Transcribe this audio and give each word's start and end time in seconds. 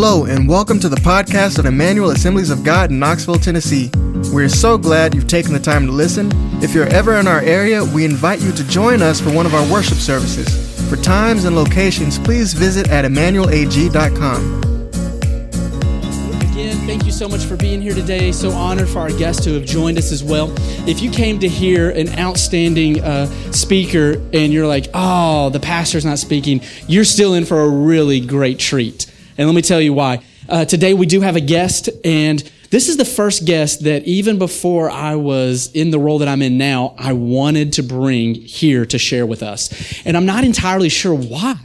Hello, 0.00 0.26
and 0.26 0.48
welcome 0.48 0.78
to 0.78 0.88
the 0.88 0.94
podcast 0.94 1.58
of 1.58 1.66
Emmanuel 1.66 2.10
Assemblies 2.10 2.50
of 2.50 2.62
God 2.62 2.92
in 2.92 3.00
Knoxville, 3.00 3.40
Tennessee. 3.40 3.90
We're 4.32 4.48
so 4.48 4.78
glad 4.78 5.12
you've 5.12 5.26
taken 5.26 5.52
the 5.52 5.58
time 5.58 5.86
to 5.86 5.92
listen. 5.92 6.30
If 6.62 6.72
you're 6.72 6.86
ever 6.86 7.16
in 7.16 7.26
our 7.26 7.40
area, 7.40 7.84
we 7.84 8.04
invite 8.04 8.40
you 8.40 8.52
to 8.52 8.62
join 8.68 9.02
us 9.02 9.20
for 9.20 9.32
one 9.32 9.44
of 9.44 9.54
our 9.54 9.72
worship 9.72 9.98
services. 9.98 10.48
For 10.88 10.94
times 10.94 11.46
and 11.46 11.56
locations, 11.56 12.16
please 12.16 12.52
visit 12.52 12.88
at 12.90 13.04
emmanuelag.com. 13.06 14.60
Again, 16.52 16.76
thank 16.86 17.04
you 17.04 17.10
so 17.10 17.28
much 17.28 17.42
for 17.42 17.56
being 17.56 17.82
here 17.82 17.92
today. 17.94 18.30
So 18.30 18.52
honored 18.52 18.88
for 18.88 19.00
our 19.00 19.10
guests 19.10 19.42
to 19.46 19.54
have 19.54 19.64
joined 19.64 19.98
us 19.98 20.12
as 20.12 20.22
well. 20.22 20.54
If 20.88 21.02
you 21.02 21.10
came 21.10 21.40
to 21.40 21.48
hear 21.48 21.90
an 21.90 22.16
outstanding 22.20 23.02
uh, 23.02 23.26
speaker 23.50 24.12
and 24.32 24.52
you're 24.52 24.68
like, 24.68 24.86
oh, 24.94 25.50
the 25.50 25.58
pastor's 25.58 26.04
not 26.04 26.20
speaking, 26.20 26.60
you're 26.86 27.02
still 27.02 27.34
in 27.34 27.44
for 27.44 27.62
a 27.62 27.68
really 27.68 28.20
great 28.20 28.60
treat. 28.60 29.08
And 29.38 29.46
let 29.46 29.54
me 29.54 29.62
tell 29.62 29.80
you 29.80 29.92
why. 29.92 30.20
Uh, 30.48 30.64
today 30.64 30.94
we 30.94 31.06
do 31.06 31.20
have 31.20 31.36
a 31.36 31.40
guest, 31.40 31.88
and 32.04 32.40
this 32.70 32.88
is 32.88 32.96
the 32.96 33.04
first 33.04 33.44
guest 33.44 33.84
that 33.84 34.02
even 34.02 34.36
before 34.36 34.90
I 34.90 35.14
was 35.14 35.70
in 35.72 35.92
the 35.92 35.98
role 36.00 36.18
that 36.18 36.26
I'm 36.26 36.42
in 36.42 36.58
now, 36.58 36.96
I 36.98 37.12
wanted 37.12 37.72
to 37.74 37.84
bring 37.84 38.34
here 38.34 38.84
to 38.86 38.98
share 38.98 39.26
with 39.26 39.44
us. 39.44 40.04
And 40.04 40.16
I'm 40.16 40.26
not 40.26 40.42
entirely 40.42 40.88
sure 40.88 41.14
why 41.14 41.56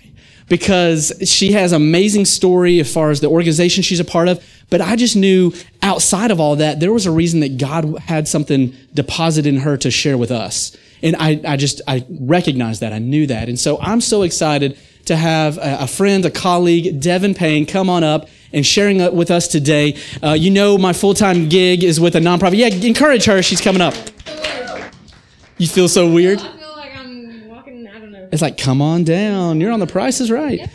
because 0.49 1.13
she 1.25 1.53
has 1.53 1.71
an 1.71 1.81
amazing 1.81 2.25
story 2.25 2.79
as 2.79 2.93
far 2.93 3.09
as 3.09 3.21
the 3.21 3.27
organization 3.27 3.81
she's 3.81 3.99
a 3.99 4.05
part 4.05 4.27
of. 4.27 4.45
But 4.69 4.81
I 4.81 4.95
just 4.95 5.15
knew 5.15 5.51
outside 5.81 6.29
of 6.29 6.39
all 6.39 6.55
that, 6.57 6.79
there 6.79 6.93
was 6.93 7.07
a 7.07 7.11
reason 7.11 7.39
that 7.39 7.57
God 7.57 7.97
had 7.97 8.27
something 8.27 8.75
deposited 8.93 9.49
in 9.49 9.61
her 9.61 9.77
to 9.77 9.89
share 9.89 10.17
with 10.17 10.29
us. 10.29 10.77
And 11.01 11.15
I, 11.17 11.41
I 11.45 11.57
just, 11.57 11.81
I 11.87 12.05
recognized 12.07 12.81
that. 12.81 12.93
I 12.93 12.99
knew 12.99 13.25
that. 13.27 13.49
And 13.49 13.59
so 13.59 13.79
I'm 13.81 13.99
so 13.99 14.21
excited 14.21 14.77
to 15.05 15.15
have 15.15 15.57
a, 15.61 15.87
friend, 15.87 16.25
a 16.25 16.31
colleague, 16.31 16.99
Devin 16.99 17.33
Payne, 17.33 17.65
come 17.65 17.89
on 17.89 18.03
up 18.03 18.29
and 18.51 18.65
sharing 18.65 18.97
with 19.15 19.31
us 19.31 19.47
today. 19.47 19.97
Uh, 20.21 20.31
you 20.31 20.49
know, 20.49 20.77
my 20.77 20.93
full-time 20.93 21.49
gig 21.49 21.83
is 21.83 21.99
with 21.99 22.15
a 22.15 22.19
nonprofit. 22.19 22.57
Yeah, 22.57 22.67
encourage 22.67 23.25
her. 23.25 23.41
She's 23.41 23.61
coming 23.61 23.81
up. 23.81 23.93
You 25.57 25.67
feel 25.67 25.87
so 25.87 26.11
weird? 26.11 26.39
I 26.39 26.57
feel 26.57 26.73
like 26.75 26.95
I'm 26.95 27.47
walking, 27.47 27.87
I 27.87 27.99
don't 27.99 28.11
know. 28.11 28.29
It's 28.31 28.41
like, 28.41 28.57
come 28.57 28.81
on 28.81 29.03
down. 29.03 29.61
You're 29.61 29.71
on 29.71 29.79
the 29.79 29.87
Price 29.87 30.19
is 30.19 30.31
Right. 30.31 30.69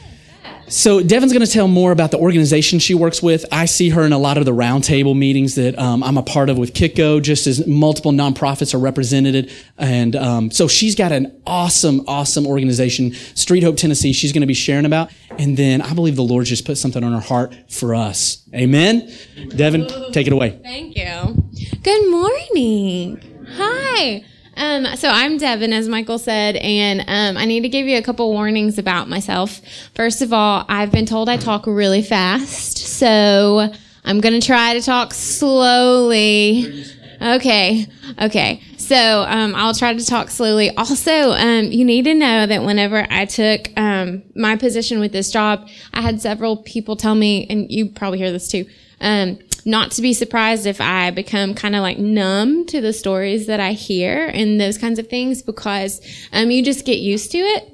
So 0.70 1.02
Devin's 1.02 1.32
going 1.32 1.44
to 1.44 1.50
tell 1.50 1.66
more 1.66 1.92
about 1.92 2.10
the 2.10 2.18
organization 2.18 2.78
she 2.78 2.94
works 2.94 3.22
with. 3.22 3.44
I 3.50 3.64
see 3.64 3.88
her 3.90 4.02
in 4.02 4.12
a 4.12 4.18
lot 4.18 4.36
of 4.36 4.44
the 4.44 4.52
roundtable 4.52 5.16
meetings 5.16 5.54
that 5.54 5.78
um, 5.78 6.02
I'm 6.02 6.18
a 6.18 6.22
part 6.22 6.50
of 6.50 6.58
with 6.58 6.74
Kitco, 6.74 7.22
just 7.22 7.46
as 7.46 7.66
multiple 7.66 8.12
nonprofits 8.12 8.74
are 8.74 8.78
represented. 8.78 9.50
And 9.78 10.14
um, 10.14 10.50
so 10.50 10.68
she's 10.68 10.94
got 10.94 11.10
an 11.10 11.40
awesome, 11.46 12.04
awesome 12.06 12.46
organization, 12.46 13.14
Street 13.34 13.62
Hope 13.62 13.76
Tennessee. 13.76 14.12
She's 14.12 14.32
going 14.32 14.42
to 14.42 14.46
be 14.46 14.54
sharing 14.54 14.84
about. 14.84 15.10
And 15.38 15.56
then 15.56 15.80
I 15.80 15.94
believe 15.94 16.16
the 16.16 16.22
Lord 16.22 16.44
just 16.46 16.66
put 16.66 16.76
something 16.76 17.02
on 17.02 17.12
her 17.12 17.20
heart 17.20 17.54
for 17.70 17.94
us. 17.94 18.42
Amen. 18.54 19.10
Devin, 19.48 20.12
take 20.12 20.26
it 20.26 20.32
away. 20.32 20.58
Thank 20.62 20.96
you. 20.96 21.48
Good 21.82 22.10
morning. 22.10 23.46
Hi. 23.52 24.24
Um, 24.58 24.96
so 24.96 25.08
I'm 25.08 25.38
Devin, 25.38 25.72
as 25.72 25.88
Michael 25.88 26.18
said, 26.18 26.56
and 26.56 27.04
um, 27.06 27.40
I 27.40 27.44
need 27.44 27.60
to 27.60 27.68
give 27.68 27.86
you 27.86 27.96
a 27.96 28.02
couple 28.02 28.32
warnings 28.32 28.76
about 28.76 29.08
myself. 29.08 29.60
First 29.94 30.20
of 30.20 30.32
all, 30.32 30.64
I've 30.68 30.90
been 30.90 31.06
told 31.06 31.28
I 31.28 31.36
talk 31.36 31.64
really 31.68 32.02
fast, 32.02 32.76
so 32.76 33.72
I'm 34.04 34.20
to 34.20 34.40
try 34.44 34.74
to 34.74 34.82
talk 34.82 35.14
slowly. 35.14 36.84
Okay, 37.22 37.86
okay. 38.20 38.60
So 38.78 38.96
um, 39.28 39.54
I'll 39.54 39.74
try 39.74 39.94
to 39.94 40.04
talk 40.04 40.28
slowly. 40.28 40.70
Also, 40.76 41.30
um, 41.32 41.66
you 41.66 41.84
need 41.84 42.06
to 42.06 42.14
know 42.14 42.44
that 42.44 42.64
whenever 42.64 43.06
I 43.10 43.26
took 43.26 43.70
um, 43.76 44.24
my 44.34 44.56
position 44.56 44.98
with 44.98 45.12
this 45.12 45.30
job, 45.30 45.68
I 45.94 46.00
had 46.00 46.20
several 46.20 46.56
people 46.56 46.96
tell 46.96 47.14
me, 47.14 47.46
and 47.48 47.70
you 47.70 47.90
probably 47.90 48.18
hear 48.18 48.32
this 48.32 48.48
too, 48.48 48.66
um, 49.00 49.38
not 49.68 49.90
to 49.92 50.02
be 50.02 50.14
surprised 50.14 50.66
if 50.66 50.80
I 50.80 51.10
become 51.10 51.54
kind 51.54 51.76
of 51.76 51.82
like 51.82 51.98
numb 51.98 52.64
to 52.66 52.80
the 52.80 52.94
stories 52.94 53.46
that 53.48 53.60
I 53.60 53.72
hear 53.72 54.26
and 54.26 54.58
those 54.58 54.78
kinds 54.78 54.98
of 54.98 55.08
things 55.08 55.42
because 55.42 56.00
um, 56.32 56.50
you 56.50 56.64
just 56.64 56.86
get 56.86 57.00
used 57.00 57.30
to 57.32 57.38
it. 57.38 57.70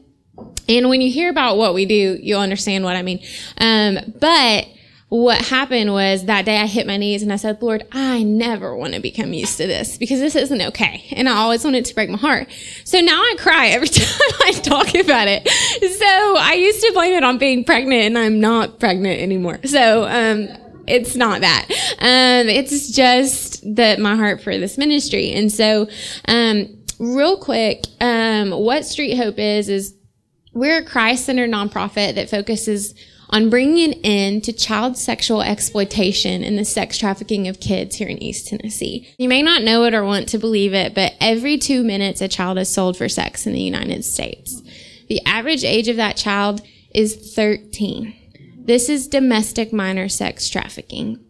And 0.68 0.88
when 0.88 1.00
you 1.00 1.10
hear 1.10 1.30
about 1.30 1.56
what 1.56 1.72
we 1.72 1.86
do, 1.86 2.18
you'll 2.20 2.40
understand 2.40 2.82
what 2.82 2.96
I 2.96 3.02
mean. 3.02 3.20
Um, 3.58 3.98
but 4.18 4.66
what 5.08 5.40
happened 5.40 5.92
was 5.92 6.24
that 6.24 6.44
day 6.44 6.56
I 6.56 6.66
hit 6.66 6.88
my 6.88 6.96
knees 6.96 7.22
and 7.22 7.32
I 7.32 7.36
said, 7.36 7.62
Lord, 7.62 7.86
I 7.92 8.24
never 8.24 8.74
want 8.74 8.94
to 8.94 9.00
become 9.00 9.32
used 9.32 9.58
to 9.58 9.66
this 9.68 9.96
because 9.96 10.18
this 10.18 10.34
isn't 10.34 10.60
okay. 10.60 11.04
And 11.12 11.28
I 11.28 11.36
always 11.36 11.62
wanted 11.62 11.84
to 11.84 11.94
break 11.94 12.10
my 12.10 12.18
heart. 12.18 12.48
So 12.82 12.98
now 12.98 13.20
I 13.20 13.36
cry 13.38 13.68
every 13.68 13.86
time 13.88 14.06
I 14.42 14.50
talk 14.50 14.88
about 14.96 15.28
it. 15.28 15.48
So 15.48 16.36
I 16.38 16.54
used 16.54 16.80
to 16.80 16.90
blame 16.92 17.14
it 17.14 17.22
on 17.22 17.38
being 17.38 17.62
pregnant 17.62 18.02
and 18.02 18.18
I'm 18.18 18.40
not 18.40 18.80
pregnant 18.80 19.20
anymore. 19.20 19.60
So, 19.64 20.08
um, 20.08 20.48
it's 20.86 21.16
not 21.16 21.40
that. 21.40 21.66
Um, 21.98 22.48
it's 22.48 22.90
just 22.90 23.62
that 23.76 23.98
my 23.98 24.16
heart 24.16 24.42
for 24.42 24.56
this 24.56 24.78
ministry. 24.78 25.32
And 25.32 25.50
so, 25.50 25.88
um, 26.28 26.68
real 26.98 27.36
quick, 27.36 27.84
um, 28.00 28.50
what 28.50 28.84
Street 28.84 29.16
Hope 29.16 29.38
is, 29.38 29.68
is 29.68 29.94
we're 30.52 30.78
a 30.78 30.84
Christ-centered 30.84 31.50
nonprofit 31.50 32.14
that 32.14 32.30
focuses 32.30 32.94
on 33.30 33.50
bringing 33.50 33.92
an 33.92 34.00
end 34.04 34.44
to 34.44 34.52
child 34.52 34.96
sexual 34.96 35.42
exploitation 35.42 36.44
and 36.44 36.58
the 36.58 36.64
sex 36.64 36.98
trafficking 36.98 37.48
of 37.48 37.58
kids 37.58 37.96
here 37.96 38.08
in 38.08 38.22
East 38.22 38.46
Tennessee. 38.46 39.12
You 39.18 39.28
may 39.28 39.42
not 39.42 39.62
know 39.62 39.84
it 39.84 39.94
or 39.94 40.04
want 40.04 40.28
to 40.28 40.38
believe 40.38 40.72
it, 40.72 40.94
but 40.94 41.14
every 41.20 41.58
two 41.58 41.82
minutes 41.82 42.20
a 42.20 42.28
child 42.28 42.58
is 42.58 42.72
sold 42.72 42.96
for 42.96 43.08
sex 43.08 43.46
in 43.46 43.52
the 43.52 43.62
United 43.62 44.04
States. 44.04 44.62
The 45.08 45.20
average 45.26 45.64
age 45.64 45.88
of 45.88 45.96
that 45.96 46.16
child 46.16 46.62
is 46.94 47.34
13. 47.34 48.14
This 48.64 48.88
is 48.88 49.08
domestic 49.08 49.74
minor 49.74 50.08
sex 50.08 50.48
trafficking. 50.48 51.20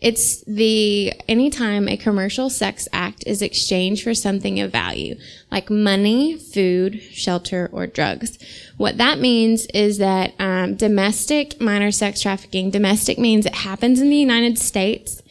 It's 0.00 0.42
the 0.46 1.12
anytime 1.28 1.86
a 1.86 1.96
commercial 1.96 2.50
sex 2.50 2.88
act 2.92 3.22
is 3.24 3.40
exchanged 3.40 4.02
for 4.02 4.14
something 4.14 4.58
of 4.58 4.72
value, 4.72 5.14
like 5.48 5.70
money, 5.70 6.36
food, 6.36 7.00
shelter, 7.00 7.70
or 7.72 7.86
drugs. 7.86 8.36
What 8.78 8.98
that 8.98 9.20
means 9.20 9.66
is 9.66 9.98
that 9.98 10.34
um, 10.40 10.74
domestic 10.74 11.60
minor 11.60 11.92
sex 11.92 12.20
trafficking, 12.20 12.70
domestic 12.70 13.16
means 13.16 13.46
it 13.46 13.54
happens 13.54 14.00
in 14.00 14.10
the 14.10 14.16
United 14.16 14.58
States. 14.58 15.22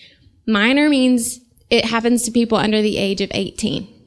Minor 0.47 0.87
means 0.87 1.41
it 1.69 1.83
happens 1.83 2.23
to 2.23 2.31
people 2.31 2.57
under 2.57 2.81
the 2.81 2.97
age 2.97 3.19
of 3.19 3.29
18. 3.33 4.00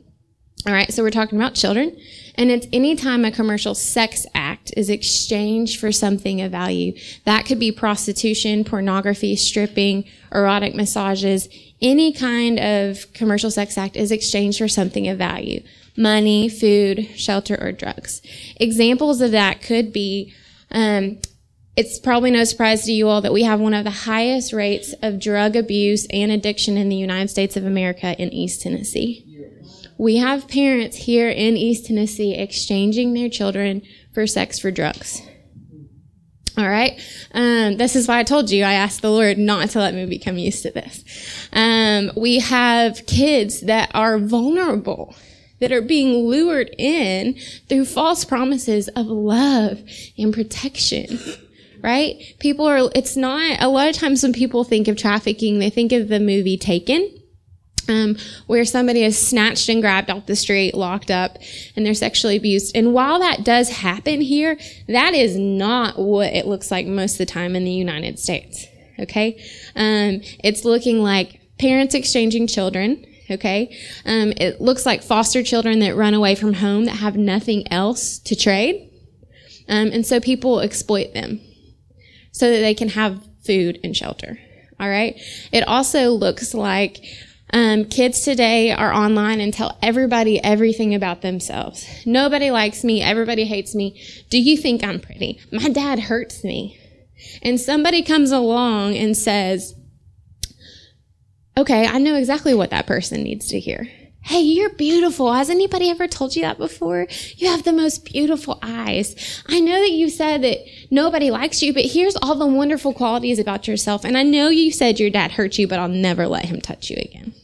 All 0.67 0.73
right, 0.73 0.91
so 0.91 1.03
we're 1.03 1.11
talking 1.11 1.39
about 1.39 1.55
children. 1.55 1.95
And 2.37 2.51
it's 2.51 2.67
anytime 2.73 3.25
a 3.25 3.31
commercial 3.31 3.75
sex 3.75 4.27
act 4.35 4.73
is 4.77 4.89
exchanged 4.89 5.79
for 5.79 5.93
something 5.93 6.41
of 6.41 6.53
value. 6.53 6.95
That 7.25 7.45
could 7.45 7.59
be 7.59 7.71
prostitution, 7.71 8.65
pornography, 8.65 9.37
stripping, 9.37 10.05
erotic 10.33 10.75
massages. 10.75 11.49
Any 11.83 12.13
kind 12.13 12.59
of 12.59 13.13
commercial 13.13 13.51
sex 13.51 13.77
act 13.77 13.95
is 13.95 14.11
exchanged 14.11 14.59
for 14.59 14.69
something 14.69 15.07
of 15.07 15.19
value. 15.19 15.63
Money, 15.99 16.49
food, 16.49 17.09
shelter, 17.15 17.59
or 17.61 17.71
drugs. 17.71 18.23
Examples 18.57 19.21
of 19.21 19.33
that 19.33 19.61
could 19.61 19.93
be, 19.93 20.35
um, 20.71 21.19
it's 21.77 21.99
probably 21.99 22.31
no 22.31 22.43
surprise 22.45 22.85
to 22.87 22.93
you 22.93 23.09
all 23.09 23.21
that 23.21 23.33
we 23.33 23.43
have 23.43 23.61
one 23.61 23.75
of 23.75 23.85
the 23.85 23.91
highest 23.91 24.53
rates 24.53 24.95
of 25.03 25.21
drug 25.21 25.57
abuse 25.57 26.07
and 26.11 26.33
addiction 26.33 26.79
in 26.79 26.89
the 26.89 26.97
United 26.97 27.29
States 27.29 27.57
of 27.57 27.67
America 27.67 28.21
in 28.21 28.33
East 28.33 28.63
Tennessee 28.63 29.34
we 29.99 30.17
have 30.17 30.49
parents 30.49 30.97
here 30.97 31.29
in 31.29 31.57
East 31.57 31.87
Tennessee 31.87 32.35
exchanging 32.35 33.15
their 33.15 33.29
children 33.29 33.83
for 34.13 34.27
sex 34.27 34.59
for 34.59 34.71
drugs. 34.71 35.23
All 36.57 36.69
right. 36.69 37.01
Um, 37.33 37.79
this 37.79 37.97
is 37.97 38.07
why 38.07 38.21
I 38.21 38.23
told 38.23 38.51
you 38.51 38.65
I 38.65 38.75
asked 38.75 39.03
the 39.03 39.11
Lord 39.11 39.39
not 39.39 39.71
to 39.71 39.81
let 39.81 39.95
me 39.95 40.07
become 40.07 40.39
used 40.39 40.63
to 40.63 40.71
this. 40.71 41.05
Um, 41.53 42.13
we 42.17 42.39
have 42.39 43.07
kids 43.07 43.63
that 43.63 43.91
are 43.93 44.19
vulnerable, 44.19 45.17
that 45.61 45.73
are 45.73 45.83
being 45.83 46.29
lured 46.29 46.73
in 46.79 47.37
through 47.69 47.87
false 47.87 48.25
promises 48.25 48.87
of 48.89 49.07
love 49.07 49.83
and 50.17 50.33
protection. 50.33 51.19
Right? 51.83 52.35
People 52.39 52.67
are, 52.67 52.91
it's 52.95 53.17
not, 53.17 53.61
a 53.61 53.69
lot 53.69 53.89
of 53.89 53.97
times 53.97 54.23
when 54.23 54.33
people 54.33 54.65
think 54.65 54.89
of 54.89 54.97
trafficking, 54.97 55.59
they 55.59 55.71
think 55.71 55.93
of 55.93 56.09
the 56.09 56.21
movie 56.21 56.57
Taken 56.57 57.14
um, 57.89 58.17
where 58.47 58.65
somebody 58.65 59.05
is 59.05 59.19
snatched 59.19 59.69
and 59.69 59.81
grabbed 59.81 60.11
off 60.11 60.27
the 60.27 60.37
street, 60.37 60.75
locked 60.75 61.11
up, 61.11 61.39
and 61.77 61.85
they're 61.85 61.95
sexually 61.95 62.37
abused. 62.37 62.77
And 62.77 62.93
while 62.93 63.19
that 63.21 63.45
does 63.45 63.71
happen 63.71 64.21
here, 64.21 64.59
that 64.89 65.15
is 65.15 65.37
not 65.37 65.99
what 65.99 66.33
it 66.33 66.47
looks 66.47 66.71
like 66.71 66.87
most 66.87 67.13
of 67.13 67.19
the 67.19 67.27
time 67.27 67.57
in 67.57 67.65
the 67.65 67.71
United 67.71 68.19
States. 68.19 68.67
Okay? 68.99 69.43
Um, 69.75 70.21
it's 70.43 70.65
looking 70.65 71.03
like 71.03 71.41
parents 71.59 71.95
exchanging 71.95 72.47
children. 72.47 73.05
Okay? 73.31 73.77
Um, 74.05 74.33
it 74.37 74.61
looks 74.61 74.85
like 74.85 75.03
foster 75.03 75.43
children 75.43 75.79
that 75.81 75.97
run 75.97 76.15
away 76.15 76.35
from 76.35 76.55
home 76.55 76.85
that 76.85 76.97
have 76.97 77.17
nothing 77.17 77.71
else 77.73 78.19
to 78.21 78.37
trade. 78.37 78.91
Um, 79.69 79.89
and 79.93 80.07
so 80.07 80.21
people 80.21 80.61
exploit 80.61 81.15
them 81.15 81.41
so 82.33 82.51
that 82.51 82.61
they 82.61 82.75
can 82.75 82.91
have 82.91 83.25
food 83.45 83.81
and 83.83 83.97
shelter. 83.97 84.39
All 84.79 84.89
right? 84.89 85.19
It 85.53 85.67
also 85.67 86.11
looks 86.11 86.53
like 86.53 87.03
um, 87.55 87.85
kids 87.85 88.23
today 88.23 88.73
are 88.73 88.93
online 88.93 89.41
and 89.41 89.55
tell 89.55 89.79
everybody 89.81 90.43
everything 90.43 90.93
about 90.93 91.23
themselves. 91.23 91.87
Nobody 92.05 92.51
likes 92.51 92.83
me. 92.83 93.01
Everybody 93.01 93.45
hates 93.45 93.77
me. 93.77 94.03
Do 94.29 94.39
you 94.41 94.57
think 94.57 94.83
I'm 94.83 94.99
pretty? 94.99 95.41
My 95.53 95.69
dad 95.69 96.01
hurts 96.01 96.43
me. 96.43 96.77
and 97.43 97.61
somebody 97.61 98.03
comes 98.03 98.33
along 98.33 98.97
and 98.97 99.17
says, 99.17 99.75
okay, 101.57 101.87
I 101.87 101.99
know 101.99 102.17
exactly 102.17 102.55
what 102.55 102.71
that 102.71 102.89
person 102.89 103.23
needs 103.23 103.47
to 103.51 103.61
hear. 103.61 103.89
Hey, 104.23 104.41
you're 104.41 104.75
beautiful. 104.75 105.33
Has 105.33 105.49
anybody 105.49 105.91
ever 105.91 106.09
told 106.09 106.35
you 106.35 106.43
that 106.43 106.59
before? 106.59 107.07
You 107.37 107.49
have 107.51 107.63
the 107.63 107.73
most 107.73 108.05
beautiful 108.05 108.59
eyes. 108.63 109.45
I 109.47 109.61
know 109.61 109.79
that 109.81 109.93
you 109.93 110.09
said 110.11 110.43
that 110.43 110.59
nobody 110.91 111.31
likes 111.31 111.63
you, 111.63 111.73
but 111.73 111.85
here's 111.85 112.17
all 112.17 112.35
the 112.35 112.47
wonderful 112.47 112.95
qualities 112.95 113.39
about 113.39 113.69
yourself. 113.69 114.05
And 114.05 114.19
I 114.19 114.25
know 114.25 114.49
you 114.49 114.73
said 114.73 114.99
your 114.99 115.11
dad 115.11 115.33
hurt 115.33 115.57
you, 115.59 115.69
but 115.69 115.79
I'll 115.79 115.89
never 115.89 116.27
let 116.27 116.47
him 116.47 116.61
touch 116.61 116.91
you 116.91 116.97
again. 116.97 117.35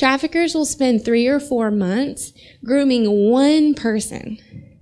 Traffickers 0.00 0.54
will 0.54 0.64
spend 0.64 1.04
three 1.04 1.26
or 1.26 1.38
four 1.38 1.70
months 1.70 2.32
grooming 2.64 3.28
one 3.30 3.74
person, 3.74 4.38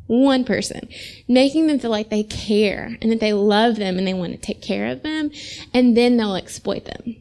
one 0.07 0.45
person, 0.45 0.89
making 1.27 1.67
them 1.67 1.81
feel 1.81 1.91
like 1.91 2.09
they 2.09 2.23
care 2.23 2.97
and 3.03 3.11
that 3.11 3.19
they 3.19 3.33
love 3.33 3.75
them 3.75 3.99
and 3.99 4.07
they 4.07 4.15
want 4.15 4.31
to 4.31 4.39
take 4.39 4.63
care 4.63 4.87
of 4.87 5.03
them, 5.03 5.33
and 5.75 5.97
then 5.97 6.17
they'll 6.17 6.37
exploit 6.37 6.85
them. 6.85 7.17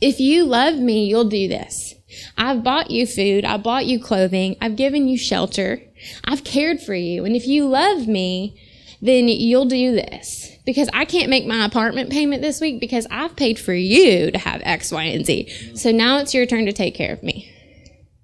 If 0.00 0.20
you 0.20 0.44
love 0.44 0.76
me, 0.76 1.06
you'll 1.06 1.28
do 1.28 1.48
this. 1.48 1.96
I've 2.36 2.62
bought 2.62 2.92
you 2.92 3.04
food. 3.04 3.44
I've 3.44 3.64
bought 3.64 3.86
you 3.86 4.00
clothing. 4.00 4.54
I've 4.60 4.76
given 4.76 5.08
you 5.08 5.18
shelter. 5.18 5.82
I've 6.22 6.44
cared 6.44 6.80
for 6.80 6.94
you. 6.94 7.24
And 7.24 7.34
if 7.34 7.48
you 7.48 7.66
love 7.66 8.06
me, 8.06 8.62
then 9.02 9.26
you'll 9.26 9.64
do 9.64 9.90
this. 9.90 10.52
Because 10.68 10.90
I 10.92 11.06
can't 11.06 11.30
make 11.30 11.46
my 11.46 11.64
apartment 11.64 12.10
payment 12.10 12.42
this 12.42 12.60
week 12.60 12.78
because 12.78 13.06
I've 13.10 13.34
paid 13.36 13.58
for 13.58 13.72
you 13.72 14.30
to 14.30 14.36
have 14.36 14.60
X, 14.64 14.92
Y, 14.92 15.02
and 15.02 15.24
Z. 15.24 15.48
So 15.74 15.90
now 15.90 16.18
it's 16.18 16.34
your 16.34 16.44
turn 16.44 16.66
to 16.66 16.74
take 16.74 16.94
care 16.94 17.10
of 17.10 17.22
me. 17.22 17.50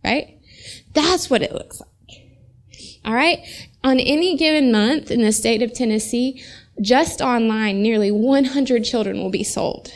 Right? 0.04 0.38
That's 0.92 1.30
what 1.30 1.40
it 1.40 1.54
looks 1.54 1.80
like. 1.80 2.22
All 3.02 3.14
right? 3.14 3.38
On 3.82 3.98
any 3.98 4.36
given 4.36 4.70
month 4.70 5.10
in 5.10 5.22
the 5.22 5.32
state 5.32 5.62
of 5.62 5.72
Tennessee, 5.72 6.44
just 6.82 7.22
online, 7.22 7.80
nearly 7.80 8.10
100 8.10 8.84
children 8.84 9.22
will 9.22 9.30
be 9.30 9.42
sold 9.42 9.90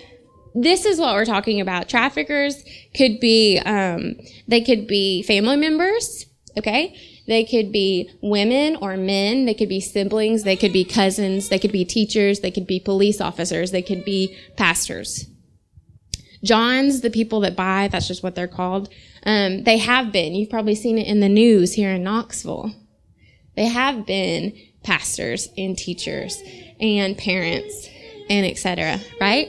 this 0.54 0.84
is 0.84 0.98
what 0.98 1.14
we're 1.14 1.24
talking 1.24 1.60
about. 1.60 1.88
Traffickers 1.88 2.64
could 2.96 3.20
be, 3.20 3.58
um, 3.64 4.16
they 4.48 4.60
could 4.60 4.86
be 4.86 5.22
family 5.22 5.56
members, 5.56 6.26
okay? 6.56 6.96
They 7.28 7.44
could 7.44 7.70
be 7.70 8.10
women 8.22 8.76
or 8.76 8.96
men. 8.96 9.44
They 9.44 9.52
could 9.54 9.68
be 9.68 9.80
siblings. 9.80 10.42
They 10.44 10.56
could 10.56 10.72
be 10.72 10.84
cousins. 10.84 11.50
They 11.50 11.58
could 11.58 11.72
be 11.72 11.84
teachers. 11.84 12.40
They 12.40 12.50
could 12.50 12.66
be 12.66 12.80
police 12.80 13.20
officers. 13.20 13.70
They 13.70 13.82
could 13.82 14.04
be 14.04 14.34
pastors. 14.56 15.26
Johns, 16.42 17.02
the 17.02 17.10
people 17.10 17.40
that 17.40 17.54
buy, 17.54 17.88
that's 17.88 18.08
just 18.08 18.22
what 18.22 18.34
they're 18.34 18.48
called. 18.48 18.88
Um, 19.24 19.64
they 19.64 19.76
have 19.76 20.10
been. 20.10 20.34
You've 20.34 20.48
probably 20.48 20.74
seen 20.74 20.96
it 20.96 21.06
in 21.06 21.20
the 21.20 21.28
news 21.28 21.74
here 21.74 21.90
in 21.90 22.02
Knoxville. 22.02 22.72
They 23.56 23.66
have 23.66 24.06
been 24.06 24.56
pastors 24.82 25.48
and 25.58 25.76
teachers 25.76 26.40
and 26.80 27.18
parents 27.18 27.88
and 28.30 28.46
etc. 28.46 29.00
Right? 29.20 29.48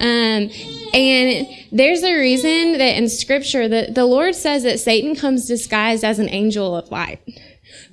Um, 0.00 0.50
and 0.94 1.46
there's 1.70 2.02
a 2.02 2.18
reason 2.18 2.78
that 2.78 2.96
in 2.96 3.08
Scripture 3.08 3.68
that 3.68 3.94
the 3.94 4.06
Lord 4.06 4.34
says 4.34 4.62
that 4.62 4.80
Satan 4.80 5.14
comes 5.14 5.46
disguised 5.46 6.04
as 6.04 6.18
an 6.18 6.28
angel 6.30 6.74
of 6.74 6.90
light. 6.90 7.20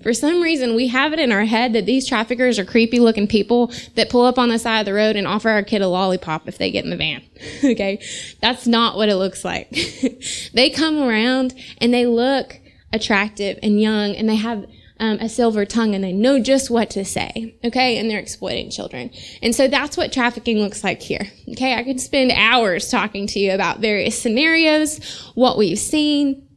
For 0.01 0.13
some 0.13 0.41
reason, 0.41 0.75
we 0.75 0.87
have 0.87 1.13
it 1.13 1.19
in 1.19 1.31
our 1.31 1.45
head 1.45 1.73
that 1.73 1.85
these 1.85 2.07
traffickers 2.07 2.57
are 2.59 2.65
creepy 2.65 2.99
looking 2.99 3.27
people 3.27 3.71
that 3.95 4.09
pull 4.09 4.25
up 4.25 4.39
on 4.39 4.49
the 4.49 4.59
side 4.59 4.79
of 4.79 4.85
the 4.85 4.93
road 4.93 5.15
and 5.15 5.27
offer 5.27 5.49
our 5.49 5.63
kid 5.63 5.81
a 5.81 5.87
lollipop 5.87 6.47
if 6.47 6.57
they 6.57 6.71
get 6.71 6.83
in 6.83 6.89
the 6.89 6.97
van. 6.97 7.21
okay? 7.63 8.01
That's 8.41 8.67
not 8.67 8.95
what 8.95 9.09
it 9.09 9.15
looks 9.15 9.43
like. 9.43 9.69
they 10.53 10.69
come 10.69 10.99
around 10.99 11.53
and 11.79 11.93
they 11.93 12.05
look 12.05 12.59
attractive 12.93 13.59
and 13.61 13.81
young 13.81 14.15
and 14.15 14.29
they 14.29 14.35
have 14.35 14.65
um, 14.99 15.19
a 15.19 15.29
silver 15.29 15.65
tongue 15.65 15.95
and 15.95 16.03
they 16.03 16.13
know 16.13 16.39
just 16.39 16.69
what 16.69 16.89
to 16.91 17.05
say. 17.05 17.55
Okay. 17.63 17.97
And 17.97 18.09
they're 18.09 18.19
exploiting 18.19 18.69
children. 18.69 19.11
And 19.41 19.55
so 19.55 19.67
that's 19.67 19.97
what 19.97 20.11
trafficking 20.11 20.59
looks 20.59 20.83
like 20.83 21.01
here. 21.01 21.31
Okay. 21.51 21.75
I 21.75 21.83
could 21.83 21.99
spend 21.99 22.31
hours 22.31 22.89
talking 22.89 23.27
to 23.27 23.39
you 23.39 23.53
about 23.53 23.79
various 23.79 24.21
scenarios, 24.21 25.03
what 25.35 25.57
we've 25.57 25.79
seen. 25.79 26.47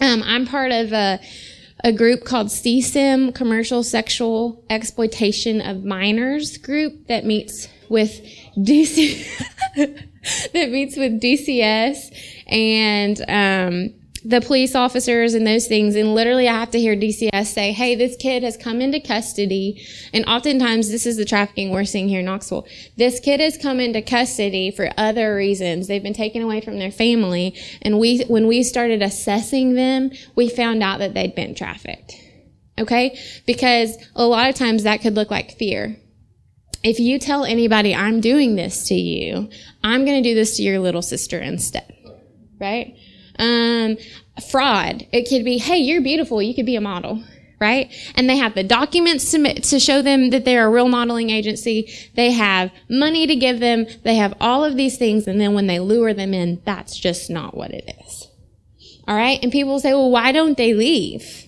Um, 0.00 0.22
I'm 0.24 0.46
part 0.46 0.70
of 0.70 0.92
a, 0.92 1.20
a 1.82 1.92
group 1.92 2.24
called 2.24 2.48
CSIM, 2.48 3.34
Commercial 3.34 3.82
Sexual 3.82 4.64
Exploitation 4.70 5.60
of 5.60 5.84
Minors 5.84 6.56
group 6.56 7.08
that 7.08 7.24
meets 7.24 7.68
with 7.88 8.22
DC, 8.56 9.26
that 9.76 10.70
meets 10.70 10.96
with 10.96 11.20
DCS 11.20 12.14
and, 12.46 13.20
um, 13.28 13.97
the 14.24 14.40
police 14.40 14.74
officers 14.74 15.34
and 15.34 15.46
those 15.46 15.66
things. 15.66 15.94
And 15.94 16.14
literally, 16.14 16.48
I 16.48 16.54
have 16.54 16.70
to 16.72 16.80
hear 16.80 16.96
DCS 16.96 17.46
say, 17.46 17.72
Hey, 17.72 17.94
this 17.94 18.16
kid 18.16 18.42
has 18.42 18.56
come 18.56 18.80
into 18.80 19.00
custody. 19.00 19.84
And 20.12 20.24
oftentimes, 20.26 20.90
this 20.90 21.06
is 21.06 21.16
the 21.16 21.24
trafficking 21.24 21.70
we're 21.70 21.84
seeing 21.84 22.08
here 22.08 22.20
in 22.20 22.26
Knoxville. 22.26 22.66
This 22.96 23.20
kid 23.20 23.40
has 23.40 23.56
come 23.56 23.80
into 23.80 24.02
custody 24.02 24.70
for 24.70 24.90
other 24.96 25.34
reasons. 25.34 25.86
They've 25.86 26.02
been 26.02 26.14
taken 26.14 26.42
away 26.42 26.60
from 26.60 26.78
their 26.78 26.90
family. 26.90 27.54
And 27.82 27.98
we, 27.98 28.24
when 28.24 28.46
we 28.46 28.62
started 28.62 29.02
assessing 29.02 29.74
them, 29.74 30.10
we 30.34 30.48
found 30.48 30.82
out 30.82 30.98
that 30.98 31.14
they'd 31.14 31.34
been 31.34 31.54
trafficked. 31.54 32.14
Okay? 32.78 33.18
Because 33.46 33.96
a 34.14 34.24
lot 34.24 34.48
of 34.48 34.54
times 34.54 34.82
that 34.82 35.00
could 35.00 35.14
look 35.14 35.30
like 35.30 35.56
fear. 35.56 35.96
If 36.84 37.00
you 37.00 37.18
tell 37.18 37.44
anybody, 37.44 37.94
I'm 37.94 38.20
doing 38.20 38.54
this 38.54 38.86
to 38.88 38.94
you, 38.94 39.50
I'm 39.82 40.04
going 40.04 40.22
to 40.22 40.28
do 40.28 40.34
this 40.34 40.56
to 40.56 40.62
your 40.62 40.78
little 40.78 41.02
sister 41.02 41.38
instead. 41.38 41.92
Right? 42.60 42.96
Um, 43.38 43.96
fraud. 44.50 45.06
It 45.12 45.28
could 45.28 45.44
be, 45.44 45.58
hey, 45.58 45.78
you're 45.78 46.02
beautiful. 46.02 46.42
You 46.42 46.54
could 46.54 46.66
be 46.66 46.76
a 46.76 46.80
model. 46.80 47.22
Right? 47.60 47.92
And 48.14 48.30
they 48.30 48.36
have 48.36 48.54
the 48.54 48.62
documents 48.62 49.32
to, 49.32 49.60
to 49.60 49.80
show 49.80 50.00
them 50.00 50.30
that 50.30 50.44
they're 50.44 50.68
a 50.68 50.70
real 50.70 50.86
modeling 50.86 51.30
agency. 51.30 51.92
They 52.14 52.30
have 52.30 52.70
money 52.88 53.26
to 53.26 53.34
give 53.34 53.58
them. 53.58 53.86
They 54.04 54.14
have 54.14 54.34
all 54.40 54.64
of 54.64 54.76
these 54.76 54.96
things. 54.96 55.26
And 55.26 55.40
then 55.40 55.54
when 55.54 55.66
they 55.66 55.80
lure 55.80 56.14
them 56.14 56.32
in, 56.32 56.62
that's 56.64 56.96
just 56.96 57.30
not 57.30 57.56
what 57.56 57.72
it 57.72 57.98
is. 58.00 58.28
All 59.08 59.16
right. 59.16 59.42
And 59.42 59.50
people 59.50 59.80
say, 59.80 59.92
well, 59.92 60.08
why 60.08 60.30
don't 60.30 60.56
they 60.56 60.72
leave? 60.72 61.46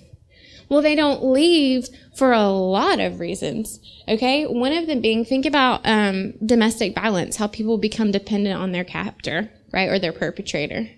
Well, 0.68 0.82
they 0.82 0.96
don't 0.96 1.26
leave 1.26 1.86
for 2.16 2.32
a 2.32 2.48
lot 2.48 2.98
of 2.98 3.20
reasons. 3.20 3.78
Okay. 4.08 4.46
One 4.46 4.72
of 4.72 4.88
them 4.88 5.00
being, 5.00 5.24
think 5.24 5.46
about 5.46 5.82
um, 5.84 6.32
domestic 6.44 6.92
violence, 6.92 7.36
how 7.36 7.46
people 7.46 7.78
become 7.78 8.10
dependent 8.10 8.60
on 8.60 8.72
their 8.72 8.82
captor, 8.82 9.48
right? 9.72 9.88
Or 9.88 10.00
their 10.00 10.12
perpetrator. 10.12 10.90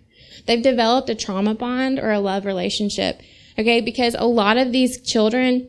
They've 0.47 0.63
developed 0.63 1.11
a 1.11 1.15
trauma 1.15 1.55
bond 1.55 1.99
or 1.99 2.11
a 2.11 2.21
love 2.21 2.45
relationship. 2.45 3.21
Okay. 3.59 3.81
Because 3.81 4.15
a 4.19 4.27
lot 4.27 4.57
of 4.57 4.73
these 4.73 5.01
children, 5.01 5.69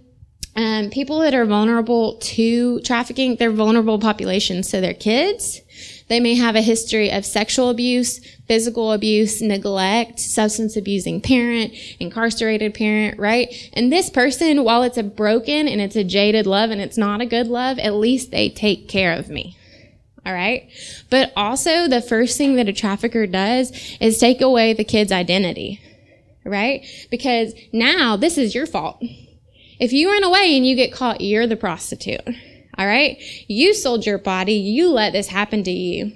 um, 0.56 0.90
people 0.90 1.20
that 1.20 1.34
are 1.34 1.46
vulnerable 1.46 2.18
to 2.18 2.80
trafficking, 2.82 3.36
they're 3.36 3.52
vulnerable 3.52 4.00
populations. 4.00 4.70
So 4.70 4.82
they're 4.82 4.94
kids. 4.94 5.62
They 6.10 6.20
may 6.20 6.36
have 6.36 6.56
a 6.56 6.62
history 6.62 7.12
of 7.12 7.26
sexual 7.26 7.70
abuse, 7.70 8.20
physical 8.48 8.92
abuse, 8.92 9.42
neglect, 9.42 10.20
substance 10.20 10.76
abusing 10.76 11.22
parent, 11.22 11.74
incarcerated 12.00 12.74
parent, 12.74 13.18
right? 13.18 13.72
And 13.74 13.92
this 13.92 14.10
person, 14.10 14.64
while 14.64 14.84
it's 14.84 14.98
a 14.98 15.04
broken 15.04 15.68
and 15.68 15.82
it's 15.82 15.96
a 15.96 16.04
jaded 16.04 16.46
love 16.46 16.70
and 16.70 16.82
it's 16.82 16.98
not 16.98 17.22
a 17.22 17.26
good 17.26 17.48
love, 17.48 17.80
at 17.80 17.96
least 17.96 18.32
they 18.32 18.50
take 18.50 18.88
care 18.88 19.14
of 19.18 19.30
me. 19.30 19.58
All 20.26 20.34
right. 20.34 20.70
But 21.10 21.34
also 21.36 21.88
the 21.88 22.02
first 22.02 22.38
thing 22.38 22.56
that 22.56 22.70
a 22.70 22.74
trafficker 22.74 23.28
does 23.28 23.72
is 24.00 24.18
take 24.18 24.42
away 24.42 24.74
the 24.74 24.84
kid's 24.84 25.12
identity. 25.12 25.82
Right? 26.46 26.86
Because 27.10 27.54
now 27.72 28.16
this 28.16 28.38
is 28.38 28.56
your 28.56 28.66
fault. 28.66 29.02
If 29.80 29.92
you 29.92 30.10
run 30.10 30.24
away 30.24 30.56
and 30.56 30.66
you 30.66 30.76
get 30.76 30.94
caught, 30.94 31.22
you're 31.22 31.48
the 31.48 31.56
prostitute. 31.56 32.22
All 32.78 32.86
right. 32.86 33.18
You 33.48 33.74
sold 33.74 34.06
your 34.06 34.18
body. 34.18 34.54
You 34.54 34.90
let 34.90 35.14
this 35.14 35.28
happen 35.28 35.64
to 35.64 35.72
you. 35.72 36.12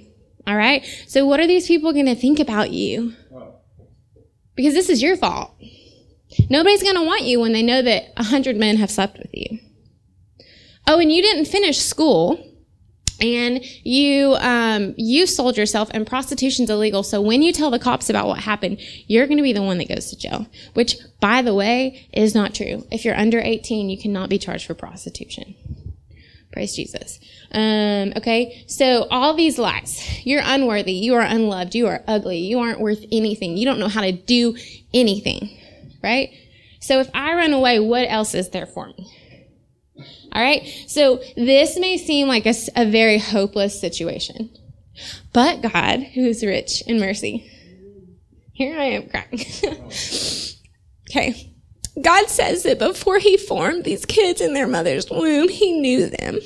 All 0.46 0.56
right. 0.56 0.84
So 1.06 1.26
what 1.26 1.40
are 1.40 1.46
these 1.46 1.66
people 1.66 1.92
going 1.92 2.06
to 2.06 2.14
think 2.14 2.40
about 2.40 2.70
you? 2.70 3.14
Because 4.54 4.74
this 4.74 4.88
is 4.88 5.02
your 5.02 5.16
fault. 5.16 5.52
Nobody's 6.50 6.82
going 6.82 6.96
to 6.96 7.04
want 7.04 7.22
you 7.22 7.40
when 7.40 7.52
they 7.52 7.62
know 7.62 7.82
that 7.82 8.12
a 8.16 8.24
hundred 8.24 8.56
men 8.56 8.76
have 8.76 8.90
slept 8.90 9.18
with 9.18 9.30
you. 9.32 9.58
Oh, 10.86 10.98
and 10.98 11.12
you 11.12 11.22
didn't 11.22 11.44
finish 11.44 11.78
school 11.78 12.42
and 13.20 13.64
you 13.84 14.34
um, 14.38 14.94
you 14.96 15.26
sold 15.26 15.56
yourself 15.56 15.90
and 15.92 16.06
prostitution's 16.06 16.70
illegal. 16.70 17.02
So 17.02 17.20
when 17.20 17.42
you 17.42 17.52
tell 17.52 17.70
the 17.70 17.78
cops 17.78 18.08
about 18.10 18.26
what 18.26 18.40
happened 18.40 18.80
you're 19.06 19.26
going 19.26 19.38
to 19.38 19.42
be 19.42 19.52
the 19.52 19.62
one 19.62 19.78
that 19.78 19.88
goes 19.88 20.10
to 20.10 20.16
jail 20.16 20.46
which 20.74 20.96
by 21.20 21.42
the 21.42 21.54
way 21.54 22.08
is 22.12 22.34
not 22.34 22.54
true. 22.54 22.86
If 22.90 23.04
you're 23.04 23.16
under 23.16 23.40
18 23.40 23.90
you 23.90 23.98
cannot 23.98 24.28
be 24.28 24.38
charged 24.38 24.66
for 24.66 24.74
prostitution. 24.74 25.54
Praise 26.52 26.74
jesus. 26.74 27.20
Um, 27.52 28.12
okay 28.16 28.64
so 28.66 29.06
all 29.10 29.34
these 29.34 29.58
lies. 29.58 30.26
You're 30.26 30.42
unworthy. 30.44 30.92
You 30.92 31.14
are 31.14 31.22
unloved. 31.22 31.74
You 31.74 31.86
are 31.86 32.02
ugly. 32.06 32.38
You 32.38 32.58
aren't 32.58 32.80
worth 32.80 33.04
anything. 33.10 33.56
You 33.56 33.64
don't 33.64 33.78
know 33.78 33.88
how 33.88 34.02
to 34.02 34.12
do 34.12 34.56
anything 34.94 35.58
right? 36.02 36.30
So 36.80 37.00
if 37.00 37.10
i 37.14 37.34
run 37.34 37.52
away 37.52 37.80
what 37.80 38.06
else 38.08 38.34
is 38.34 38.50
there 38.50 38.66
for 38.66 38.86
me 38.86 39.12
all 40.32 40.42
right. 40.42 40.66
So 40.86 41.22
this 41.36 41.78
may 41.78 41.96
seem 41.96 42.28
like 42.28 42.46
a, 42.46 42.54
a 42.76 42.90
very 42.90 43.18
hopeless 43.18 43.80
situation, 43.80 44.50
but 45.32 45.62
God, 45.62 46.02
who's 46.14 46.44
rich 46.44 46.82
in 46.86 47.00
mercy, 47.00 47.50
here 48.52 48.78
I 48.78 48.84
am 48.84 49.08
crying. 49.08 49.30
okay. 51.10 51.54
God 52.02 52.28
says 52.28 52.62
that 52.64 52.78
before 52.78 53.18
he 53.18 53.36
formed 53.36 53.84
these 53.84 54.04
kids 54.04 54.40
in 54.40 54.54
their 54.54 54.68
mother's 54.68 55.10
womb, 55.10 55.48
he 55.48 55.80
knew 55.80 56.06
them. 56.06 56.38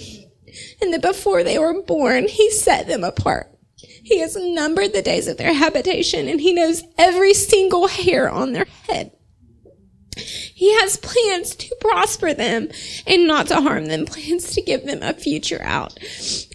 and 0.80 0.92
that 0.92 1.02
before 1.02 1.42
they 1.42 1.58
were 1.58 1.82
born, 1.82 2.28
he 2.28 2.50
set 2.50 2.86
them 2.86 3.04
apart. 3.04 3.48
He 3.76 4.18
has 4.18 4.36
numbered 4.36 4.92
the 4.92 5.02
days 5.02 5.28
of 5.28 5.36
their 5.36 5.54
habitation, 5.54 6.28
and 6.28 6.40
he 6.40 6.52
knows 6.52 6.82
every 6.98 7.34
single 7.34 7.88
hair 7.88 8.28
on 8.28 8.52
their 8.52 8.66
head. 8.88 9.12
He 10.62 10.73
has 10.75 10.97
plans 10.97 11.57
to 11.57 11.75
prosper 11.81 12.33
them 12.35 12.69
and 13.04 13.26
not 13.26 13.49
to 13.49 13.61
harm 13.61 13.87
them, 13.87 14.07
plans 14.07 14.54
to 14.54 14.62
give 14.62 14.87
them 14.87 15.02
a 15.02 15.12
future 15.12 15.61
out, 15.61 15.99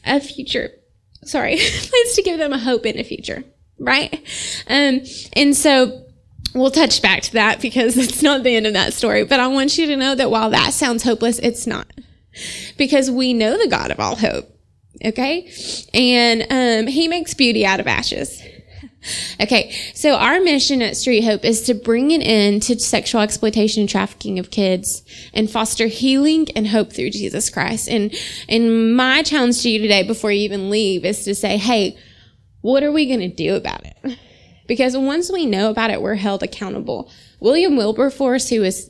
a 0.06 0.22
future, 0.22 0.70
sorry, 1.26 1.58
plans 1.58 2.14
to 2.14 2.22
give 2.24 2.40
them 2.40 2.54
a 2.54 2.58
hope 2.58 2.86
in 2.86 2.98
a 2.98 3.04
future, 3.04 3.44
right? 3.78 4.14
Um, 4.70 5.02
and 5.34 5.54
so 5.54 6.06
we'll 6.54 6.72
touch 6.72 7.02
back 7.02 7.24
to 7.24 7.34
that 7.34 7.60
because 7.62 7.98
it's 7.98 8.24
not 8.24 8.44
the 8.44 8.56
end 8.56 8.66
of 8.66 8.72
that 8.76 8.94
story, 8.94 9.26
but 9.26 9.42
I 9.42 9.48
want 9.48 9.78
you 9.78 9.88
to 9.88 9.98
know 9.98 10.16
that 10.16 10.32
while 10.32 10.52
that 10.52 10.72
sounds 10.72 11.04
hopeless, 11.04 11.38
it's 11.40 11.68
not 11.68 11.92
because 12.78 13.12
we 13.12 13.34
know 13.34 13.58
the 13.62 13.68
God 13.68 13.92
of 13.92 14.00
all 14.00 14.16
hope. 14.16 14.50
Okay. 15.04 15.52
And, 15.94 16.48
um, 16.50 16.88
he 16.88 17.10
makes 17.10 17.34
beauty 17.34 17.66
out 17.66 17.82
of 17.82 17.88
ashes. 17.88 18.42
Okay, 19.42 19.72
so 19.94 20.16
our 20.16 20.40
mission 20.40 20.82
at 20.82 20.98
Street 20.98 21.24
Hope 21.24 21.46
is 21.46 21.62
to 21.64 21.74
bring 21.74 22.12
an 22.12 22.22
end 22.22 22.64
to 22.64 22.80
sexual 22.80 23.22
exploitation 23.22 23.82
and 23.82 23.90
trafficking 23.90 24.40
of 24.40 24.52
kids 24.52 25.04
and 25.34 25.50
foster 25.50 25.88
healing 25.88 26.48
and 26.56 26.68
hope 26.68 26.94
through 26.94 27.12
Jesus 27.12 27.50
Christ. 27.50 27.88
And 27.88 28.14
and 28.48 28.96
my 28.96 29.24
challenge 29.24 29.62
to 29.64 29.70
you 29.70 29.80
today 29.80 30.04
before 30.04 30.32
you 30.32 30.42
even 30.42 30.70
leave 30.70 31.06
is 31.06 31.24
to 31.26 31.36
say, 31.36 31.58
"Hey, 31.58 31.98
what 32.62 32.84
are 32.84 32.92
we 32.92 33.06
going 33.06 33.20
to 33.20 33.28
do 33.28 33.56
about 33.56 33.86
it?" 33.86 34.18
Because 34.68 34.98
once 34.98 35.32
we 35.32 35.46
know 35.46 35.70
about 35.70 35.92
it, 35.92 36.02
we're 36.02 36.16
held 36.16 36.44
accountable. 36.44 37.10
William 37.40 37.78
Wilberforce, 37.78 38.50
who 38.50 38.62
was 38.62 38.90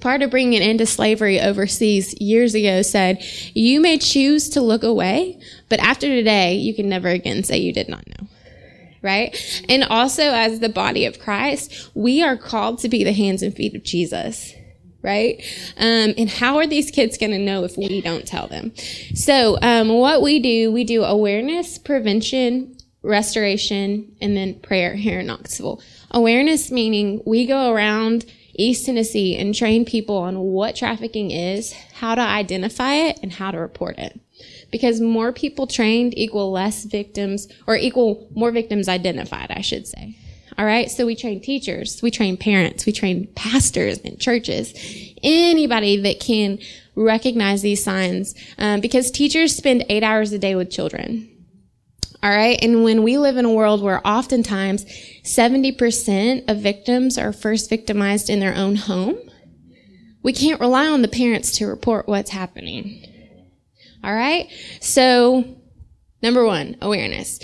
part 0.00 0.22
of 0.22 0.30
bringing 0.30 0.56
an 0.56 0.62
end 0.62 0.78
to 0.78 0.86
slavery 0.86 1.40
overseas 1.40 2.14
years 2.20 2.54
ago 2.54 2.82
said, 2.82 3.22
you 3.54 3.80
may 3.80 3.98
choose 3.98 4.50
to 4.50 4.60
look 4.60 4.82
away, 4.82 5.40
but 5.68 5.80
after 5.80 6.06
today, 6.06 6.54
you 6.54 6.74
can 6.74 6.88
never 6.88 7.08
again 7.08 7.42
say 7.42 7.58
you 7.58 7.72
did 7.72 7.88
not 7.88 8.06
know 8.06 8.28
right? 9.06 9.64
And 9.68 9.84
also, 9.84 10.24
as 10.24 10.58
the 10.58 10.68
body 10.68 11.06
of 11.06 11.20
Christ, 11.20 11.90
we 11.94 12.22
are 12.22 12.36
called 12.36 12.80
to 12.80 12.88
be 12.88 13.04
the 13.04 13.12
hands 13.12 13.40
and 13.40 13.54
feet 13.54 13.74
of 13.74 13.84
Jesus. 13.84 14.52
Right? 15.02 15.40
Um, 15.76 16.14
and 16.18 16.28
how 16.28 16.56
are 16.56 16.66
these 16.66 16.90
kids 16.90 17.16
going 17.16 17.30
to 17.30 17.38
know 17.38 17.62
if 17.62 17.76
we 17.78 18.00
don't 18.00 18.26
tell 18.26 18.48
them? 18.48 18.72
So, 19.14 19.56
um, 19.62 19.88
what 19.88 20.20
we 20.20 20.40
do, 20.40 20.72
we 20.72 20.82
do 20.82 21.04
awareness, 21.04 21.78
prevention, 21.78 22.76
restoration, 23.02 24.16
and 24.20 24.36
then 24.36 24.58
prayer 24.58 24.96
here 24.96 25.20
in 25.20 25.26
Knoxville. 25.26 25.80
Awareness 26.10 26.72
meaning 26.72 27.22
we 27.24 27.46
go 27.46 27.72
around 27.72 28.24
East 28.56 28.86
Tennessee 28.86 29.36
and 29.36 29.54
train 29.54 29.84
people 29.84 30.16
on 30.16 30.40
what 30.40 30.74
trafficking 30.74 31.30
is, 31.30 31.72
how 32.00 32.16
to 32.16 32.20
identify 32.20 32.94
it, 32.94 33.20
and 33.22 33.32
how 33.32 33.52
to 33.52 33.58
report 33.58 33.98
it 33.98 34.20
because 34.76 35.00
more 35.00 35.32
people 35.32 35.66
trained 35.66 36.12
equal 36.18 36.52
less 36.52 36.84
victims 36.84 37.48
or 37.66 37.76
equal 37.76 38.28
more 38.34 38.50
victims 38.50 38.88
identified, 38.88 39.50
I 39.50 39.62
should 39.62 39.86
say. 39.86 40.14
All 40.58 40.66
right. 40.66 40.90
So 40.90 41.06
we 41.06 41.16
train 41.16 41.40
teachers, 41.40 42.02
we 42.02 42.10
train 42.10 42.36
parents, 42.36 42.84
we 42.84 42.92
train 42.92 43.26
pastors 43.34 43.98
in 43.98 44.18
churches, 44.18 44.74
anybody 45.22 45.96
that 46.02 46.20
can 46.20 46.58
recognize 46.94 47.62
these 47.62 47.82
signs, 47.82 48.34
um, 48.58 48.80
because 48.80 49.10
teachers 49.10 49.56
spend 49.56 49.86
eight 49.88 50.02
hours 50.02 50.32
a 50.32 50.38
day 50.38 50.54
with 50.54 50.70
children. 50.70 51.30
All 52.22 52.30
right. 52.30 52.58
And 52.60 52.84
when 52.84 53.02
we 53.02 53.16
live 53.16 53.38
in 53.38 53.46
a 53.46 53.52
world 53.52 53.82
where 53.82 54.06
oftentimes 54.06 54.84
70% 55.22 56.50
of 56.50 56.58
victims 56.58 57.16
are 57.16 57.32
first 57.32 57.70
victimized 57.70 58.28
in 58.28 58.40
their 58.40 58.54
own 58.54 58.76
home, 58.76 59.16
we 60.22 60.32
can't 60.32 60.60
rely 60.60 60.86
on 60.86 61.00
the 61.00 61.08
parents 61.08 61.56
to 61.58 61.66
report 61.66 62.08
what's 62.08 62.30
happening. 62.30 63.15
All 64.06 64.14
right. 64.14 64.48
So 64.80 65.44
number 66.22 66.44
one, 66.46 66.76
awareness, 66.80 67.40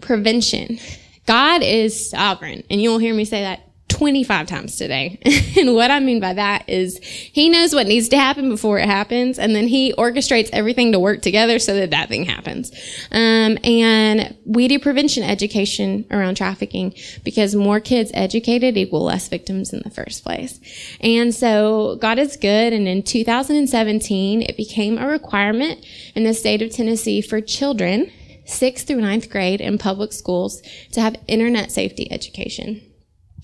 prevention. 0.00 0.78
God 1.26 1.62
is 1.62 2.08
sovereign. 2.08 2.64
And 2.70 2.80
you'll 2.80 2.98
hear 2.98 3.14
me 3.14 3.26
say 3.26 3.42
that 3.42 3.65
25 3.96 4.46
times 4.46 4.76
today. 4.76 5.18
and 5.58 5.74
what 5.74 5.90
I 5.90 6.00
mean 6.00 6.20
by 6.20 6.34
that 6.34 6.68
is 6.68 6.98
he 7.02 7.48
knows 7.48 7.74
what 7.74 7.86
needs 7.86 8.10
to 8.10 8.18
happen 8.18 8.50
before 8.50 8.78
it 8.78 8.84
happens. 8.84 9.38
And 9.38 9.54
then 9.54 9.68
he 9.68 9.94
orchestrates 9.94 10.50
everything 10.52 10.92
to 10.92 11.00
work 11.00 11.22
together 11.22 11.58
so 11.58 11.74
that 11.76 11.92
that 11.92 12.10
thing 12.10 12.26
happens. 12.26 12.72
Um, 13.10 13.56
and 13.64 14.36
we 14.44 14.68
do 14.68 14.78
prevention 14.78 15.22
education 15.22 16.04
around 16.10 16.36
trafficking 16.36 16.94
because 17.24 17.54
more 17.54 17.80
kids 17.80 18.10
educated 18.12 18.76
equal 18.76 19.02
less 19.02 19.28
victims 19.28 19.72
in 19.72 19.80
the 19.82 19.90
first 19.90 20.22
place. 20.22 20.60
And 21.00 21.34
so 21.34 21.96
God 21.98 22.18
is 22.18 22.36
good. 22.36 22.74
And 22.74 22.86
in 22.86 23.02
2017, 23.02 24.42
it 24.42 24.58
became 24.58 24.98
a 24.98 25.08
requirement 25.08 25.86
in 26.14 26.24
the 26.24 26.34
state 26.34 26.60
of 26.60 26.70
Tennessee 26.70 27.22
for 27.22 27.40
children 27.40 28.12
sixth 28.44 28.86
through 28.86 29.00
ninth 29.00 29.30
grade 29.30 29.62
in 29.62 29.78
public 29.78 30.12
schools 30.12 30.60
to 30.92 31.00
have 31.00 31.16
internet 31.26 31.72
safety 31.72 32.12
education 32.12 32.82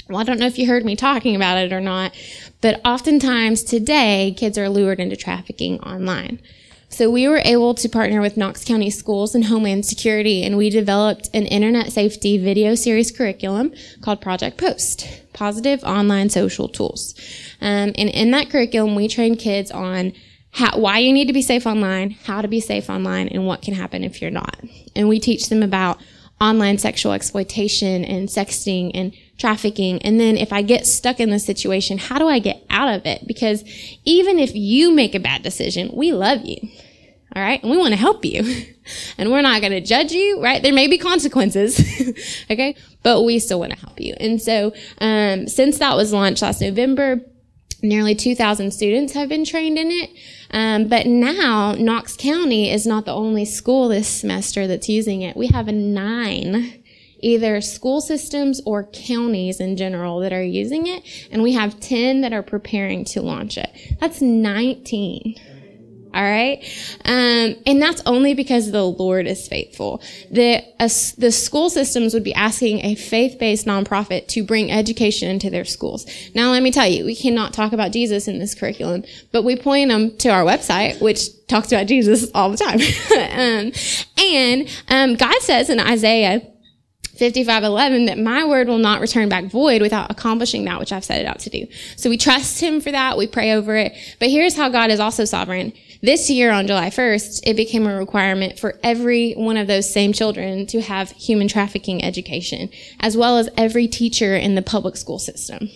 well, 0.09 0.19
I 0.19 0.25
don't 0.25 0.39
know 0.39 0.47
if 0.47 0.59
you 0.59 0.67
heard 0.67 0.85
me 0.85 0.97
talking 0.97 1.37
about 1.37 1.59
it 1.59 1.73
or 1.73 1.81
not, 1.81 2.13
but 2.61 2.81
oftentimes 2.85 3.63
today 3.63 4.35
kids 4.37 4.59
are 4.59 4.69
lured 4.69 5.01
into 5.01 5.17
trafficking 5.17 5.81
online. 5.81 6.41
So 6.93 7.11
we 7.11 7.27
were 7.27 7.41
able 7.43 7.73
to 7.77 7.89
partner 7.89 8.21
with 8.21 8.37
Knox 8.37 8.67
County 8.67 8.91
Schools 8.91 9.35
and 9.35 9.47
Homeland 9.47 9.87
Security, 9.87 10.43
and 10.43 10.59
we 10.59 10.69
developed 10.69 11.31
an 11.33 11.47
internet 11.47 11.91
safety 11.91 12.37
video 12.37 12.75
series 12.75 13.11
curriculum 13.11 13.73
called 14.03 14.21
Project 14.21 14.59
Post, 14.59 15.09
Positive 15.33 15.83
Online 15.85 16.29
Social 16.29 16.69
Tools. 16.69 17.15
Um, 17.63 17.93
and 17.97 18.11
in 18.11 18.31
that 18.33 18.51
curriculum, 18.51 18.95
we 18.95 19.09
train 19.09 19.37
kids 19.37 19.71
on 19.71 20.13
how, 20.51 20.79
why 20.79 20.99
you 20.99 21.15
need 21.15 21.29
to 21.29 21.33
be 21.33 21.41
safe 21.41 21.67
online, 21.67 22.11
how 22.11 22.43
to 22.43 22.49
be 22.49 22.61
safe 22.61 22.91
online, 22.91 23.29
and 23.29 23.47
what 23.47 23.63
can 23.63 23.73
happen 23.73 24.05
if 24.05 24.21
you're 24.21 24.31
not. 24.31 24.59
And 24.95 25.09
we 25.09 25.19
teach 25.19 25.49
them 25.49 25.63
about 25.63 25.99
online 26.43 26.77
sexual 26.77 27.13
exploitation 27.13 28.05
and 28.05 28.29
sexting 28.29 28.91
and 28.93 29.15
trafficking. 29.43 30.01
And 30.03 30.21
then 30.21 30.37
if 30.37 30.53
I 30.53 30.63
get 30.63 30.87
stuck 30.87 31.19
in 31.19 31.31
this 31.31 31.45
situation, 31.45 31.99
how 31.99 32.19
do 32.19 32.29
I 32.29 32.39
get 32.39 32.65
out 32.71 32.95
of 32.95 33.05
it? 33.05 33.27
Because 33.27 33.65
even 34.05 34.39
if 34.39 34.55
you 34.55 34.95
make 34.95 35.17
a 35.17 35.21
bad 35.21 35.43
decision, 35.43 35.91
we 35.93 36.13
love 36.13 36.45
you. 36.45 36.57
All 37.35 37.43
right. 37.43 37.61
And 37.61 37.71
we 37.71 37.77
want 37.77 37.93
to 37.93 37.99
help 37.99 38.25
you. 38.25 38.67
and 39.19 39.33
we're 39.33 39.43
not 39.43 39.61
going 39.61 39.73
to 39.73 39.81
judge 39.81 40.13
you, 40.13 40.41
right? 40.41 40.63
There 40.63 40.73
may 40.73 40.87
be 40.87 40.97
consequences. 40.97 41.81
okay. 42.51 42.77
But 43.03 43.23
we 43.23 43.41
still 43.41 43.59
want 43.59 43.73
to 43.73 43.79
help 43.81 44.01
you. 44.01 44.15
And 44.21 44.41
so, 44.41 44.73
um, 44.99 45.49
since 45.49 45.79
that 45.79 45.97
was 45.97 46.13
launched 46.13 46.43
last 46.43 46.61
November, 46.61 47.21
nearly 47.83 48.15
2,000 48.15 48.71
students 48.71 49.15
have 49.15 49.29
been 49.29 49.45
trained 49.45 49.77
in 49.77 49.91
it. 49.91 50.11
Um, 50.53 50.87
but 50.87 51.07
now 51.07 51.73
Knox 51.73 52.17
County 52.17 52.71
is 52.71 52.87
not 52.87 53.07
the 53.07 53.13
only 53.13 53.45
school 53.45 53.89
this 53.89 54.07
semester 54.07 54.69
that's 54.69 54.89
using 54.89 55.23
it. 55.23 55.37
We 55.37 55.49
have 55.49 55.67
nine 55.67 56.82
either 57.23 57.61
school 57.61 58.01
systems 58.01 58.61
or 58.67 58.85
counties 58.85 59.61
in 59.61 59.77
general 59.77 60.21
that 60.21 60.33
are 60.33 60.43
using 60.43 60.87
it, 60.87 61.03
and 61.31 61.43
we 61.43 61.53
have 61.53 61.81
10 61.81 62.21
that 62.21 62.33
are 62.33 62.43
preparing 62.43 63.05
to 63.07 63.23
launch 63.23 63.57
it. 63.57 63.71
That's 64.01 64.21
19. 64.21 65.37
All 66.15 66.23
right. 66.23 66.63
Um, 67.07 67.57
and 67.67 67.81
that's 67.81 68.03
only 68.05 68.35
because 68.35 68.71
the 68.71 68.85
Lord 68.85 69.27
is 69.27 69.49
faithful. 69.49 70.03
The, 70.31 70.63
uh, 70.79 70.89
the 71.17 71.33
school 71.33 71.71
systems 71.71 72.13
would 72.13 72.25
be 72.25 72.35
asking 72.35 72.85
a 72.85 72.95
faith-based 72.97 73.65
nonprofit 73.65 74.29
to 74.29 74.45
bring 74.45 74.71
education 74.71 75.31
into 75.31 75.49
their 75.49 75.65
schools. 75.65 76.05
Now, 76.35 76.51
let 76.51 76.63
me 76.63 76.71
tell 76.71 76.87
you, 76.87 77.07
we 77.07 77.17
cannot 77.17 77.55
talk 77.55 77.73
about 77.73 77.93
Jesus 77.93 78.29
in 78.29 78.41
this 78.41 78.55
curriculum, 78.55 79.05
but 79.31 79.43
we 79.43 79.57
point 79.57 79.89
them 79.89 80.15
to 80.19 80.29
our 80.29 80.45
website, 80.45 81.01
which 81.01 81.47
talks 81.47 81.73
about 81.73 81.87
Jesus 81.87 82.31
all 82.35 82.51
the 82.51 82.59
time. 82.59 82.79
um, 83.33 83.73
and, 84.23 84.69
um, 84.89 85.17
God 85.17 85.41
says 85.41 85.71
in 85.71 85.81
Isaiah 85.81 86.47
55:11 87.19 88.07
that 88.07 88.19
my 88.19 88.45
word 88.45 88.69
will 88.69 88.79
not 88.79 89.01
return 89.01 89.29
back 89.29 89.45
void 89.45 89.83
without 89.83 90.11
accomplishing 90.11 90.65
that 90.65 90.81
which 90.81 90.93
I've 90.93 91.05
set 91.05 91.21
it 91.21 91.27
out 91.27 91.41
to 91.41 91.51
do. 91.51 91.67
So 91.97 92.09
we 92.09 92.17
trust 92.17 92.61
him 92.61 92.81
for 92.81 92.91
that. 92.91 93.19
We 93.19 93.27
pray 93.27 93.53
over 93.53 93.77
it. 93.77 93.93
But 94.19 94.31
here's 94.31 94.57
how 94.57 94.69
God 94.71 94.91
is 94.91 94.99
also 94.99 95.25
sovereign. 95.25 95.73
This 96.03 96.31
year 96.31 96.51
on 96.51 96.67
July 96.67 96.91
1st, 96.91 97.43
it 97.47 97.55
became 97.55 97.87
a 97.87 97.97
requirement 97.97 98.59
for 98.59 98.79
every 98.83 99.35
one 99.35 99.57
of 99.57 99.67
those 99.69 99.93
same 99.93 100.13
children 100.13 100.67
to 100.67 100.81
have 100.81 101.11
human 101.13 101.49
trafficking 101.49 102.03
education, 102.03 102.71
as 102.99 103.17
well 103.17 103.39
as 103.39 103.49
every 103.57 103.87
teacher 103.87 104.35
in 104.35 104.55
the 104.55 104.63
public 104.63 104.97
school 104.97 105.19
system. 105.19 105.69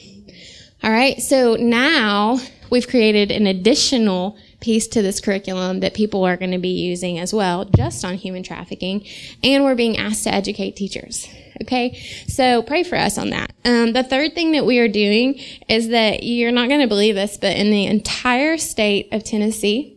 All 0.83 0.91
right. 0.91 1.21
So 1.23 1.55
now 1.55 2.41
we've 2.71 2.89
created 2.89 3.31
an 3.31 3.47
additional 3.47 4.37
piece 4.61 4.87
to 4.89 5.03
this 5.03 5.21
curriculum 5.21 5.81
that 5.81 5.95
people 5.95 6.25
are 6.25 6.37
going 6.37 6.51
to 6.51 6.59
be 6.59 6.69
using 6.69 7.19
as 7.19 7.33
well, 7.33 7.65
just 7.65 8.05
on 8.05 8.15
human 8.15 8.43
trafficking. 8.43 9.07
And 9.43 9.65
we're 9.65 9.75
being 9.75 9.97
asked 9.97 10.25
to 10.25 10.35
educate 10.35 10.77
teachers. 10.77 11.29
Okay. 11.63 11.99
So 12.29 12.63
pray 12.63 12.83
for 12.83 12.97
us 12.97 13.19
on 13.19 13.31
that. 13.31 13.53
Um, 13.65 13.93
the 13.93 14.03
third 14.03 14.35
thing 14.35 14.53
that 14.53 14.67
we 14.67 14.79
are 14.79 14.89
doing 14.89 15.41
is 15.69 15.89
that 15.89 16.23
you're 16.23 16.53
not 16.53 16.69
going 16.69 16.81
to 16.81 16.87
believe 16.87 17.15
this, 17.15 17.39
but 17.39 17.57
in 17.57 17.71
the 17.71 17.87
entire 17.87 18.59
state 18.59 19.09
of 19.13 19.25
Tennessee, 19.25 19.97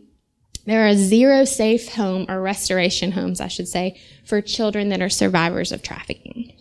there 0.66 0.86
are 0.86 0.94
zero 0.94 1.44
safe 1.44 1.94
home 1.94 2.26
or 2.28 2.40
restoration 2.40 3.12
homes, 3.12 3.40
I 3.40 3.48
should 3.48 3.68
say, 3.68 4.00
for 4.24 4.40
children 4.40 4.90
that 4.90 5.02
are 5.02 5.08
survivors 5.08 5.72
of 5.72 5.82
trafficking. 5.82 6.56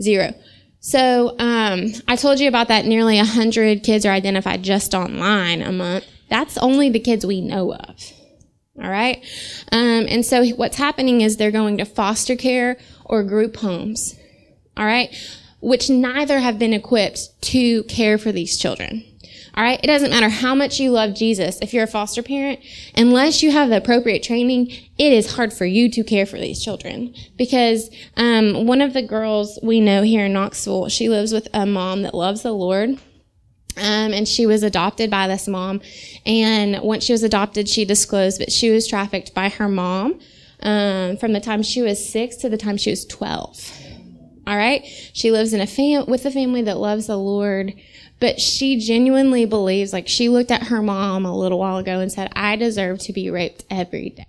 Zero. 0.00 0.34
So 0.80 1.36
um, 1.38 1.92
I 2.06 2.16
told 2.16 2.40
you 2.40 2.48
about 2.48 2.68
that 2.68 2.84
nearly 2.84 3.16
100 3.16 3.82
kids 3.82 4.06
are 4.06 4.12
identified 4.12 4.62
just 4.62 4.94
online 4.94 5.62
a 5.62 5.72
month. 5.72 6.04
That's 6.28 6.58
only 6.58 6.90
the 6.90 7.00
kids 7.00 7.24
we 7.24 7.40
know 7.40 7.74
of. 7.74 8.12
All 8.82 8.90
right. 8.90 9.24
Um, 9.72 10.06
and 10.08 10.24
so 10.24 10.46
what's 10.50 10.76
happening 10.76 11.20
is 11.20 11.36
they're 11.36 11.50
going 11.50 11.78
to 11.78 11.84
foster 11.84 12.36
care 12.36 12.78
or 13.04 13.24
group 13.24 13.56
homes. 13.56 14.14
All 14.76 14.84
right. 14.84 15.14
Which 15.60 15.90
neither 15.90 16.38
have 16.38 16.58
been 16.58 16.72
equipped 16.72 17.40
to 17.42 17.82
care 17.84 18.18
for 18.18 18.30
these 18.30 18.56
children. 18.56 19.04
All 19.56 19.64
right. 19.64 19.80
It 19.82 19.88
doesn't 19.88 20.10
matter 20.10 20.28
how 20.28 20.54
much 20.54 20.78
you 20.78 20.92
love 20.92 21.16
Jesus. 21.16 21.58
If 21.60 21.74
you're 21.74 21.84
a 21.84 21.88
foster 21.88 22.22
parent, 22.22 22.60
unless 22.96 23.42
you 23.42 23.50
have 23.50 23.70
the 23.70 23.78
appropriate 23.78 24.22
training, 24.22 24.70
it 24.96 25.12
is 25.12 25.34
hard 25.34 25.52
for 25.52 25.66
you 25.66 25.90
to 25.90 26.04
care 26.04 26.26
for 26.26 26.38
these 26.38 26.62
children 26.62 27.12
because, 27.36 27.90
um, 28.16 28.66
one 28.66 28.80
of 28.80 28.92
the 28.92 29.02
girls 29.02 29.58
we 29.60 29.80
know 29.80 30.02
here 30.02 30.26
in 30.26 30.32
Knoxville, 30.32 30.88
she 30.88 31.08
lives 31.08 31.32
with 31.32 31.48
a 31.52 31.66
mom 31.66 32.02
that 32.02 32.14
loves 32.14 32.42
the 32.42 32.52
Lord 32.52 33.00
um, 33.78 34.12
and 34.12 34.26
she 34.26 34.46
was 34.46 34.62
adopted 34.62 35.10
by 35.10 35.28
this 35.28 35.48
mom. 35.48 35.80
And 36.26 36.80
once 36.82 37.04
she 37.04 37.12
was 37.12 37.22
adopted, 37.22 37.68
she 37.68 37.84
disclosed 37.84 38.40
that 38.40 38.52
she 38.52 38.70
was 38.70 38.86
trafficked 38.86 39.34
by 39.34 39.48
her 39.48 39.68
mom 39.68 40.20
um, 40.62 41.16
from 41.16 41.32
the 41.32 41.40
time 41.40 41.62
she 41.62 41.82
was 41.82 42.06
six 42.06 42.36
to 42.36 42.48
the 42.48 42.56
time 42.56 42.76
she 42.76 42.90
was 42.90 43.04
12. 43.06 43.82
All 44.46 44.56
right. 44.56 44.84
She 45.12 45.30
lives 45.30 45.52
in 45.52 45.60
a 45.60 45.66
fam- 45.66 46.06
with 46.06 46.24
a 46.24 46.30
family 46.30 46.62
that 46.62 46.78
loves 46.78 47.06
the 47.06 47.18
Lord, 47.18 47.74
but 48.18 48.40
she 48.40 48.78
genuinely 48.78 49.44
believes, 49.44 49.92
like 49.92 50.08
she 50.08 50.28
looked 50.28 50.50
at 50.50 50.64
her 50.64 50.82
mom 50.82 51.26
a 51.26 51.36
little 51.36 51.58
while 51.58 51.76
ago 51.76 52.00
and 52.00 52.10
said, 52.10 52.32
I 52.34 52.56
deserve 52.56 52.98
to 53.00 53.12
be 53.12 53.30
raped 53.30 53.64
every 53.70 54.10
day. 54.10 54.26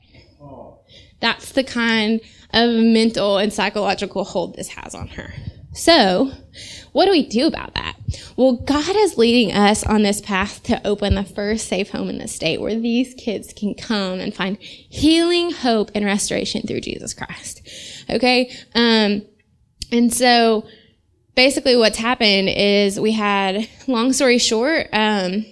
That's 1.22 1.52
the 1.52 1.64
kind 1.64 2.22
of 2.54 2.70
mental 2.70 3.38
and 3.38 3.52
psychological 3.52 4.24
hold 4.24 4.56
this 4.56 4.70
has 4.70 4.94
on 4.94 5.08
her. 5.10 5.34
So, 5.74 6.32
what 6.92 7.06
do 7.06 7.12
we 7.12 7.28
do 7.28 7.48
about 7.48 7.76
that? 7.76 7.96
Well, 8.36 8.54
God 8.54 8.96
is 8.96 9.18
leading 9.18 9.54
us 9.54 9.84
on 9.84 10.02
this 10.02 10.22
path 10.22 10.64
to 10.64 10.86
open 10.88 11.16
the 11.16 11.24
first 11.24 11.68
safe 11.68 11.90
home 11.92 12.10
in 12.10 12.18
the 12.18 12.28
state 12.28 12.60
where 12.60 12.80
these 12.80 13.14
kids 13.14 13.54
can 13.54 13.76
come 13.76 14.20
and 14.20 14.34
find 14.34 14.58
healing, 14.60 15.52
hope, 15.52 15.92
and 15.94 16.06
restoration 16.06 16.64
through 16.64 16.82
Jesus 16.82 17.14
Christ. 17.14 17.62
Okay? 18.10 18.52
Um, 18.74 19.24
and 19.92 20.14
so 20.14 20.66
basically 21.36 21.76
what's 21.76 21.98
happened 21.98 22.50
is 22.50 23.00
we 23.00 23.12
had, 23.12 23.68
long 23.88 24.14
story 24.14 24.40
short, 24.40 24.88
um, 24.92 25.46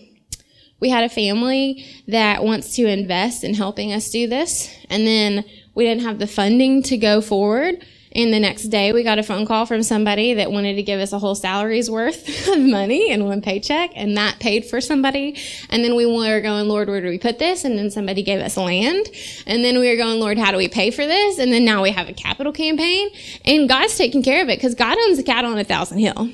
we 0.79 0.89
had 0.89 1.03
a 1.03 1.09
family 1.09 1.85
that 2.07 2.43
wants 2.43 2.75
to 2.75 2.85
invest 2.85 3.43
in 3.43 3.53
helping 3.53 3.93
us 3.93 4.09
do 4.09 4.27
this. 4.27 4.73
And 4.89 5.05
then 5.05 5.43
we 5.75 5.85
didn't 5.85 6.03
have 6.03 6.19
the 6.19 6.27
funding 6.27 6.83
to 6.83 6.97
go 6.97 7.21
forward. 7.21 7.85
And 8.17 8.33
the 8.33 8.39
next 8.39 8.63
day, 8.63 8.93
we 8.93 9.03
got 9.03 9.19
a 9.19 9.23
phone 9.23 9.45
call 9.45 9.67
from 9.67 9.83
somebody 9.83 10.33
that 10.33 10.51
wanted 10.51 10.73
to 10.77 10.81
give 10.83 10.99
us 10.99 11.13
a 11.13 11.19
whole 11.19 11.35
salary's 11.35 11.87
worth 11.87 12.47
of 12.47 12.59
money 12.59 13.11
in 13.11 13.25
one 13.25 13.43
paycheck, 13.43 13.91
and 13.95 14.17
that 14.17 14.39
paid 14.39 14.65
for 14.65 14.81
somebody. 14.81 15.39
And 15.69 15.83
then 15.83 15.95
we 15.95 16.07
were 16.07 16.41
going, 16.41 16.67
Lord, 16.67 16.89
where 16.89 16.99
do 16.99 17.09
we 17.09 17.19
put 17.19 17.37
this? 17.37 17.63
And 17.63 17.77
then 17.77 17.91
somebody 17.91 18.23
gave 18.23 18.39
us 18.39 18.57
land. 18.57 19.07
And 19.45 19.63
then 19.63 19.77
we 19.77 19.87
were 19.87 19.97
going, 19.97 20.19
Lord, 20.19 20.39
how 20.39 20.51
do 20.51 20.57
we 20.57 20.67
pay 20.67 20.89
for 20.89 21.05
this? 21.05 21.37
And 21.37 21.53
then 21.53 21.63
now 21.63 21.83
we 21.83 21.91
have 21.91 22.09
a 22.09 22.13
capital 22.13 22.51
campaign. 22.51 23.09
And 23.45 23.69
God's 23.69 23.95
taking 23.95 24.23
care 24.23 24.41
of 24.41 24.49
it 24.49 24.57
because 24.57 24.73
God 24.73 24.97
owns 24.97 25.17
the 25.17 25.23
cattle 25.23 25.51
on 25.51 25.59
a 25.59 25.63
thousand 25.63 25.99
hill. 25.99 26.31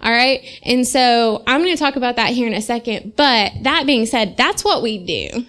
All 0.00 0.12
right. 0.12 0.42
And 0.62 0.88
so 0.88 1.42
I'm 1.46 1.60
going 1.60 1.74
to 1.74 1.78
talk 1.78 1.96
about 1.96 2.16
that 2.16 2.30
here 2.30 2.46
in 2.46 2.54
a 2.54 2.62
second. 2.62 3.16
But 3.16 3.52
that 3.62 3.84
being 3.84 4.06
said, 4.06 4.36
that's 4.38 4.64
what 4.64 4.82
we 4.82 5.04
do. 5.04 5.44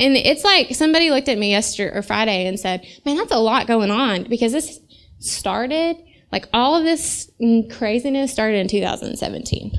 And 0.00 0.16
it's 0.16 0.44
like 0.44 0.74
somebody 0.74 1.10
looked 1.10 1.28
at 1.28 1.38
me 1.38 1.50
yesterday 1.50 1.96
or 1.96 2.02
Friday 2.02 2.46
and 2.46 2.58
said, 2.58 2.86
man, 3.04 3.16
that's 3.16 3.32
a 3.32 3.38
lot 3.38 3.66
going 3.66 3.90
on 3.90 4.24
because 4.24 4.52
this 4.52 4.80
started, 5.18 5.96
like 6.32 6.48
all 6.52 6.76
of 6.76 6.84
this 6.84 7.30
craziness 7.70 8.32
started 8.32 8.58
in 8.58 8.68
2017. 8.68 9.72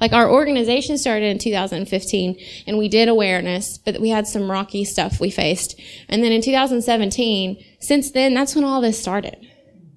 Like 0.00 0.12
our 0.12 0.28
organization 0.28 0.98
started 0.98 1.26
in 1.26 1.38
2015 1.38 2.38
and 2.66 2.78
we 2.78 2.88
did 2.88 3.08
awareness, 3.08 3.78
but 3.78 4.00
we 4.00 4.10
had 4.10 4.26
some 4.26 4.50
rocky 4.50 4.84
stuff 4.84 5.20
we 5.20 5.30
faced. 5.30 5.80
And 6.08 6.22
then 6.22 6.32
in 6.32 6.42
2017, 6.42 7.64
since 7.80 8.10
then, 8.10 8.34
that's 8.34 8.54
when 8.54 8.64
all 8.64 8.80
this 8.80 9.00
started. 9.00 9.48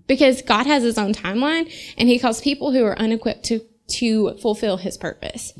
Because 0.07 0.41
God 0.41 0.65
has 0.65 0.83
his 0.83 0.97
own 0.97 1.13
timeline 1.13 1.71
and 1.97 2.07
he 2.07 2.19
calls 2.19 2.39
people 2.39 2.71
who 2.71 2.85
are 2.85 2.97
unequipped 2.97 3.43
to, 3.45 3.61
to 3.87 4.37
fulfill 4.37 4.77
his 4.77 4.97
purpose. 4.97 5.51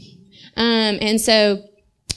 Um, 0.56 0.98
and 1.02 1.20
so 1.20 1.64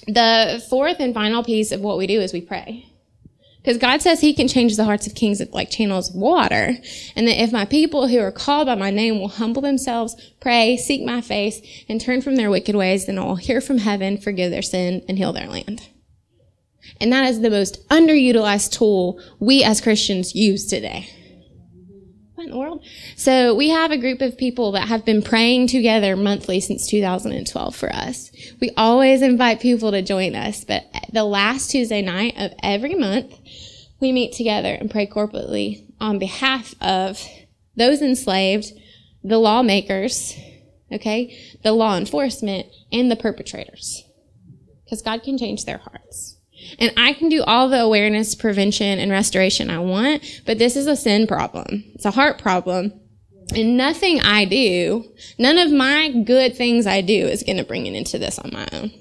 the 0.06 0.64
fourth 0.68 0.96
and 1.00 1.14
final 1.14 1.42
piece 1.44 1.72
of 1.72 1.80
what 1.80 1.98
we 1.98 2.06
do 2.06 2.20
is 2.20 2.32
we 2.32 2.40
pray. 2.40 2.86
Because 3.62 3.76
God 3.76 4.00
says 4.00 4.20
he 4.20 4.32
can 4.32 4.48
change 4.48 4.76
the 4.76 4.84
hearts 4.84 5.06
of 5.06 5.14
kings 5.14 5.42
like 5.52 5.70
channels 5.70 6.08
of 6.08 6.16
water. 6.16 6.78
And 7.14 7.28
that 7.28 7.42
if 7.42 7.52
my 7.52 7.66
people 7.66 8.08
who 8.08 8.18
are 8.18 8.32
called 8.32 8.66
by 8.66 8.74
my 8.74 8.90
name 8.90 9.18
will 9.18 9.28
humble 9.28 9.60
themselves, 9.60 10.16
pray, 10.40 10.78
seek 10.78 11.04
my 11.04 11.20
face, 11.20 11.60
and 11.86 12.00
turn 12.00 12.22
from 12.22 12.36
their 12.36 12.50
wicked 12.50 12.74
ways, 12.74 13.04
then 13.04 13.18
I 13.18 13.24
will 13.24 13.36
hear 13.36 13.60
from 13.60 13.78
heaven, 13.78 14.16
forgive 14.16 14.50
their 14.50 14.62
sin, 14.62 15.04
and 15.08 15.18
heal 15.18 15.34
their 15.34 15.46
land. 15.46 15.88
And 17.00 17.12
that 17.12 17.28
is 17.28 17.40
the 17.40 17.50
most 17.50 17.86
underutilized 17.88 18.72
tool 18.72 19.20
we 19.38 19.62
as 19.62 19.82
Christians 19.82 20.34
use 20.34 20.66
today 20.66 21.10
what 22.40 22.46
in 22.46 22.52
the 22.52 22.58
world? 22.58 22.84
So 23.16 23.54
we 23.54 23.68
have 23.68 23.90
a 23.90 23.98
group 23.98 24.22
of 24.22 24.38
people 24.38 24.72
that 24.72 24.88
have 24.88 25.04
been 25.04 25.20
praying 25.20 25.66
together 25.66 26.16
monthly 26.16 26.60
since 26.60 26.86
2012 26.86 27.76
for 27.76 27.92
us. 27.92 28.30
We 28.60 28.70
always 28.78 29.20
invite 29.20 29.60
people 29.60 29.90
to 29.90 30.00
join 30.00 30.34
us, 30.34 30.64
but 30.64 30.84
the 31.12 31.24
last 31.24 31.70
Tuesday 31.70 32.00
night 32.00 32.34
of 32.38 32.52
every 32.62 32.94
month, 32.94 33.34
we 34.00 34.12
meet 34.12 34.32
together 34.32 34.72
and 34.72 34.90
pray 34.90 35.06
corporately 35.06 35.84
on 36.00 36.18
behalf 36.18 36.74
of 36.80 37.22
those 37.76 38.00
enslaved, 38.00 38.72
the 39.22 39.38
lawmakers, 39.38 40.34
okay, 40.90 41.38
the 41.62 41.72
law 41.72 41.98
enforcement, 41.98 42.66
and 42.90 43.10
the 43.10 43.16
perpetrators. 43.16 44.02
Because 44.84 45.02
God 45.02 45.22
can 45.22 45.36
change 45.36 45.66
their 45.66 45.78
hearts. 45.78 46.38
And 46.78 46.92
I 46.96 47.12
can 47.12 47.28
do 47.28 47.42
all 47.44 47.68
the 47.68 47.80
awareness, 47.80 48.34
prevention, 48.34 48.98
and 48.98 49.10
restoration 49.10 49.70
I 49.70 49.78
want, 49.78 50.42
but 50.46 50.58
this 50.58 50.76
is 50.76 50.86
a 50.86 50.96
sin 50.96 51.26
problem. 51.26 51.84
It's 51.94 52.04
a 52.04 52.10
heart 52.10 52.38
problem. 52.38 52.92
And 53.54 53.76
nothing 53.76 54.20
I 54.20 54.44
do, 54.44 55.04
none 55.38 55.58
of 55.58 55.72
my 55.72 56.10
good 56.10 56.56
things 56.56 56.86
I 56.86 57.00
do 57.00 57.26
is 57.26 57.42
going 57.42 57.56
to 57.56 57.64
bring 57.64 57.86
it 57.86 57.94
into 57.94 58.18
this 58.18 58.38
on 58.38 58.50
my 58.52 58.66
own. 58.72 58.92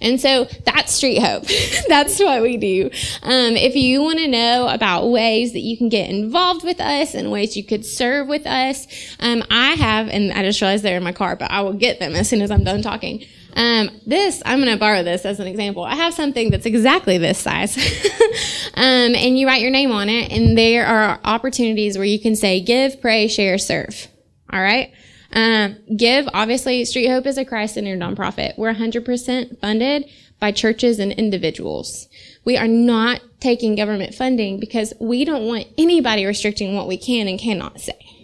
And 0.00 0.20
so 0.20 0.46
that's 0.64 0.92
Street 0.92 1.18
Hope. 1.18 1.44
that's 1.88 2.18
what 2.20 2.42
we 2.42 2.56
do. 2.56 2.90
Um, 3.22 3.56
if 3.56 3.74
you 3.74 4.00
want 4.02 4.18
to 4.18 4.28
know 4.28 4.68
about 4.68 5.08
ways 5.08 5.52
that 5.52 5.60
you 5.60 5.76
can 5.76 5.88
get 5.88 6.08
involved 6.08 6.64
with 6.64 6.80
us 6.80 7.14
and 7.14 7.30
ways 7.30 7.56
you 7.56 7.64
could 7.64 7.84
serve 7.84 8.28
with 8.28 8.46
us, 8.46 8.86
um, 9.18 9.42
I 9.50 9.72
have, 9.72 10.08
and 10.08 10.32
I 10.32 10.42
just 10.42 10.60
realized 10.60 10.84
they're 10.84 10.96
in 10.96 11.02
my 11.02 11.12
car, 11.12 11.36
but 11.36 11.50
I 11.50 11.62
will 11.62 11.72
get 11.72 11.98
them 11.98 12.14
as 12.14 12.28
soon 12.28 12.42
as 12.42 12.50
I'm 12.50 12.64
done 12.64 12.82
talking. 12.82 13.26
Um, 13.58 13.90
this, 14.06 14.40
I'm 14.46 14.60
going 14.60 14.70
to 14.70 14.78
borrow 14.78 15.02
this 15.02 15.24
as 15.24 15.40
an 15.40 15.48
example. 15.48 15.82
I 15.82 15.96
have 15.96 16.14
something 16.14 16.50
that's 16.50 16.64
exactly 16.64 17.18
this 17.18 17.40
size. 17.40 17.76
um, 18.74 19.16
and 19.16 19.36
you 19.36 19.48
write 19.48 19.62
your 19.62 19.72
name 19.72 19.90
on 19.90 20.08
it, 20.08 20.30
and 20.30 20.56
there 20.56 20.86
are 20.86 21.18
opportunities 21.24 21.98
where 21.98 22.06
you 22.06 22.20
can 22.20 22.36
say 22.36 22.60
give, 22.60 23.00
pray, 23.00 23.26
share, 23.26 23.58
serve. 23.58 24.06
All 24.52 24.60
right? 24.60 24.92
Um, 25.32 25.76
give, 25.96 26.28
obviously, 26.32 26.84
Street 26.84 27.08
Hope 27.08 27.26
is 27.26 27.36
a 27.36 27.44
Christ 27.44 27.74
centered 27.74 27.98
nonprofit. 27.98 28.56
We're 28.56 28.74
100% 28.74 29.60
funded 29.60 30.04
by 30.38 30.52
churches 30.52 31.00
and 31.00 31.10
individuals. 31.10 32.06
We 32.44 32.56
are 32.56 32.68
not 32.68 33.22
taking 33.40 33.74
government 33.74 34.14
funding 34.14 34.60
because 34.60 34.94
we 35.00 35.24
don't 35.24 35.46
want 35.46 35.66
anybody 35.76 36.24
restricting 36.24 36.76
what 36.76 36.86
we 36.86 36.96
can 36.96 37.26
and 37.26 37.40
cannot 37.40 37.80
say 37.80 38.17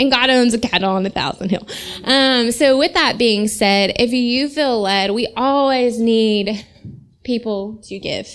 and 0.00 0.10
God 0.10 0.30
owns 0.30 0.54
a 0.54 0.58
cattle 0.58 0.90
on 0.90 1.06
a 1.06 1.10
thousand 1.10 1.50
hill. 1.50 1.66
Um, 2.04 2.50
so 2.50 2.78
with 2.78 2.94
that 2.94 3.18
being 3.18 3.46
said, 3.46 3.92
if 3.96 4.12
you 4.12 4.48
feel 4.48 4.80
led, 4.80 5.10
we 5.10 5.28
always 5.36 6.00
need 6.00 6.66
people 7.22 7.80
to 7.84 7.98
give. 7.98 8.26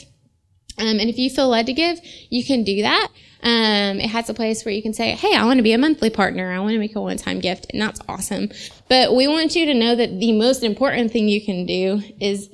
Um, 0.78 1.00
and 1.00 1.10
if 1.10 1.18
you 1.18 1.30
feel 1.30 1.50
led 1.50 1.66
to 1.66 1.74
give, 1.74 2.00
you 2.30 2.46
can 2.46 2.64
do 2.64 2.84
that. 2.84 3.10
Um, 3.42 4.00
it 4.00 4.10
has 4.10 4.30
a 4.30 4.34
place 4.34 4.64
where 4.64 4.74
you 4.74 4.82
can 4.82 4.94
say, 4.94 5.12
Hey, 5.12 5.36
I 5.36 5.46
want 5.46 5.58
to 5.58 5.64
be 5.64 5.74
a 5.74 5.78
monthly 5.78 6.10
partner. 6.10 6.52
I 6.52 6.60
want 6.60 6.74
to 6.74 6.80
make 6.80 6.96
a 6.96 7.02
one 7.02 7.18
time 7.18 7.40
gift. 7.40 7.68
And 7.72 7.82
that's 7.82 8.02
awesome. 8.08 8.50
But 8.90 9.16
we 9.16 9.28
want 9.28 9.56
you 9.56 9.66
to 9.66 9.74
know 9.74 9.96
that 9.96 10.20
the 10.20 10.34
most 10.34 10.64
important 10.64 11.12
thing 11.12 11.28
you 11.30 11.44
can 11.44 11.66
do 11.66 12.02
is 12.20 12.50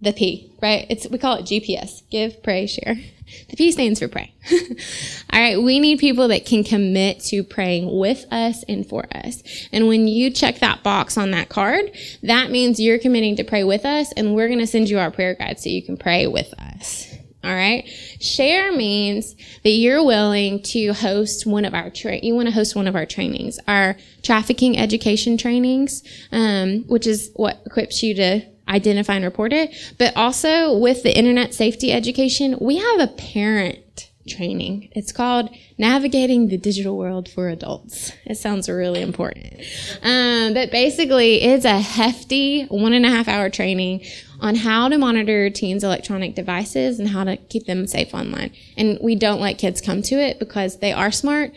the 0.00 0.12
P, 0.12 0.52
right? 0.62 0.86
It's, 0.90 1.08
we 1.08 1.18
call 1.18 1.36
it 1.36 1.46
GPS. 1.46 2.02
Give, 2.10 2.42
pray, 2.42 2.66
share. 2.66 2.96
The 3.48 3.56
P 3.56 3.72
stands 3.72 3.98
for 3.98 4.08
pray. 4.08 4.32
All 5.32 5.40
right. 5.40 5.60
We 5.60 5.80
need 5.80 5.98
people 5.98 6.28
that 6.28 6.46
can 6.46 6.62
commit 6.62 7.20
to 7.24 7.42
praying 7.42 7.98
with 7.98 8.24
us 8.30 8.62
and 8.68 8.86
for 8.86 9.04
us. 9.14 9.42
And 9.72 9.88
when 9.88 10.06
you 10.06 10.30
check 10.30 10.60
that 10.60 10.82
box 10.82 11.18
on 11.18 11.32
that 11.32 11.48
card, 11.48 11.90
that 12.22 12.50
means 12.50 12.78
you're 12.78 12.98
committing 12.98 13.36
to 13.36 13.44
pray 13.44 13.64
with 13.64 13.84
us 13.84 14.12
and 14.12 14.34
we're 14.34 14.48
going 14.48 14.60
to 14.60 14.66
send 14.66 14.88
you 14.88 14.98
our 14.98 15.10
prayer 15.10 15.34
guide 15.34 15.58
so 15.58 15.70
you 15.70 15.82
can 15.82 15.96
pray 15.96 16.26
with 16.26 16.52
us. 16.58 17.12
All 17.42 17.54
right. 17.54 17.86
Share 18.20 18.72
means 18.72 19.34
that 19.62 19.70
you're 19.70 20.04
willing 20.04 20.62
to 20.64 20.92
host 20.92 21.46
one 21.46 21.64
of 21.64 21.74
our 21.74 21.90
tra- 21.90 22.18
you 22.20 22.34
want 22.34 22.48
to 22.48 22.54
host 22.54 22.74
one 22.74 22.88
of 22.88 22.96
our 22.96 23.06
trainings, 23.06 23.58
our 23.68 23.96
trafficking 24.22 24.76
education 24.76 25.36
trainings, 25.36 26.02
um, 26.32 26.82
which 26.88 27.06
is 27.06 27.30
what 27.34 27.62
equips 27.64 28.02
you 28.02 28.14
to 28.14 28.42
identify 28.68 29.14
and 29.14 29.24
report 29.24 29.52
it. 29.52 29.74
But 29.98 30.16
also 30.16 30.76
with 30.76 31.02
the 31.02 31.16
internet 31.16 31.54
safety 31.54 31.92
education, 31.92 32.56
we 32.60 32.76
have 32.76 33.00
a 33.00 33.08
parent 33.08 34.10
training. 34.26 34.88
It's 34.92 35.12
called 35.12 35.50
Navigating 35.78 36.48
the 36.48 36.56
Digital 36.56 36.96
World 36.96 37.28
for 37.28 37.48
Adults. 37.48 38.12
It 38.24 38.36
sounds 38.36 38.68
really 38.68 39.00
important. 39.00 39.54
Um, 40.02 40.54
but 40.54 40.70
basically, 40.70 41.42
it's 41.42 41.64
a 41.64 41.78
hefty 41.78 42.64
one 42.64 42.92
and 42.92 43.06
a 43.06 43.10
half 43.10 43.28
hour 43.28 43.50
training 43.50 44.04
on 44.40 44.54
how 44.54 44.88
to 44.88 44.98
monitor 44.98 45.48
teens' 45.50 45.84
electronic 45.84 46.34
devices 46.34 46.98
and 46.98 47.08
how 47.08 47.24
to 47.24 47.36
keep 47.36 47.66
them 47.66 47.86
safe 47.86 48.12
online. 48.14 48.52
And 48.76 48.98
we 49.00 49.14
don't 49.14 49.40
let 49.40 49.58
kids 49.58 49.80
come 49.80 50.02
to 50.02 50.16
it 50.16 50.38
because 50.38 50.78
they 50.78 50.92
are 50.92 51.10
smart, 51.10 51.52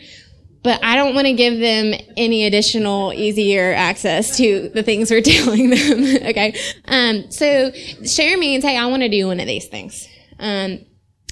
but 0.62 0.82
I 0.84 0.96
don't 0.96 1.14
want 1.14 1.26
to 1.26 1.32
give 1.32 1.58
them 1.58 1.94
any 2.16 2.44
additional 2.44 3.12
easier 3.14 3.72
access 3.72 4.36
to 4.36 4.68
the 4.68 4.82
things 4.82 5.10
we're 5.10 5.20
telling 5.22 5.70
them. 5.70 6.04
okay. 6.28 6.58
Um, 6.86 7.30
so 7.30 7.72
share 8.04 8.36
means, 8.36 8.64
hey, 8.64 8.76
I 8.76 8.86
want 8.86 9.02
to 9.02 9.08
do 9.08 9.26
one 9.26 9.40
of 9.40 9.46
these 9.46 9.68
things. 9.68 10.06
Um, 10.38 10.84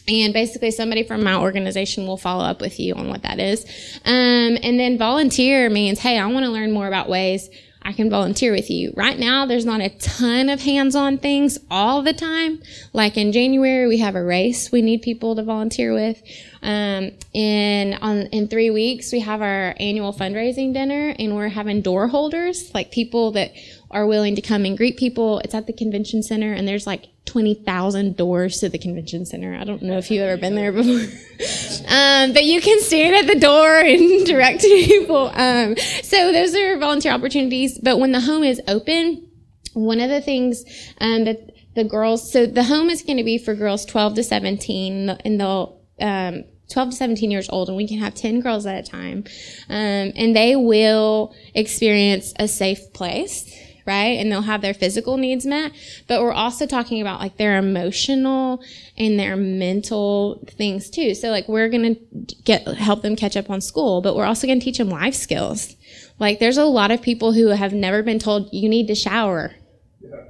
and 0.09 0.33
basically 0.33 0.71
somebody 0.71 1.03
from 1.03 1.23
my 1.23 1.37
organization 1.37 2.07
will 2.07 2.17
follow 2.17 2.45
up 2.45 2.61
with 2.61 2.81
you 2.81 2.95
on 2.95 3.09
what 3.09 3.23
that 3.23 3.39
is. 3.39 3.65
Um, 4.07 4.59
and 4.63 4.81
then 4.81 4.97
volunteer 4.97 5.69
means, 5.69 5.99
hey, 5.99 6.19
I 6.19 6.27
want 6.27 6.45
to 6.45 6.51
learn 6.51 6.73
more 6.73 6.89
about 6.89 7.11
ways 7.11 7.51
I 7.83 7.93
can 7.93 8.11
volunteer 8.11 8.53
with 8.53 8.71
you. 8.71 8.93
Right 8.97 9.19
now, 9.19 9.47
there's 9.47 9.65
not 9.65 9.81
a 9.81 9.89
ton 9.89 10.49
of 10.49 10.61
hands-on 10.61 11.19
things 11.19 11.59
all 11.71 12.03
the 12.03 12.13
time. 12.13 12.61
Like 12.93 13.17
in 13.17 13.33
January, 13.33 13.87
we 13.87 13.99
have 13.99 14.15
a 14.15 14.23
race 14.23 14.73
we 14.73 14.83
need 14.83 15.03
people 15.03 15.37
to 15.37 15.43
volunteer 15.43 15.95
with. 15.95 16.23
Um, 16.63 17.13
in 17.33 17.95
on 17.95 18.27
in 18.27 18.49
three 18.49 18.71
weeks, 18.71 19.13
we 19.13 19.21
have 19.21 19.43
our 19.43 19.75
annual 19.79 20.13
fundraising 20.13 20.73
dinner, 20.73 21.15
and 21.19 21.35
we're 21.35 21.49
having 21.49 21.83
door 21.83 22.09
holders, 22.09 22.73
like 22.75 22.91
people 22.91 23.33
that 23.33 23.53
are 23.91 24.07
willing 24.07 24.35
to 24.37 24.43
come 24.43 24.65
and 24.65 24.77
greet 24.77 24.97
people. 24.97 25.39
It's 25.41 25.55
at 25.55 25.67
the 25.67 25.73
convention 25.73 26.23
center, 26.23 26.53
and 26.53 26.67
there's 26.67 26.87
like 26.87 27.09
20,000 27.29 28.17
doors 28.17 28.59
to 28.59 28.69
the 28.69 28.79
convention 28.79 29.27
center. 29.27 29.55
I 29.55 29.65
don't 29.65 29.83
know 29.83 29.99
if 29.99 30.11
you've 30.11 30.23
ever 30.23 30.41
been 30.41 30.55
there 30.55 30.73
before. 30.73 30.95
um, 31.89 32.33
but 32.33 32.45
you 32.45 32.61
can 32.61 32.81
stand 32.81 33.15
at 33.15 33.33
the 33.33 33.39
door 33.39 33.79
and 33.79 34.27
direct 34.27 34.63
people. 34.63 35.31
Um, 35.35 35.77
so 35.77 36.33
those 36.33 36.55
are 36.55 36.79
volunteer 36.79 37.13
opportunities. 37.13 37.79
But 37.79 37.99
when 37.99 38.13
the 38.13 38.21
home 38.21 38.45
is 38.45 38.61
open, 38.67 39.31
one 39.75 40.01
of 40.01 40.09
the 40.09 40.21
things 40.21 40.65
um, 41.01 41.25
that 41.25 41.51
the 41.75 41.85
girls, 41.85 42.33
so 42.33 42.47
the 42.47 42.65
home 42.65 42.89
is 42.91 43.03
going 43.03 43.19
to 43.19 43.25
be 43.25 43.39
for 43.39 43.55
girls 43.55 43.85
12 43.85 44.15
to 44.15 44.25
17, 44.25 45.11
and 45.11 45.41
they'll, 45.41 45.78
um, 46.01 46.45
12 46.71 46.91
to 46.91 46.97
17 46.97 47.31
years 47.31 47.49
old, 47.49 47.69
and 47.69 47.77
we 47.77 47.89
can 47.89 47.99
have 47.99 48.15
10 48.15 48.41
girls 48.41 48.67
at 48.67 48.87
a 48.87 48.89
time. 48.89 49.25
Um, 49.69 50.13
and 50.17 50.37
they 50.37 50.57
will 50.57 51.35
experience 51.55 52.33
a 52.39 52.49
safe 52.49 52.93
place 52.93 53.51
right? 53.89 54.19
And 54.21 54.31
they'll 54.31 54.43
have 54.43 54.61
their 54.61 54.75
physical 54.75 55.17
needs 55.17 55.47
met. 55.47 55.73
But 56.07 56.21
we're 56.21 56.31
also 56.31 56.67
talking 56.67 57.01
about 57.01 57.21
like 57.21 57.39
their 57.39 57.57
emotional 57.57 58.63
and 58.99 59.19
their 59.19 59.35
mental 59.35 60.45
things 60.47 60.91
too. 60.91 61.15
So 61.15 61.31
like 61.31 61.49
we're 61.49 61.71
going 61.71 61.95
to 61.95 62.35
get, 62.45 62.69
help 62.69 63.01
them 63.01 63.17
catch 63.17 63.35
up 63.35 63.49
on 63.49 63.63
school, 63.63 64.03
but 64.03 64.15
we're 64.15 64.27
also 64.27 64.47
going 64.47 64.61
to 64.61 64.65
teach 64.65 64.77
them 64.77 64.91
life 64.91 65.15
skills. 65.15 65.75
Like 66.19 66.39
there's 66.39 66.59
a 66.59 66.67
lot 66.67 66.91
of 66.91 67.01
people 67.01 67.33
who 67.33 67.49
have 67.49 67.73
never 67.73 68.03
been 68.03 68.19
told 68.19 68.53
you 68.53 68.69
need 68.69 68.89
to 68.89 68.95
shower 68.95 69.55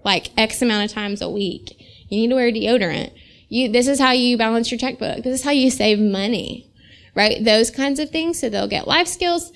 like 0.04 0.30
X 0.38 0.62
amount 0.62 0.88
of 0.88 0.94
times 0.94 1.20
a 1.20 1.28
week. 1.28 1.84
You 2.08 2.20
need 2.20 2.28
to 2.28 2.36
wear 2.36 2.52
deodorant. 2.52 3.10
You, 3.48 3.70
this 3.70 3.88
is 3.88 3.98
how 3.98 4.12
you 4.12 4.36
balance 4.36 4.70
your 4.70 4.78
checkbook. 4.78 5.24
This 5.24 5.40
is 5.40 5.44
how 5.44 5.50
you 5.50 5.70
save 5.70 5.98
money, 5.98 6.70
right? 7.14 7.42
Those 7.42 7.70
kinds 7.70 7.98
of 7.98 8.10
things. 8.10 8.40
So 8.40 8.48
they'll 8.48 8.68
get 8.68 8.86
life 8.86 9.08
skills. 9.08 9.52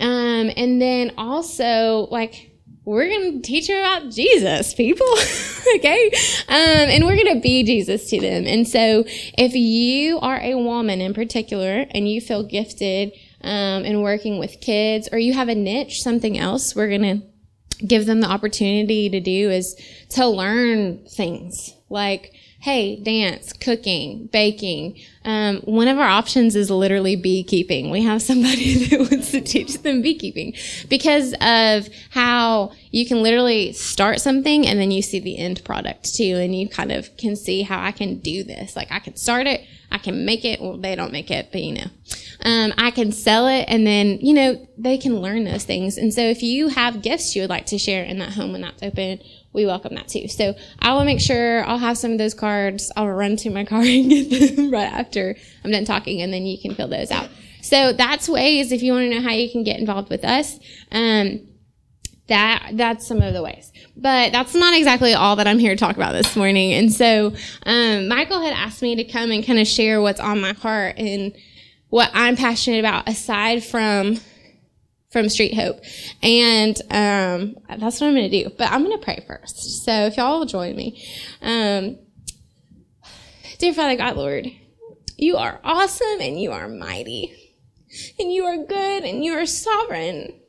Um, 0.00 0.50
and 0.56 0.80
then 0.80 1.12
also 1.16 2.08
like 2.10 2.52
we're 2.84 3.08
going 3.08 3.40
to 3.40 3.46
teach 3.46 3.68
them 3.68 3.78
about 3.78 4.12
Jesus, 4.12 4.74
people. 4.74 5.06
okay. 5.76 6.10
Um, 6.48 6.90
and 6.90 7.04
we're 7.04 7.16
going 7.16 7.34
to 7.34 7.40
be 7.40 7.62
Jesus 7.62 8.10
to 8.10 8.20
them. 8.20 8.46
And 8.46 8.68
so 8.68 9.04
if 9.06 9.54
you 9.54 10.18
are 10.20 10.38
a 10.38 10.54
woman 10.54 11.00
in 11.00 11.14
particular 11.14 11.86
and 11.90 12.08
you 12.08 12.20
feel 12.20 12.42
gifted, 12.42 13.12
um, 13.44 13.84
in 13.84 14.00
working 14.00 14.38
with 14.38 14.60
kids 14.60 15.08
or 15.12 15.18
you 15.18 15.34
have 15.34 15.48
a 15.48 15.54
niche, 15.54 16.02
something 16.02 16.38
else, 16.38 16.74
we're 16.74 16.88
going 16.88 17.20
to 17.20 17.86
give 17.86 18.06
them 18.06 18.20
the 18.20 18.26
opportunity 18.26 19.10
to 19.10 19.20
do 19.20 19.50
is 19.50 19.76
to 20.08 20.26
learn 20.26 21.04
things 21.06 21.74
like 21.90 22.33
hey, 22.64 22.96
dance, 22.96 23.52
cooking, 23.52 24.26
baking. 24.32 24.98
Um, 25.26 25.58
one 25.64 25.86
of 25.86 25.98
our 25.98 26.08
options 26.08 26.56
is 26.56 26.70
literally 26.70 27.14
beekeeping. 27.14 27.90
We 27.90 28.02
have 28.04 28.22
somebody 28.22 28.86
that 28.86 29.00
wants 29.00 29.32
to 29.32 29.42
teach 29.42 29.82
them 29.82 30.00
beekeeping 30.00 30.54
because 30.88 31.34
of 31.42 31.90
how 32.08 32.72
you 32.90 33.04
can 33.04 33.22
literally 33.22 33.74
start 33.74 34.18
something 34.22 34.66
and 34.66 34.80
then 34.80 34.90
you 34.90 35.02
see 35.02 35.20
the 35.20 35.36
end 35.36 35.62
product 35.62 36.14
too. 36.14 36.36
And 36.36 36.58
you 36.58 36.66
kind 36.66 36.90
of 36.90 37.14
can 37.18 37.36
see 37.36 37.60
how 37.60 37.82
I 37.82 37.92
can 37.92 38.20
do 38.20 38.42
this. 38.42 38.74
Like 38.74 38.90
I 38.90 38.98
can 38.98 39.14
start 39.14 39.46
it, 39.46 39.60
I 39.92 39.98
can 39.98 40.24
make 40.24 40.46
it. 40.46 40.58
Well, 40.58 40.78
they 40.78 40.94
don't 40.94 41.12
make 41.12 41.30
it, 41.30 41.50
but 41.52 41.62
you 41.62 41.74
know, 41.74 41.90
um, 42.46 42.72
I 42.78 42.92
can 42.92 43.12
sell 43.12 43.46
it 43.46 43.66
and 43.68 43.86
then, 43.86 44.20
you 44.22 44.32
know, 44.32 44.66
they 44.78 44.96
can 44.96 45.20
learn 45.20 45.44
those 45.44 45.64
things. 45.64 45.98
And 45.98 46.14
so 46.14 46.22
if 46.22 46.42
you 46.42 46.68
have 46.68 47.02
gifts 47.02 47.36
you 47.36 47.42
would 47.42 47.50
like 47.50 47.66
to 47.66 47.78
share 47.78 48.04
in 48.04 48.20
that 48.20 48.32
home 48.32 48.52
when 48.52 48.62
that's 48.62 48.82
open, 48.82 49.20
we 49.54 49.64
welcome 49.64 49.94
that 49.94 50.08
too. 50.08 50.28
So 50.28 50.54
I 50.80 50.92
will 50.92 51.04
make 51.04 51.20
sure 51.20 51.64
I'll 51.64 51.78
have 51.78 51.96
some 51.96 52.12
of 52.12 52.18
those 52.18 52.34
cards. 52.34 52.92
I'll 52.96 53.08
run 53.08 53.36
to 53.36 53.50
my 53.50 53.64
car 53.64 53.80
and 53.80 54.10
get 54.10 54.56
them 54.56 54.70
right 54.70 54.92
after 54.92 55.36
I'm 55.64 55.70
done 55.70 55.86
talking, 55.86 56.20
and 56.20 56.32
then 56.32 56.44
you 56.44 56.60
can 56.60 56.74
fill 56.74 56.88
those 56.88 57.10
out. 57.10 57.30
So 57.62 57.94
that's 57.94 58.28
ways 58.28 58.72
if 58.72 58.82
you 58.82 58.92
want 58.92 59.10
to 59.10 59.14
know 59.14 59.22
how 59.22 59.32
you 59.32 59.50
can 59.50 59.64
get 59.64 59.78
involved 59.78 60.10
with 60.10 60.24
us. 60.24 60.58
Um, 60.92 61.48
that 62.26 62.70
that's 62.72 63.06
some 63.06 63.20
of 63.20 63.34
the 63.34 63.42
ways, 63.42 63.70
but 63.96 64.32
that's 64.32 64.54
not 64.54 64.74
exactly 64.74 65.12
all 65.12 65.36
that 65.36 65.46
I'm 65.46 65.58
here 65.58 65.74
to 65.74 65.78
talk 65.78 65.96
about 65.96 66.12
this 66.12 66.36
morning. 66.36 66.72
And 66.72 66.90
so 66.90 67.34
um, 67.66 68.08
Michael 68.08 68.40
had 68.40 68.54
asked 68.54 68.80
me 68.80 68.96
to 68.96 69.04
come 69.04 69.30
and 69.30 69.44
kind 69.44 69.58
of 69.58 69.66
share 69.66 70.00
what's 70.00 70.20
on 70.20 70.40
my 70.40 70.54
heart 70.54 70.94
and 70.96 71.34
what 71.90 72.10
I'm 72.14 72.34
passionate 72.34 72.78
about 72.78 73.08
aside 73.08 73.62
from 73.62 74.20
from 75.14 75.28
Street 75.28 75.54
Hope. 75.54 75.80
And 76.24 76.76
um, 76.90 77.54
that's 77.68 78.00
what 78.00 78.08
I'm 78.08 78.14
going 78.14 78.28
to 78.28 78.42
do. 78.42 78.50
But 78.58 78.72
I'm 78.72 78.84
going 78.84 78.98
to 78.98 79.02
pray 79.02 79.24
first. 79.26 79.84
So 79.84 80.06
if 80.06 80.16
y'all 80.16 80.40
will 80.40 80.46
join 80.46 80.74
me. 80.74 81.06
Um, 81.40 81.98
dear 83.60 83.72
Father 83.72 83.96
God, 83.96 84.16
Lord, 84.16 84.48
you 85.16 85.36
are 85.36 85.60
awesome 85.62 86.20
and 86.20 86.38
you 86.42 86.50
are 86.50 86.68
mighty. 86.68 87.32
And 88.18 88.32
you 88.32 88.44
are 88.44 88.56
good 88.56 89.04
and 89.04 89.24
you 89.24 89.34
are 89.34 89.46
sovereign. 89.46 90.40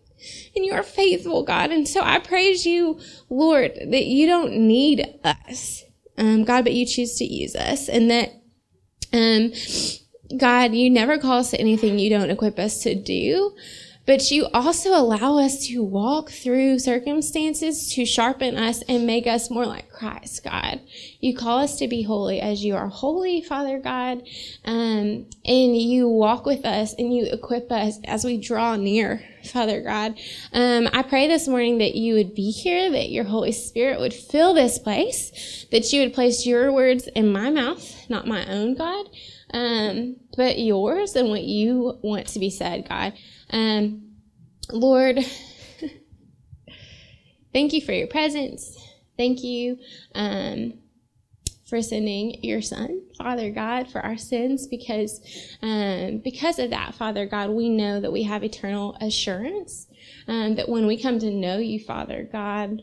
And 0.55 0.65
you 0.65 0.73
are 0.73 0.81
faithful, 0.81 1.43
God. 1.43 1.69
And 1.69 1.87
so 1.87 2.01
I 2.01 2.17
praise 2.17 2.65
you, 2.65 2.99
Lord, 3.29 3.75
that 3.75 4.05
you 4.05 4.25
don't 4.25 4.53
need 4.53 5.07
us, 5.23 5.83
um, 6.17 6.43
God, 6.43 6.63
but 6.63 6.73
you 6.73 6.87
choose 6.87 7.15
to 7.17 7.23
use 7.23 7.55
us. 7.55 7.87
And 7.87 8.09
that, 8.09 8.31
um, 9.13 9.53
God, 10.39 10.73
you 10.73 10.89
never 10.89 11.19
call 11.19 11.41
us 11.41 11.51
to 11.51 11.59
anything 11.59 11.99
you 11.99 12.09
don't 12.09 12.31
equip 12.31 12.57
us 12.57 12.81
to 12.81 12.95
do 12.95 13.55
but 14.05 14.29
you 14.29 14.47
also 14.53 14.89
allow 14.89 15.39
us 15.39 15.67
to 15.67 15.83
walk 15.83 16.29
through 16.29 16.79
circumstances 16.79 17.91
to 17.93 18.05
sharpen 18.05 18.55
us 18.55 18.83
and 18.83 19.07
make 19.07 19.25
us 19.25 19.49
more 19.49 19.65
like 19.65 19.89
Christ, 19.89 20.43
God. 20.43 20.81
You 21.19 21.35
call 21.35 21.59
us 21.59 21.79
to 21.79 21.87
be 21.87 22.03
holy 22.03 22.39
as 22.39 22.63
you 22.63 22.75
are 22.75 22.87
holy, 22.87 23.41
Father 23.41 23.79
God. 23.79 24.21
Um, 24.63 25.25
and 25.43 25.77
you 25.77 26.07
walk 26.07 26.45
with 26.45 26.65
us 26.65 26.93
and 26.93 27.15
you 27.15 27.25
equip 27.25 27.71
us 27.71 27.97
as 28.05 28.23
we 28.23 28.37
draw 28.37 28.75
near, 28.75 29.23
Father 29.51 29.81
God. 29.81 30.19
Um, 30.53 30.87
I 30.93 31.01
pray 31.01 31.27
this 31.27 31.47
morning 31.47 31.79
that 31.79 31.95
you 31.95 32.13
would 32.13 32.35
be 32.35 32.51
here, 32.51 32.91
that 32.91 33.09
your 33.09 33.23
Holy 33.23 33.51
Spirit 33.51 33.99
would 33.99 34.13
fill 34.13 34.53
this 34.53 34.77
place, 34.77 35.65
that 35.71 35.91
you 35.91 36.01
would 36.01 36.13
place 36.13 36.45
your 36.45 36.71
words 36.71 37.07
in 37.15 37.31
my 37.31 37.49
mouth, 37.49 38.07
not 38.07 38.27
my 38.27 38.45
own, 38.45 38.75
God. 38.75 39.07
Um, 39.51 40.17
but 40.35 40.59
yours 40.59 41.15
and 41.15 41.29
what 41.29 41.43
you 41.43 41.97
want 42.03 42.27
to 42.27 42.39
be 42.39 42.49
said, 42.49 42.87
God. 42.87 43.13
Um, 43.51 44.15
Lord, 44.71 45.19
thank 47.53 47.73
you 47.73 47.81
for 47.81 47.91
your 47.91 48.07
presence. 48.07 48.77
Thank 49.17 49.43
you 49.43 49.77
um, 50.13 50.73
for 51.65 51.81
sending 51.81 52.43
your 52.43 52.61
Son, 52.61 53.01
Father 53.17 53.49
God, 53.49 53.89
for 53.89 54.01
our 54.01 54.17
sins, 54.17 54.67
because 54.67 55.21
um, 55.61 56.21
because 56.23 56.59
of 56.59 56.71
that, 56.71 56.95
Father 56.95 57.25
God, 57.25 57.51
we 57.51 57.69
know 57.69 57.99
that 57.99 58.11
we 58.11 58.23
have 58.23 58.43
eternal 58.43 58.97
assurance 59.01 59.87
um, 60.27 60.55
that 60.55 60.69
when 60.69 60.85
we 60.85 61.01
come 61.01 61.19
to 61.19 61.31
know 61.31 61.57
you, 61.57 61.79
Father 61.79 62.27
God, 62.31 62.81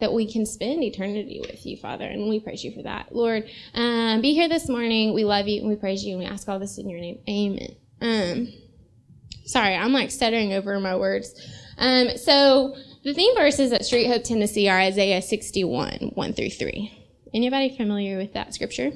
that 0.00 0.12
we 0.12 0.30
can 0.30 0.44
spend 0.44 0.82
eternity 0.82 1.40
with 1.40 1.64
you, 1.64 1.76
Father, 1.76 2.04
and 2.04 2.28
we 2.28 2.40
praise 2.40 2.64
you 2.64 2.72
for 2.72 2.82
that. 2.82 3.14
Lord, 3.14 3.48
um, 3.74 4.20
be 4.20 4.34
here 4.34 4.48
this 4.48 4.68
morning. 4.68 5.14
We 5.14 5.24
love 5.24 5.48
you 5.48 5.60
and 5.60 5.68
we 5.68 5.76
praise 5.76 6.04
you 6.04 6.16
and 6.16 6.20
we 6.20 6.26
ask 6.26 6.48
all 6.48 6.58
this 6.58 6.78
in 6.78 6.90
your 6.90 7.00
name. 7.00 7.18
Amen. 7.28 8.52
Sorry, 9.46 9.74
I'm 9.74 9.92
like 9.92 10.10
stuttering 10.10 10.52
over 10.52 10.78
my 10.80 10.96
words. 10.96 11.34
Um, 11.78 12.16
so 12.16 12.76
the 13.04 13.14
theme 13.14 13.34
verses 13.36 13.72
at 13.72 13.84
Street 13.84 14.08
Hope, 14.08 14.24
Tennessee 14.24 14.68
are 14.68 14.78
Isaiah 14.78 15.22
61, 15.22 16.10
1 16.14 16.32
through 16.32 16.50
3. 16.50 16.92
Anybody 17.32 17.76
familiar 17.76 18.18
with 18.18 18.32
that 18.32 18.54
scripture? 18.54 18.90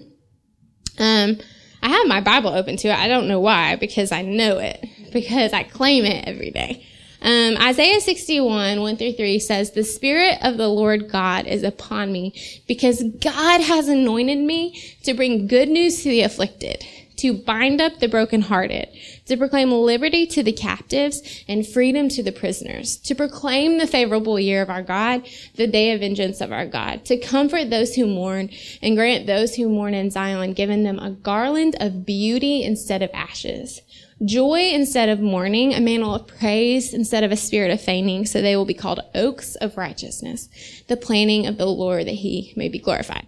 Um, 0.99 1.39
I 1.83 1.89
have 1.89 2.07
my 2.09 2.21
Bible 2.21 2.51
open 2.51 2.77
to 2.79 2.89
it. 2.89 2.99
I 2.99 3.07
don't 3.07 3.29
know 3.29 3.41
why, 3.41 3.77
because 3.77 4.13
I 4.13 4.23
know 4.23 4.59
it, 4.59 4.85
because 5.13 5.53
I 5.53 5.63
claim 5.63 6.05
it 6.05 6.27
every 6.27 6.51
day. 6.51 6.87
Um, 7.23 7.57
Isaiah 7.59 8.01
61, 8.01 8.81
1 8.81 8.97
through 8.97 9.13
3 9.13 9.39
says, 9.39 9.71
The 9.71 9.85
Spirit 9.85 10.39
of 10.43 10.57
the 10.57 10.69
Lord 10.69 11.11
God 11.11 11.47
is 11.47 11.63
upon 11.63 12.11
me 12.11 12.35
because 12.67 13.03
God 13.03 13.61
has 13.61 13.89
anointed 13.89 14.39
me 14.39 14.81
to 15.05 15.15
bring 15.15 15.47
good 15.47 15.69
news 15.69 16.03
to 16.03 16.09
the 16.09 16.23
afflicted 16.23 16.85
to 17.21 17.35
bind 17.35 17.81
up 17.81 17.99
the 17.99 18.09
brokenhearted, 18.09 18.89
to 19.27 19.37
proclaim 19.37 19.71
liberty 19.71 20.27
to 20.27 20.43
the 20.43 20.53
captives 20.53 21.45
and 21.47 21.67
freedom 21.67 22.09
to 22.09 22.23
the 22.23 22.33
prisoners, 22.33 22.97
to 22.97 23.15
proclaim 23.15 23.79
the 23.79 23.87
favorable 23.87 24.41
year 24.41 24.63
of 24.63 24.71
our 24.71 24.83
God, 24.83 25.29
the 25.57 25.67
day 25.67 25.93
of 25.93 26.01
vengeance 26.01 26.41
of 26.41 26.51
our 26.51 26.67
God, 26.67 27.05
to 27.05 27.19
comfort 27.19 27.69
those 27.69 27.95
who 27.95 28.07
mourn 28.07 28.49
and 28.81 28.97
grant 28.97 29.27
those 29.27 29.57
who 29.57 29.69
mourn 29.69 29.93
in 29.93 30.11
Zion, 30.11 30.55
giving 30.55 30.83
them 30.83 30.99
a 30.99 31.11
garland 31.11 31.77
of 31.79 32.07
beauty 32.07 32.63
instead 32.63 33.03
of 33.03 33.11
ashes. 33.13 33.83
Joy 34.25 34.71
instead 34.73 35.09
of 35.09 35.21
mourning, 35.21 35.73
a 35.73 35.81
mantle 35.81 36.15
of 36.15 36.27
praise 36.27 36.93
instead 36.93 37.25
of 37.25 37.33
a 37.33 37.37
spirit 37.37 37.71
of 37.71 37.81
feigning, 37.81 38.27
so 38.27 38.43
they 38.43 38.55
will 38.55 38.67
be 38.67 38.75
called 38.75 39.01
oaks 39.15 39.57
of 39.57 39.79
righteousness, 39.79 40.49
the 40.89 40.97
planting 40.97 41.47
of 41.47 41.57
the 41.57 41.67
Lord 41.67 42.07
that 42.07 42.13
he 42.13 42.53
may 42.55 42.69
be 42.69 42.79
glorified. 42.79 43.27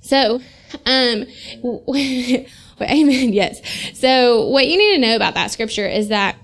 So, 0.00 0.40
um, 0.86 1.24
amen. 2.82 3.32
Yes. 3.32 3.60
So 3.98 4.46
what 4.48 4.66
you 4.66 4.76
need 4.78 4.94
to 4.94 5.00
know 5.00 5.16
about 5.16 5.34
that 5.34 5.50
scripture 5.50 5.86
is 5.86 6.08
that 6.08 6.36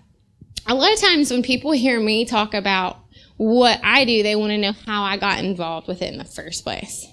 a 0.66 0.74
lot 0.74 0.92
of 0.92 1.00
times 1.00 1.30
when 1.30 1.42
people 1.42 1.72
hear 1.72 1.98
me 1.98 2.24
talk 2.24 2.54
about 2.54 2.98
what 3.36 3.80
I 3.82 4.04
do, 4.04 4.22
they 4.22 4.36
want 4.36 4.50
to 4.50 4.58
know 4.58 4.72
how 4.72 5.02
I 5.02 5.16
got 5.16 5.38
involved 5.38 5.88
with 5.88 6.02
it 6.02 6.12
in 6.12 6.18
the 6.18 6.24
first 6.24 6.62
place. 6.62 7.06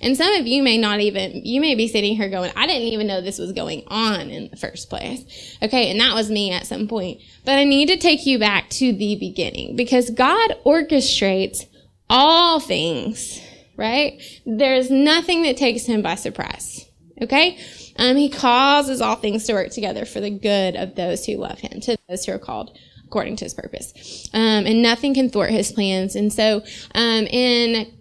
And 0.00 0.16
some 0.16 0.32
of 0.34 0.46
you 0.46 0.62
may 0.62 0.78
not 0.78 1.00
even, 1.00 1.44
you 1.44 1.60
may 1.60 1.74
be 1.74 1.88
sitting 1.88 2.14
here 2.14 2.28
going, 2.28 2.52
I 2.54 2.66
didn't 2.66 2.88
even 2.88 3.06
know 3.06 3.20
this 3.20 3.38
was 3.38 3.52
going 3.52 3.82
on 3.88 4.30
in 4.30 4.48
the 4.48 4.56
first 4.56 4.88
place. 4.88 5.58
Okay. 5.62 5.90
And 5.90 6.00
that 6.00 6.14
was 6.14 6.30
me 6.30 6.52
at 6.52 6.66
some 6.66 6.86
point. 6.86 7.20
But 7.44 7.58
I 7.58 7.64
need 7.64 7.88
to 7.88 7.96
take 7.96 8.24
you 8.24 8.38
back 8.38 8.70
to 8.70 8.92
the 8.92 9.16
beginning 9.16 9.74
because 9.74 10.10
God 10.10 10.54
orchestrates 10.64 11.66
all 12.08 12.60
things, 12.60 13.40
right? 13.76 14.20
There's 14.46 14.90
nothing 14.90 15.42
that 15.42 15.56
takes 15.56 15.86
him 15.86 16.02
by 16.02 16.14
surprise. 16.14 16.86
Okay. 17.20 17.58
Um, 17.96 18.16
he 18.16 18.28
causes 18.28 19.00
all 19.00 19.16
things 19.16 19.44
to 19.44 19.52
work 19.52 19.70
together 19.70 20.04
for 20.04 20.20
the 20.20 20.30
good 20.30 20.76
of 20.76 20.94
those 20.94 21.24
who 21.24 21.36
love 21.36 21.58
him, 21.58 21.80
to 21.80 21.96
those 22.08 22.24
who 22.24 22.32
are 22.32 22.38
called 22.38 22.76
according 23.06 23.36
to 23.36 23.44
his 23.44 23.54
purpose. 23.54 24.28
Um, 24.32 24.66
and 24.66 24.82
nothing 24.82 25.14
can 25.14 25.30
thwart 25.30 25.50
his 25.50 25.70
plans. 25.70 26.16
And 26.16 26.32
so, 26.32 26.62
um, 26.94 27.26
in 27.26 27.92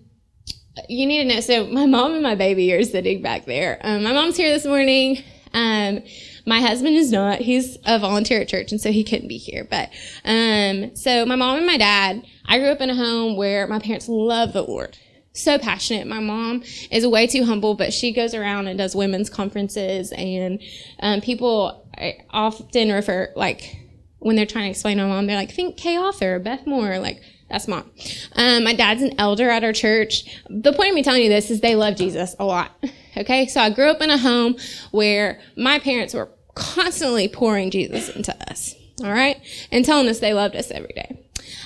you 0.89 1.06
need 1.06 1.27
to 1.27 1.36
know. 1.36 1.39
So 1.39 1.67
my 1.67 1.86
mom 1.86 2.13
and 2.13 2.23
my 2.23 2.36
baby 2.36 2.73
are 2.73 2.84
sitting 2.84 3.21
back 3.21 3.45
there. 3.45 3.79
Um, 3.84 4.03
my 4.03 4.13
mom's 4.13 4.38
here 4.38 4.49
this 4.49 4.65
morning. 4.65 5.23
Um, 5.53 6.01
my 6.45 6.60
husband 6.60 6.95
is 6.95 7.12
not. 7.12 7.39
He's 7.39 7.77
a 7.86 7.99
volunteer 7.99 8.41
at 8.41 8.47
church, 8.47 8.71
and 8.71 8.82
so 8.82 8.91
he 8.91 9.03
couldn't 9.03 9.27
be 9.27 9.38
here. 9.38 9.67
But 9.69 9.89
um, 10.25 10.95
so 10.95 11.25
my 11.25 11.36
mom 11.36 11.58
and 11.58 11.67
my 11.67 11.77
dad. 11.77 12.23
I 12.45 12.60
grew 12.60 12.69
up 12.69 12.82
in 12.82 12.89
a 12.89 12.95
home 12.95 13.38
where 13.38 13.67
my 13.67 13.79
parents 13.79 14.10
love 14.10 14.51
the 14.51 14.63
Lord 14.63 14.97
so 15.34 15.58
passionate. 15.58 16.08
My 16.08 16.19
mom 16.19 16.63
is 16.91 17.06
way 17.06 17.28
too 17.28 17.43
humble, 17.43 17.74
but 17.74 17.91
she 17.91 18.13
goes 18.13 18.34
around 18.34 18.67
and 18.67 18.78
does 18.78 18.96
women's 18.96 19.30
conferences, 19.30 20.12
and 20.12 20.62
um, 21.00 21.22
people 21.22 21.88
often 22.30 22.91
refer 22.91 23.32
like 23.36 23.78
when 24.19 24.36
they're 24.36 24.46
trying 24.46 24.65
to 24.65 24.69
explain 24.69 24.98
my 24.98 25.06
mom, 25.06 25.26
they're 25.26 25.36
like, 25.36 25.52
"Think 25.52 25.78
Kay 25.78 25.98
Arthur, 25.98 26.39
Beth 26.39 26.65
Moore, 26.65 27.00
like." 27.00 27.22
That's 27.50 27.67
mom. 27.67 27.91
Um, 28.36 28.63
my 28.63 28.74
dad's 28.74 29.04
an 29.04 29.13
elder 29.19 29.48
at 29.48 29.63
our 29.63 29.74
church. 29.74 30.24
The 30.50 30.74
point 30.74 30.89
of 30.89 30.96
me 30.96 31.04
telling 31.04 31.22
you 31.22 31.30
this 31.30 31.52
is 31.52 31.62
they 31.62 31.76
love 31.76 31.96
Jesus 31.96 32.36
a 32.39 32.46
lot. 32.46 32.72
Okay, 33.15 33.46
so 33.46 33.62
I 33.62 33.69
grew 33.69 33.91
up 33.91 34.02
in 34.02 34.10
a 34.10 34.17
home 34.17 34.56
where 34.89 35.39
my 35.56 35.78
parents 35.78 36.15
were 36.15 36.32
constantly 36.56 37.28
pouring 37.28 37.69
Jesus 37.69 38.10
into 38.10 38.36
us. 38.50 38.74
All 39.04 39.12
right, 39.12 39.39
and 39.72 39.86
telling 39.86 40.08
us 40.08 40.17
they 40.17 40.34
loved 40.34 40.56
us 40.56 40.72
every 40.72 40.93
day. 40.96 41.22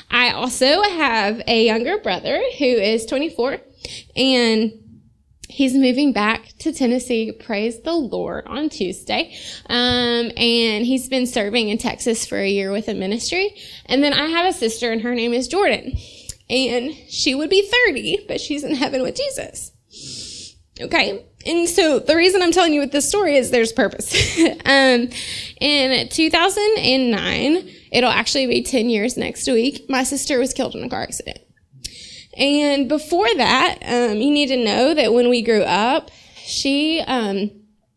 I 0.09 0.31
also 0.31 0.81
have 0.81 1.41
a 1.47 1.65
younger 1.65 1.97
brother 1.97 2.41
who 2.57 2.65
is 2.65 3.05
24 3.05 3.59
and 4.15 4.71
he's 5.49 5.73
moving 5.73 6.13
back 6.13 6.53
to 6.59 6.71
Tennessee. 6.71 7.31
Praise 7.31 7.81
the 7.81 7.93
Lord 7.93 8.45
on 8.47 8.69
Tuesday. 8.69 9.35
Um, 9.67 10.31
and 10.37 10.85
he's 10.85 11.09
been 11.09 11.25
serving 11.25 11.69
in 11.69 11.77
Texas 11.77 12.25
for 12.25 12.37
a 12.37 12.49
year 12.49 12.71
with 12.71 12.87
a 12.87 12.93
ministry. 12.93 13.55
And 13.85 14.03
then 14.03 14.13
I 14.13 14.27
have 14.27 14.45
a 14.45 14.53
sister 14.53 14.91
and 14.91 15.01
her 15.01 15.15
name 15.15 15.33
is 15.33 15.47
Jordan. 15.47 15.97
And 16.49 16.93
she 17.09 17.35
would 17.35 17.49
be 17.49 17.69
30, 17.87 18.25
but 18.27 18.39
she's 18.39 18.63
in 18.63 18.75
heaven 18.75 19.01
with 19.01 19.15
Jesus. 19.15 19.71
Okay. 20.79 21.25
And 21.45 21.67
so 21.67 21.99
the 21.99 22.15
reason 22.15 22.41
I'm 22.41 22.51
telling 22.51 22.73
you 22.73 22.81
with 22.81 22.91
this 22.91 23.07
story 23.07 23.35
is 23.35 23.51
there's 23.51 23.71
purpose. 23.71 24.13
um, 24.65 25.09
in 25.59 26.09
2009, 26.09 27.69
it'll 27.97 28.11
actually 28.11 28.45
be 28.45 28.61
10 28.61 28.91
years 28.91 29.17
next 29.17 29.47
week, 29.47 29.89
my 29.89 30.03
sister 30.03 30.37
was 30.37 30.53
killed 30.53 30.75
in 30.75 30.83
a 30.83 30.89
car 30.89 31.01
accident. 31.01 31.39
And 32.37 32.87
before 32.87 33.27
that, 33.37 33.79
um, 33.81 34.17
you 34.17 34.29
need 34.29 34.49
to 34.49 34.63
know 34.63 34.93
that 34.93 35.13
when 35.13 35.29
we 35.29 35.41
grew 35.41 35.63
up, 35.63 36.11
she 36.35 37.01
um, 37.07 37.49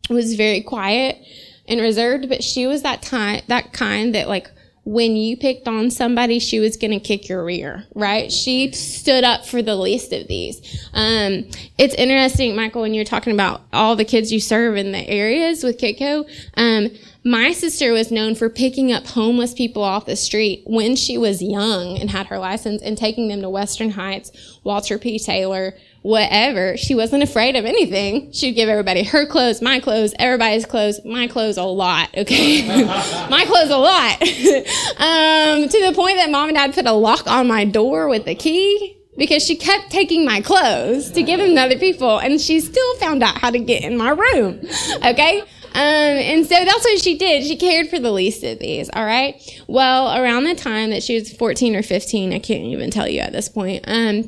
was 0.09 0.33
very 0.33 0.61
quiet 0.61 1.19
and 1.67 1.79
reserved, 1.79 2.29
but 2.29 2.43
she 2.43 2.65
was 2.65 2.81
that 2.81 3.03
time, 3.03 3.43
that 3.45 3.73
kind 3.73 4.15
that 4.15 4.27
like 4.27 4.49
when 4.83 5.15
you 5.15 5.37
picked 5.37 5.67
on 5.67 5.91
somebody, 5.91 6.39
she 6.39 6.59
was 6.59 6.75
going 6.75 6.91
to 6.91 6.99
kick 6.99 7.29
your 7.29 7.45
rear, 7.45 7.85
right? 7.93 8.31
She 8.31 8.71
stood 8.71 9.23
up 9.23 9.45
for 9.45 9.61
the 9.61 9.75
least 9.75 10.11
of 10.11 10.27
these. 10.27 10.59
Um, 10.93 11.47
it's 11.77 11.93
interesting, 11.93 12.55
Michael, 12.55 12.81
when 12.81 12.95
you're 12.95 13.05
talking 13.05 13.33
about 13.33 13.61
all 13.71 13.95
the 13.95 14.05
kids 14.05 14.31
you 14.31 14.39
serve 14.39 14.77
in 14.77 14.91
the 14.91 15.07
areas 15.07 15.63
with 15.63 15.77
Kitco. 15.77 16.27
Um, 16.57 16.89
my 17.23 17.51
sister 17.51 17.93
was 17.93 18.11
known 18.11 18.33
for 18.33 18.49
picking 18.49 18.91
up 18.91 19.05
homeless 19.05 19.53
people 19.53 19.83
off 19.83 20.07
the 20.07 20.15
street 20.15 20.63
when 20.65 20.95
she 20.95 21.19
was 21.19 21.41
young 21.41 21.97
and 21.99 22.09
had 22.09 22.27
her 22.27 22.39
license 22.39 22.81
and 22.81 22.97
taking 22.97 23.27
them 23.27 23.41
to 23.41 23.49
Western 23.49 23.91
Heights, 23.91 24.59
Walter 24.63 24.97
P. 24.97 25.19
Taylor, 25.19 25.75
whatever. 26.01 26.75
She 26.77 26.95
wasn't 26.95 27.21
afraid 27.21 27.55
of 27.55 27.65
anything. 27.65 28.31
She'd 28.31 28.53
give 28.53 28.69
everybody 28.69 29.03
her 29.03 29.27
clothes, 29.27 29.61
my 29.61 29.79
clothes, 29.79 30.15
everybody's 30.17 30.65
clothes, 30.65 30.99
my 31.05 31.27
clothes 31.27 31.57
a 31.57 31.63
lot, 31.63 32.09
okay? 32.17 32.65
my 33.29 33.45
clothes 33.45 33.69
a 33.69 33.77
lot. 33.77 34.21
um, 34.21 35.69
to 35.69 35.85
the 35.85 35.93
point 35.95 36.17
that 36.17 36.31
mom 36.31 36.49
and 36.49 36.55
dad 36.55 36.73
put 36.73 36.87
a 36.87 36.91
lock 36.91 37.27
on 37.27 37.47
my 37.47 37.65
door 37.65 38.07
with 38.07 38.25
the 38.25 38.33
key 38.33 38.97
because 39.15 39.43
she 39.43 39.55
kept 39.55 39.91
taking 39.91 40.25
my 40.25 40.41
clothes 40.41 41.11
to 41.11 41.21
give 41.21 41.39
them 41.39 41.53
to 41.53 41.61
other 41.61 41.77
people 41.77 42.17
and 42.17 42.41
she 42.41 42.59
still 42.59 42.95
found 42.95 43.21
out 43.21 43.37
how 43.37 43.51
to 43.51 43.59
get 43.59 43.83
in 43.83 43.95
my 43.95 44.09
room, 44.09 44.59
okay? 45.05 45.43
Um, 45.73 45.81
and 45.81 46.45
so 46.45 46.55
that's 46.65 46.83
what 46.83 46.99
she 46.99 47.17
did. 47.17 47.45
She 47.45 47.55
cared 47.55 47.87
for 47.87 47.99
the 47.99 48.11
least 48.11 48.43
of 48.43 48.59
these, 48.59 48.89
all 48.89 49.05
right? 49.05 49.41
Well, 49.67 50.21
around 50.21 50.43
the 50.43 50.55
time 50.55 50.89
that 50.89 51.01
she 51.01 51.15
was 51.15 51.31
14 51.31 51.75
or 51.75 51.83
15, 51.83 52.33
I 52.33 52.39
can't 52.39 52.63
even 52.65 52.91
tell 52.91 53.07
you 53.07 53.21
at 53.21 53.31
this 53.31 53.47
point, 53.47 53.85
um, 53.87 54.25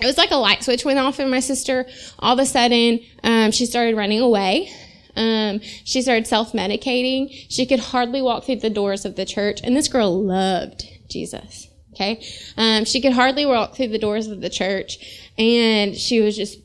it 0.00 0.06
was 0.06 0.16
like 0.16 0.30
a 0.30 0.36
light 0.36 0.62
switch 0.62 0.84
went 0.84 0.98
off 0.98 1.20
in 1.20 1.30
my 1.30 1.40
sister. 1.40 1.86
All 2.18 2.34
of 2.34 2.38
a 2.38 2.46
sudden, 2.46 3.00
um, 3.24 3.50
she 3.50 3.66
started 3.66 3.96
running 3.96 4.20
away. 4.20 4.70
Um, 5.16 5.60
she 5.84 6.00
started 6.00 6.26
self-medicating. 6.26 7.46
She 7.50 7.66
could 7.66 7.80
hardly 7.80 8.22
walk 8.22 8.44
through 8.44 8.60
the 8.60 8.70
doors 8.70 9.04
of 9.04 9.16
the 9.16 9.26
church. 9.26 9.60
And 9.62 9.76
this 9.76 9.88
girl 9.88 10.24
loved 10.24 10.84
Jesus. 11.08 11.66
Okay. 11.92 12.24
Um, 12.56 12.84
she 12.84 13.00
could 13.00 13.12
hardly 13.12 13.44
walk 13.44 13.74
through 13.74 13.88
the 13.88 13.98
doors 13.98 14.28
of 14.28 14.40
the 14.40 14.50
church 14.50 14.98
and 15.36 15.96
she 15.96 16.20
was 16.20 16.36
just 16.36 16.58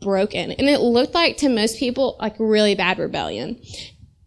broken. 0.00 0.52
And 0.52 0.68
it 0.68 0.80
looked 0.80 1.14
like 1.14 1.36
to 1.38 1.48
most 1.48 1.78
people 1.78 2.16
like 2.20 2.34
really 2.38 2.74
bad 2.74 2.98
rebellion. 2.98 3.60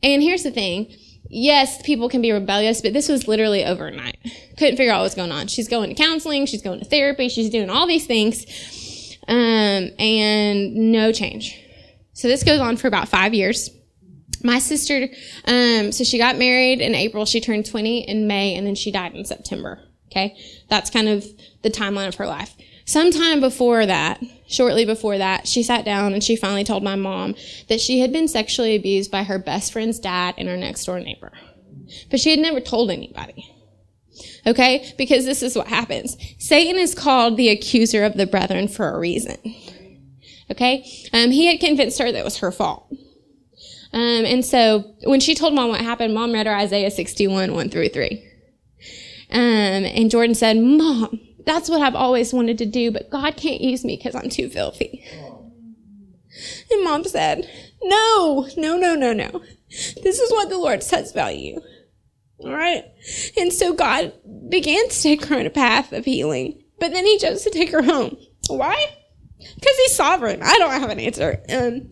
And 0.01 0.21
here's 0.21 0.43
the 0.43 0.51
thing. 0.51 0.93
Yes, 1.29 1.81
people 1.81 2.09
can 2.09 2.21
be 2.21 2.31
rebellious, 2.31 2.81
but 2.81 2.93
this 2.93 3.09
was 3.09 3.27
literally 3.27 3.65
overnight. 3.65 4.17
Couldn't 4.57 4.77
figure 4.77 4.91
out 4.91 4.99
what 4.99 5.03
was 5.03 5.15
going 5.15 5.31
on. 5.31 5.47
She's 5.47 5.67
going 5.67 5.89
to 5.89 5.95
counseling, 5.95 6.45
she's 6.45 6.61
going 6.61 6.79
to 6.79 6.85
therapy, 6.85 7.27
she's 7.27 7.49
doing 7.49 7.71
all 7.71 7.87
these 7.87 8.05
things, 8.05 8.45
um, 9.27 9.89
and 9.97 10.75
no 10.91 11.11
change. 11.11 11.59
So 12.13 12.27
this 12.27 12.43
goes 12.43 12.59
on 12.59 12.77
for 12.77 12.87
about 12.87 13.07
five 13.07 13.33
years. 13.33 13.71
My 14.43 14.59
sister, 14.59 15.07
um, 15.45 15.91
so 15.91 16.03
she 16.03 16.17
got 16.17 16.37
married 16.37 16.81
in 16.81 16.93
April. 16.93 17.25
She 17.25 17.39
turned 17.39 17.65
20 17.65 18.01
in 18.01 18.27
May, 18.27 18.55
and 18.55 18.67
then 18.67 18.75
she 18.75 18.91
died 18.91 19.15
in 19.15 19.25
September. 19.25 19.79
Okay. 20.11 20.37
That's 20.69 20.91
kind 20.91 21.07
of 21.07 21.25
the 21.63 21.71
timeline 21.71 22.07
of 22.07 22.15
her 22.15 22.27
life. 22.27 22.55
Sometime 22.85 23.39
before 23.39 23.85
that, 23.85 24.21
shortly 24.47 24.85
before 24.85 25.17
that, 25.17 25.47
she 25.47 25.63
sat 25.63 25.85
down 25.85 26.13
and 26.13 26.23
she 26.23 26.35
finally 26.35 26.63
told 26.63 26.83
my 26.83 26.95
mom 26.95 27.35
that 27.69 27.79
she 27.79 27.99
had 27.99 28.11
been 28.11 28.27
sexually 28.27 28.75
abused 28.75 29.09
by 29.09 29.23
her 29.23 29.39
best 29.39 29.71
friend's 29.71 29.99
dad 29.99 30.35
and 30.37 30.49
her 30.49 30.57
next 30.57 30.85
door 30.85 30.99
neighbor. 30.99 31.31
But 32.09 32.19
she 32.19 32.31
had 32.31 32.39
never 32.39 32.59
told 32.59 32.91
anybody. 32.91 33.49
Okay? 34.45 34.93
Because 34.97 35.25
this 35.25 35.41
is 35.41 35.55
what 35.55 35.67
happens. 35.67 36.17
Satan 36.37 36.77
is 36.77 36.93
called 36.93 37.37
the 37.37 37.49
accuser 37.49 38.03
of 38.03 38.15
the 38.15 38.27
brethren 38.27 38.67
for 38.67 38.89
a 38.89 38.99
reason. 38.99 39.37
Okay? 40.51 40.85
Um, 41.13 41.31
he 41.31 41.45
had 41.45 41.59
convinced 41.59 41.99
her 41.99 42.11
that 42.11 42.19
it 42.19 42.25
was 42.25 42.37
her 42.37 42.51
fault. 42.51 42.91
Um, 43.93 44.25
and 44.25 44.43
so 44.43 44.95
when 45.03 45.19
she 45.19 45.35
told 45.35 45.53
mom 45.53 45.69
what 45.69 45.81
happened, 45.81 46.13
mom 46.13 46.33
read 46.33 46.47
her 46.47 46.55
Isaiah 46.55 46.91
61, 46.91 47.53
1 47.53 47.69
through 47.69 47.89
3. 47.89 48.29
Um, 49.31 49.39
and 49.39 50.11
Jordan 50.11 50.35
said, 50.35 50.57
Mom, 50.57 51.19
that's 51.45 51.69
what 51.69 51.81
I've 51.81 51.95
always 51.95 52.33
wanted 52.33 52.57
to 52.59 52.65
do, 52.65 52.91
but 52.91 53.09
God 53.09 53.35
can't 53.37 53.61
use 53.61 53.83
me 53.83 53.95
because 53.95 54.15
I'm 54.15 54.29
too 54.29 54.49
filthy. 54.49 55.03
And 56.71 56.83
mom 56.83 57.03
said, 57.03 57.47
No, 57.83 58.47
no, 58.57 58.77
no, 58.77 58.95
no, 58.95 59.13
no. 59.13 59.41
This 59.69 60.19
is 60.19 60.31
what 60.31 60.49
the 60.49 60.57
Lord 60.57 60.83
says 60.83 61.11
about 61.11 61.37
you. 61.37 61.61
All 62.39 62.51
right. 62.53 62.83
And 63.37 63.51
so 63.53 63.73
God 63.73 64.13
began 64.49 64.89
to 64.89 65.01
take 65.01 65.25
her 65.25 65.39
on 65.39 65.45
a 65.45 65.49
path 65.51 65.91
of 65.93 66.05
healing, 66.05 66.61
but 66.79 66.91
then 66.91 67.05
he 67.05 67.17
chose 67.17 67.43
to 67.43 67.49
take 67.49 67.71
her 67.71 67.83
home. 67.83 68.17
Why? 68.47 68.95
Because 69.37 69.77
he's 69.77 69.95
sovereign. 69.95 70.41
I 70.41 70.57
don't 70.57 70.79
have 70.79 70.89
an 70.89 70.99
answer. 70.99 71.41
Um, 71.49 71.91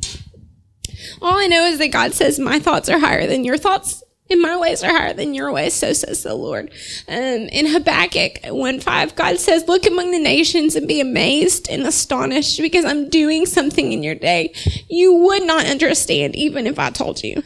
All 1.21 1.37
I 1.37 1.47
know 1.47 1.65
is 1.65 1.79
that 1.79 1.91
God 1.91 2.13
says, 2.13 2.39
My 2.39 2.59
thoughts 2.59 2.89
are 2.89 2.99
higher 2.99 3.27
than 3.27 3.43
your 3.45 3.57
thoughts, 3.57 4.03
and 4.32 4.41
my 4.41 4.58
ways 4.58 4.84
are 4.84 4.91
higher 4.91 5.13
than 5.13 5.34
your 5.34 5.52
ways, 5.52 5.74
so 5.74 5.94
says 5.94 6.24
the 6.24 6.34
Lord. 6.34 6.72
Um, 7.08 7.15
in 7.15 7.67
Habakkuk 7.67 8.39
1 8.46 8.80
5, 8.80 9.15
God 9.15 9.38
says, 9.39 9.67
Look 9.67 9.86
among 9.86 10.12
the 10.12 10.20
nations 10.20 10.76
and 10.76 10.88
be 10.88 11.00
amazed 11.00 11.70
and 11.70 11.84
astonished 11.84 12.60
because 12.62 12.86
I'm 12.86 13.10
doing 13.10 13.46
something 13.46 13.91
in 13.91 14.04
your 14.04 14.15
day 14.15 14.54
you 14.89 15.13
would 15.13 15.44
not 15.44 15.65
understand 15.65 16.36
even 16.36 16.67
if 16.67 16.80
I 16.80 16.89
told 16.89 17.24
you. 17.24 17.41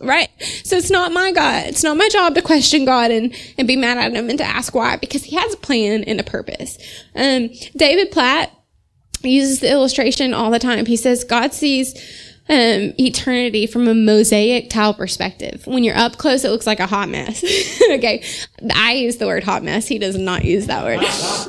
Right? 0.00 0.28
So 0.64 0.76
it's 0.76 0.90
not 0.90 1.12
my 1.12 1.32
God. 1.32 1.66
It's 1.66 1.82
not 1.82 1.96
my 1.96 2.08
job 2.08 2.34
to 2.34 2.42
question 2.42 2.84
God 2.84 3.10
and, 3.10 3.34
and 3.56 3.66
be 3.66 3.76
mad 3.76 3.96
at 3.96 4.12
him 4.12 4.28
and 4.28 4.38
to 4.38 4.44
ask 4.44 4.74
why 4.74 4.96
because 4.96 5.24
he 5.24 5.36
has 5.36 5.54
a 5.54 5.56
plan 5.56 6.04
and 6.04 6.20
a 6.20 6.24
purpose. 6.24 6.76
Um, 7.14 7.48
David 7.76 8.10
Platt 8.10 8.50
uses 9.22 9.60
the 9.60 9.70
illustration 9.70 10.34
all 10.34 10.50
the 10.50 10.58
time. 10.58 10.84
He 10.84 10.96
says 10.96 11.24
God 11.24 11.54
sees 11.54 11.94
um, 12.48 12.92
eternity 12.98 13.66
from 13.66 13.88
a 13.88 13.94
mosaic 13.94 14.68
tile 14.68 14.92
perspective. 14.92 15.66
When 15.66 15.82
you're 15.82 15.96
up 15.96 16.18
close, 16.18 16.44
it 16.44 16.50
looks 16.50 16.66
like 16.66 16.80
a 16.80 16.86
hot 16.86 17.08
mess. 17.08 17.42
okay. 17.90 18.22
I 18.74 18.92
use 18.94 19.16
the 19.16 19.26
word 19.26 19.44
hot 19.44 19.62
mess. 19.62 19.88
He 19.88 19.98
does 19.98 20.18
not 20.18 20.44
use 20.44 20.66
that 20.66 20.84
word. 20.84 20.98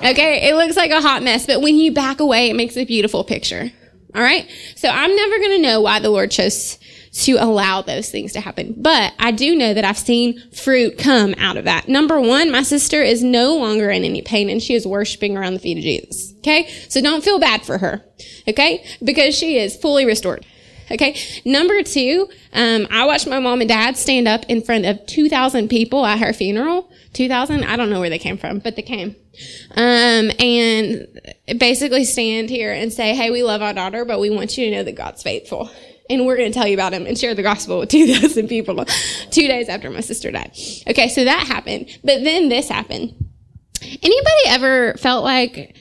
Okay. 0.10 0.48
It 0.50 0.56
looks 0.56 0.78
like 0.78 0.92
a 0.92 1.02
hot 1.02 1.22
mess, 1.22 1.46
but 1.46 1.62
when 1.62 1.76
you 1.76 1.92
back 1.92 2.22
away, 2.22 2.50
it 2.50 2.56
makes 2.56 2.78
a 2.78 2.86
beautiful 2.86 3.26
picture. 3.26 3.72
All 4.14 4.22
right. 4.22 4.50
So 4.78 4.88
I'm 4.88 5.14
never 5.14 5.38
going 5.38 5.52
to 5.52 5.62
know 5.62 5.82
why 5.82 6.00
the 6.00 6.10
Lord 6.10 6.32
chose 6.32 6.80
to 7.12 7.34
allow 7.34 7.82
those 7.82 8.10
things 8.10 8.32
to 8.34 8.42
happen. 8.42 8.74
But 8.78 9.14
I 9.20 9.32
do 9.32 9.56
know 9.56 9.74
that 9.74 9.84
I've 9.86 9.98
seen 9.98 10.42
fruit 10.52 10.98
come 10.98 11.34
out 11.38 11.58
of 11.58 11.66
that. 11.66 11.90
Number 11.90 12.22
one, 12.22 12.52
my 12.52 12.64
sister 12.64 13.02
is 13.02 13.24
no 13.24 13.56
longer 13.56 13.90
in 13.90 14.04
any 14.04 14.22
pain 14.22 14.50
and 14.50 14.62
she 14.62 14.76
is 14.76 14.88
worshiping 14.88 15.38
around 15.38 15.54
the 15.54 15.60
feet 15.60 15.78
of 15.78 15.84
Jesus. 15.84 16.34
Okay. 16.40 16.70
So 16.88 17.02
don't 17.02 17.24
feel 17.24 17.40
bad 17.40 17.66
for 17.66 17.78
her. 17.78 18.06
Okay. 18.48 18.86
Because 19.04 19.36
she 19.36 19.58
is 19.58 19.76
fully 19.76 20.06
restored. 20.06 20.46
Okay. 20.92 21.18
Number 21.46 21.82
two, 21.84 22.30
um, 22.54 22.88
I 22.92 23.06
watched 23.06 23.28
my 23.28 23.40
mom 23.40 23.62
and 23.62 23.68
dad 23.68 23.98
stand 23.98 24.28
up 24.28 24.46
in 24.48 24.62
front 24.62 24.86
of 24.86 25.06
2,000 25.08 25.70
people 25.70 26.06
at 26.06 26.20
her 26.20 26.34
funeral. 26.34 26.90
2,000? 27.14 27.64
I 27.64 27.76
don't 27.76 27.90
know 27.90 28.00
where 28.00 28.10
they 28.10 28.20
came 28.20 28.38
from, 28.38 28.60
but 28.60 28.76
they 28.76 28.82
came. 28.82 29.16
Um, 29.72 30.32
and 30.40 31.08
basically 31.58 32.06
stand 32.06 32.50
here 32.50 32.72
and 32.72 32.94
say, 32.94 33.16
Hey, 33.16 33.32
we 33.32 33.44
love 33.44 33.62
our 33.62 33.74
daughter, 33.74 34.06
but 34.06 34.20
we 34.20 34.30
want 34.30 34.58
you 34.58 34.66
to 34.66 34.72
know 34.72 34.84
that 34.84 34.96
God's 34.96 35.24
faithful 35.24 35.70
and 36.10 36.26
we're 36.26 36.38
going 36.38 36.52
to 36.52 36.58
tell 36.58 36.68
you 36.68 36.76
about 36.76 36.94
him 36.94 37.06
and 37.06 37.18
share 37.18 37.34
the 37.34 37.44
gospel 37.44 37.80
with 37.80 37.90
2,000 37.92 38.48
people 38.48 38.86
two 39.32 39.48
days 39.48 39.70
after 39.70 39.90
my 39.90 40.02
sister 40.02 40.32
died. 40.32 40.52
Okay, 40.88 41.10
so 41.10 41.24
that 41.24 41.48
happened. 41.48 41.88
But 42.04 42.24
then 42.24 42.50
this 42.50 42.70
happened. 42.70 43.14
Anybody 43.82 44.42
ever 44.48 44.96
felt 44.96 45.24
like, 45.24 45.76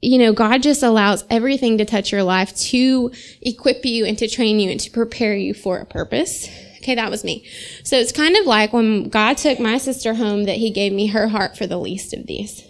you 0.00 0.18
know, 0.18 0.32
God 0.32 0.62
just 0.62 0.82
allows 0.82 1.24
everything 1.28 1.78
to 1.78 1.84
touch 1.84 2.12
your 2.12 2.22
life 2.22 2.54
to 2.56 3.10
equip 3.42 3.84
you 3.84 4.04
and 4.04 4.16
to 4.18 4.28
train 4.28 4.60
you 4.60 4.70
and 4.70 4.80
to 4.80 4.90
prepare 4.90 5.34
you 5.34 5.54
for 5.54 5.78
a 5.78 5.86
purpose? 5.86 6.48
Okay, 6.78 6.94
that 6.94 7.10
was 7.10 7.24
me. 7.24 7.44
So 7.82 7.96
it's 7.96 8.12
kind 8.12 8.36
of 8.36 8.46
like 8.46 8.72
when 8.72 9.08
God 9.08 9.36
took 9.36 9.58
my 9.58 9.78
sister 9.78 10.14
home 10.14 10.44
that 10.44 10.56
he 10.56 10.70
gave 10.70 10.92
me 10.92 11.08
her 11.08 11.28
heart 11.28 11.56
for 11.56 11.66
the 11.66 11.78
least 11.78 12.14
of 12.14 12.26
these. 12.26 12.62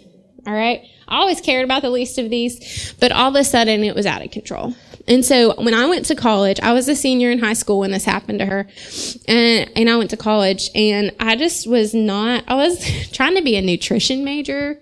All 0.47 0.53
right. 0.53 0.81
I 1.07 1.17
always 1.17 1.41
cared 1.41 1.65
about 1.65 1.81
the 1.81 1.89
least 1.89 2.17
of 2.17 2.29
these, 2.29 2.93
but 2.99 3.11
all 3.11 3.29
of 3.29 3.35
a 3.35 3.43
sudden 3.43 3.83
it 3.83 3.95
was 3.95 4.05
out 4.05 4.23
of 4.23 4.31
control. 4.31 4.75
And 5.07 5.25
so 5.25 5.55
when 5.61 5.73
I 5.73 5.87
went 5.87 6.05
to 6.05 6.15
college, 6.15 6.59
I 6.59 6.73
was 6.73 6.87
a 6.87 6.95
senior 6.95 7.31
in 7.31 7.39
high 7.39 7.53
school 7.53 7.79
when 7.79 7.91
this 7.91 8.05
happened 8.05 8.39
to 8.39 8.45
her. 8.45 8.67
And, 9.27 9.69
and 9.75 9.89
I 9.89 9.97
went 9.97 10.11
to 10.11 10.17
college 10.17 10.69
and 10.75 11.11
I 11.19 11.35
just 11.35 11.67
was 11.67 11.93
not, 11.93 12.43
I 12.47 12.55
was 12.55 13.11
trying 13.11 13.35
to 13.35 13.41
be 13.41 13.55
a 13.55 13.61
nutrition 13.61 14.23
major. 14.23 14.81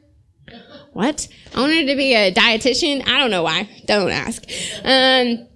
What? 0.98 1.28
I 1.54 1.60
wanted 1.60 1.86
to 1.90 1.96
be 1.96 2.16
a 2.16 2.34
dietitian. 2.34 3.08
I 3.08 3.20
don't 3.20 3.30
know 3.30 3.44
why. 3.44 3.70
Don't 3.86 4.10
ask. 4.10 4.44
Um, 4.84 5.48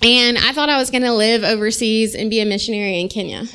and 0.00 0.38
I 0.38 0.52
thought 0.52 0.68
I 0.68 0.76
was 0.76 0.92
going 0.92 1.02
to 1.02 1.12
live 1.12 1.42
overseas 1.42 2.14
and 2.14 2.30
be 2.30 2.38
a 2.38 2.44
missionary 2.44 3.00
in 3.00 3.08
Kenya. 3.08 3.46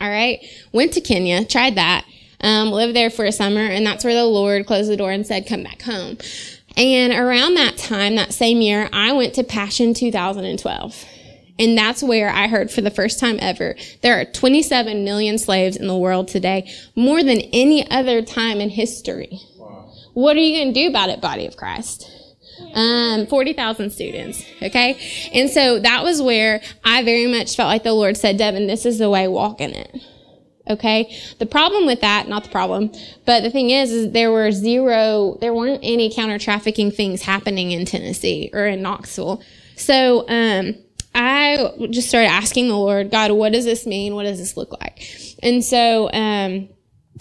All 0.00 0.10
right. 0.10 0.44
Went 0.72 0.92
to 0.94 1.00
Kenya, 1.00 1.44
tried 1.44 1.76
that, 1.76 2.04
um, 2.40 2.72
lived 2.72 2.96
there 2.96 3.08
for 3.08 3.24
a 3.24 3.30
summer, 3.30 3.60
and 3.60 3.86
that's 3.86 4.04
where 4.04 4.14
the 4.14 4.24
Lord 4.24 4.66
closed 4.66 4.90
the 4.90 4.96
door 4.96 5.12
and 5.12 5.24
said, 5.24 5.46
come 5.46 5.62
back 5.62 5.80
home. 5.82 6.18
And 6.76 7.12
around 7.12 7.54
that 7.54 7.76
time, 7.76 8.16
that 8.16 8.34
same 8.34 8.60
year, 8.60 8.88
I 8.92 9.12
went 9.12 9.34
to 9.34 9.44
Passion 9.44 9.94
2012. 9.94 11.04
And 11.60 11.78
that's 11.78 12.02
where 12.02 12.30
I 12.30 12.48
heard 12.48 12.72
for 12.72 12.80
the 12.80 12.90
first 12.90 13.20
time 13.20 13.38
ever 13.40 13.76
there 14.02 14.20
are 14.20 14.24
27 14.24 15.04
million 15.04 15.38
slaves 15.38 15.76
in 15.76 15.86
the 15.86 15.96
world 15.96 16.26
today, 16.26 16.68
more 16.96 17.22
than 17.22 17.42
any 17.52 17.88
other 17.88 18.22
time 18.22 18.60
in 18.60 18.70
history. 18.70 19.38
What 20.14 20.36
are 20.36 20.40
you 20.40 20.56
going 20.56 20.74
to 20.74 20.80
do 20.80 20.88
about 20.88 21.08
it, 21.08 21.20
body 21.20 21.46
of 21.46 21.56
Christ? 21.56 22.10
Um, 22.74 23.26
40,000 23.26 23.90
students. 23.90 24.44
Okay. 24.62 25.30
And 25.32 25.50
so 25.50 25.80
that 25.80 26.04
was 26.04 26.20
where 26.20 26.60
I 26.84 27.02
very 27.02 27.26
much 27.26 27.56
felt 27.56 27.68
like 27.68 27.82
the 27.82 27.92
Lord 27.92 28.16
said, 28.16 28.36
Devin, 28.36 28.66
this 28.66 28.86
is 28.86 28.98
the 28.98 29.10
way, 29.10 29.26
walk 29.28 29.60
in 29.60 29.72
it. 29.72 29.96
Okay. 30.68 31.16
The 31.38 31.46
problem 31.46 31.86
with 31.86 32.00
that, 32.02 32.28
not 32.28 32.44
the 32.44 32.50
problem, 32.50 32.92
but 33.24 33.42
the 33.42 33.50
thing 33.50 33.70
is, 33.70 33.90
is 33.90 34.12
there 34.12 34.30
were 34.30 34.52
zero, 34.52 35.36
there 35.40 35.52
weren't 35.54 35.80
any 35.82 36.12
counter 36.14 36.38
trafficking 36.38 36.90
things 36.90 37.22
happening 37.22 37.72
in 37.72 37.84
Tennessee 37.86 38.50
or 38.52 38.66
in 38.66 38.82
Knoxville. 38.82 39.42
So, 39.76 40.28
um, 40.28 40.74
I 41.12 41.72
just 41.90 42.08
started 42.08 42.28
asking 42.28 42.68
the 42.68 42.76
Lord, 42.76 43.10
God, 43.10 43.32
what 43.32 43.52
does 43.52 43.64
this 43.64 43.84
mean? 43.84 44.14
What 44.14 44.24
does 44.24 44.38
this 44.38 44.56
look 44.56 44.72
like? 44.80 45.02
And 45.42 45.64
so, 45.64 46.08
um, 46.12 46.68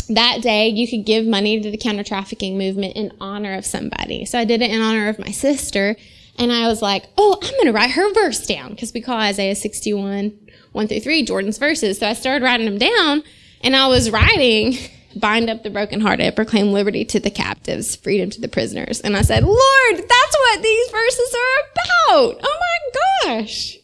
that 0.09 0.41
day 0.41 0.67
you 0.69 0.87
could 0.87 1.05
give 1.05 1.25
money 1.25 1.59
to 1.61 1.69
the 1.69 1.77
counter 1.77 2.03
trafficking 2.03 2.57
movement 2.57 2.95
in 2.95 3.11
honor 3.21 3.53
of 3.53 3.65
somebody. 3.65 4.25
So 4.25 4.39
I 4.39 4.45
did 4.45 4.61
it 4.61 4.71
in 4.71 4.81
honor 4.81 5.07
of 5.07 5.19
my 5.19 5.31
sister. 5.31 5.95
And 6.37 6.51
I 6.51 6.67
was 6.67 6.81
like, 6.81 7.05
oh, 7.17 7.37
I'm 7.41 7.51
going 7.51 7.65
to 7.65 7.73
write 7.73 7.91
her 7.91 8.13
verse 8.13 8.45
down 8.47 8.71
because 8.71 8.93
we 8.93 9.01
call 9.01 9.19
Isaiah 9.19 9.55
61, 9.55 10.37
1 10.71 10.87
through 10.87 10.99
3, 11.01 11.23
Jordan's 11.23 11.57
verses. 11.57 11.99
So 11.99 12.07
I 12.07 12.13
started 12.13 12.43
writing 12.43 12.65
them 12.65 12.77
down 12.77 13.23
and 13.61 13.75
I 13.75 13.87
was 13.87 14.09
writing, 14.09 14.77
bind 15.15 15.49
up 15.49 15.63
the 15.63 15.69
brokenhearted, 15.69 16.35
proclaim 16.35 16.71
liberty 16.71 17.03
to 17.05 17.19
the 17.19 17.29
captives, 17.29 17.95
freedom 17.95 18.29
to 18.29 18.41
the 18.41 18.47
prisoners. 18.47 19.01
And 19.01 19.17
I 19.17 19.21
said, 19.21 19.43
Lord, 19.43 19.97
that's 19.97 20.37
what 20.37 20.63
these 20.63 20.89
verses 20.89 21.35
are 21.35 22.13
about. 22.15 22.41
Oh 22.41 22.59
my 22.59 23.37
gosh. 23.41 23.77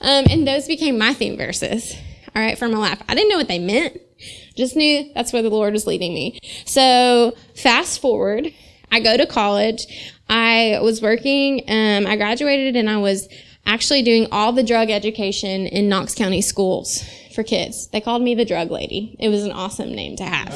Um, 0.00 0.26
and 0.30 0.46
those 0.46 0.66
became 0.66 0.98
my 0.98 1.14
theme 1.14 1.36
verses. 1.36 1.94
All 2.34 2.42
right, 2.42 2.58
for 2.58 2.68
my 2.68 2.78
life. 2.78 3.02
I 3.08 3.14
didn't 3.14 3.30
know 3.30 3.36
what 3.36 3.48
they 3.48 3.58
meant. 3.58 4.00
Just 4.54 4.76
knew 4.76 5.10
that's 5.14 5.32
where 5.32 5.42
the 5.42 5.50
Lord 5.50 5.72
was 5.72 5.86
leading 5.86 6.14
me. 6.14 6.38
So 6.66 7.34
fast 7.54 8.00
forward, 8.00 8.52
I 8.90 9.00
go 9.00 9.16
to 9.16 9.26
college. 9.26 9.86
I 10.28 10.78
was 10.82 11.02
working, 11.02 11.64
um, 11.68 12.06
I 12.06 12.16
graduated 12.16 12.76
and 12.76 12.88
I 12.88 12.98
was 12.98 13.28
actually 13.66 14.02
doing 14.02 14.28
all 14.32 14.52
the 14.52 14.62
drug 14.62 14.90
education 14.90 15.66
in 15.66 15.88
Knox 15.88 16.14
County 16.14 16.42
schools 16.42 17.04
for 17.34 17.42
kids. 17.42 17.88
They 17.88 18.00
called 18.00 18.22
me 18.22 18.34
the 18.34 18.44
drug 18.44 18.70
lady. 18.70 19.16
It 19.18 19.28
was 19.28 19.44
an 19.44 19.52
awesome 19.52 19.94
name 19.94 20.16
to 20.16 20.24
have. 20.24 20.52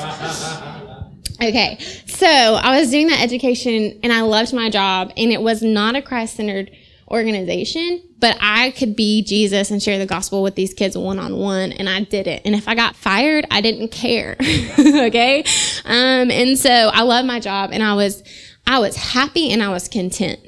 okay, 1.43 1.79
so 2.07 2.27
I 2.27 2.79
was 2.79 2.91
doing 2.91 3.09
that 3.09 3.21
education 3.21 3.99
and 4.03 4.13
I 4.13 4.23
loved 4.23 4.53
my 4.53 4.71
job, 4.71 5.13
and 5.17 5.33
it 5.33 5.41
was 5.41 5.63
not 5.63 5.97
a 5.97 6.03
Christ 6.03 6.37
centered 6.37 6.71
organization, 7.09 8.03
but 8.19 8.37
I 8.41 8.71
could 8.73 8.97
be 8.97 9.23
Jesus 9.23 9.71
and 9.71 9.83
share 9.83 9.99
the 9.99 10.07
gospel 10.07 10.43
with 10.43 10.55
these 10.55 10.75
kids 10.75 10.97
one 10.97 11.19
on 11.19 11.37
one, 11.37 11.73
and 11.73 11.89
I 11.89 12.03
did 12.03 12.27
it. 12.27 12.43
And 12.45 12.55
if 12.55 12.69
I 12.69 12.75
got 12.75 12.97
fired, 12.97 13.47
I 13.51 13.61
didn't 13.61 13.89
care. 13.89 14.37
okay, 14.79 15.45
um, 15.85 16.31
and 16.31 16.59
so 16.59 16.71
I 16.71 17.03
love 17.03 17.25
my 17.25 17.41
job, 17.41 17.71
and 17.73 17.83
I 17.83 17.95
was 17.95 18.23
I 18.67 18.79
was 18.81 18.97
happy 18.97 19.53
and 19.53 19.63
I 19.63 19.69
was 19.69 19.89
content 19.89 20.41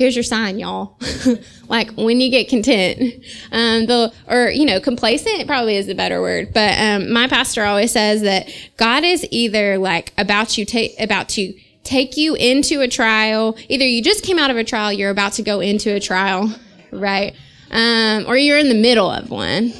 here's 0.00 0.16
your 0.16 0.22
sign, 0.22 0.58
y'all. 0.58 0.98
like 1.68 1.90
when 1.90 2.22
you 2.22 2.30
get 2.30 2.48
content, 2.48 3.22
um, 3.52 3.84
the, 3.84 4.10
or, 4.28 4.48
you 4.48 4.64
know, 4.64 4.80
complacent 4.80 5.46
probably 5.46 5.76
is 5.76 5.86
the 5.86 5.94
better 5.94 6.22
word. 6.22 6.54
But, 6.54 6.78
um, 6.78 7.12
my 7.12 7.28
pastor 7.28 7.64
always 7.64 7.92
says 7.92 8.22
that 8.22 8.48
God 8.78 9.04
is 9.04 9.26
either 9.30 9.76
like 9.76 10.14
about 10.16 10.56
you 10.56 10.64
take, 10.64 10.98
about 10.98 11.28
to 11.30 11.52
take 11.90 12.16
you 12.16 12.36
into 12.36 12.80
a 12.80 12.88
trial. 12.88 13.56
Either 13.68 13.84
you 13.84 14.00
just 14.00 14.24
came 14.24 14.38
out 14.38 14.50
of 14.50 14.56
a 14.56 14.62
trial, 14.62 14.92
you're 14.92 15.10
about 15.10 15.32
to 15.34 15.42
go 15.42 15.58
into 15.58 15.92
a 15.92 16.00
trial, 16.00 16.54
right? 16.92 17.34
Um, 17.70 18.26
or 18.28 18.36
you're 18.36 18.58
in 18.58 18.68
the 18.68 18.74
middle 18.74 19.10
of 19.10 19.28
one. 19.28 19.72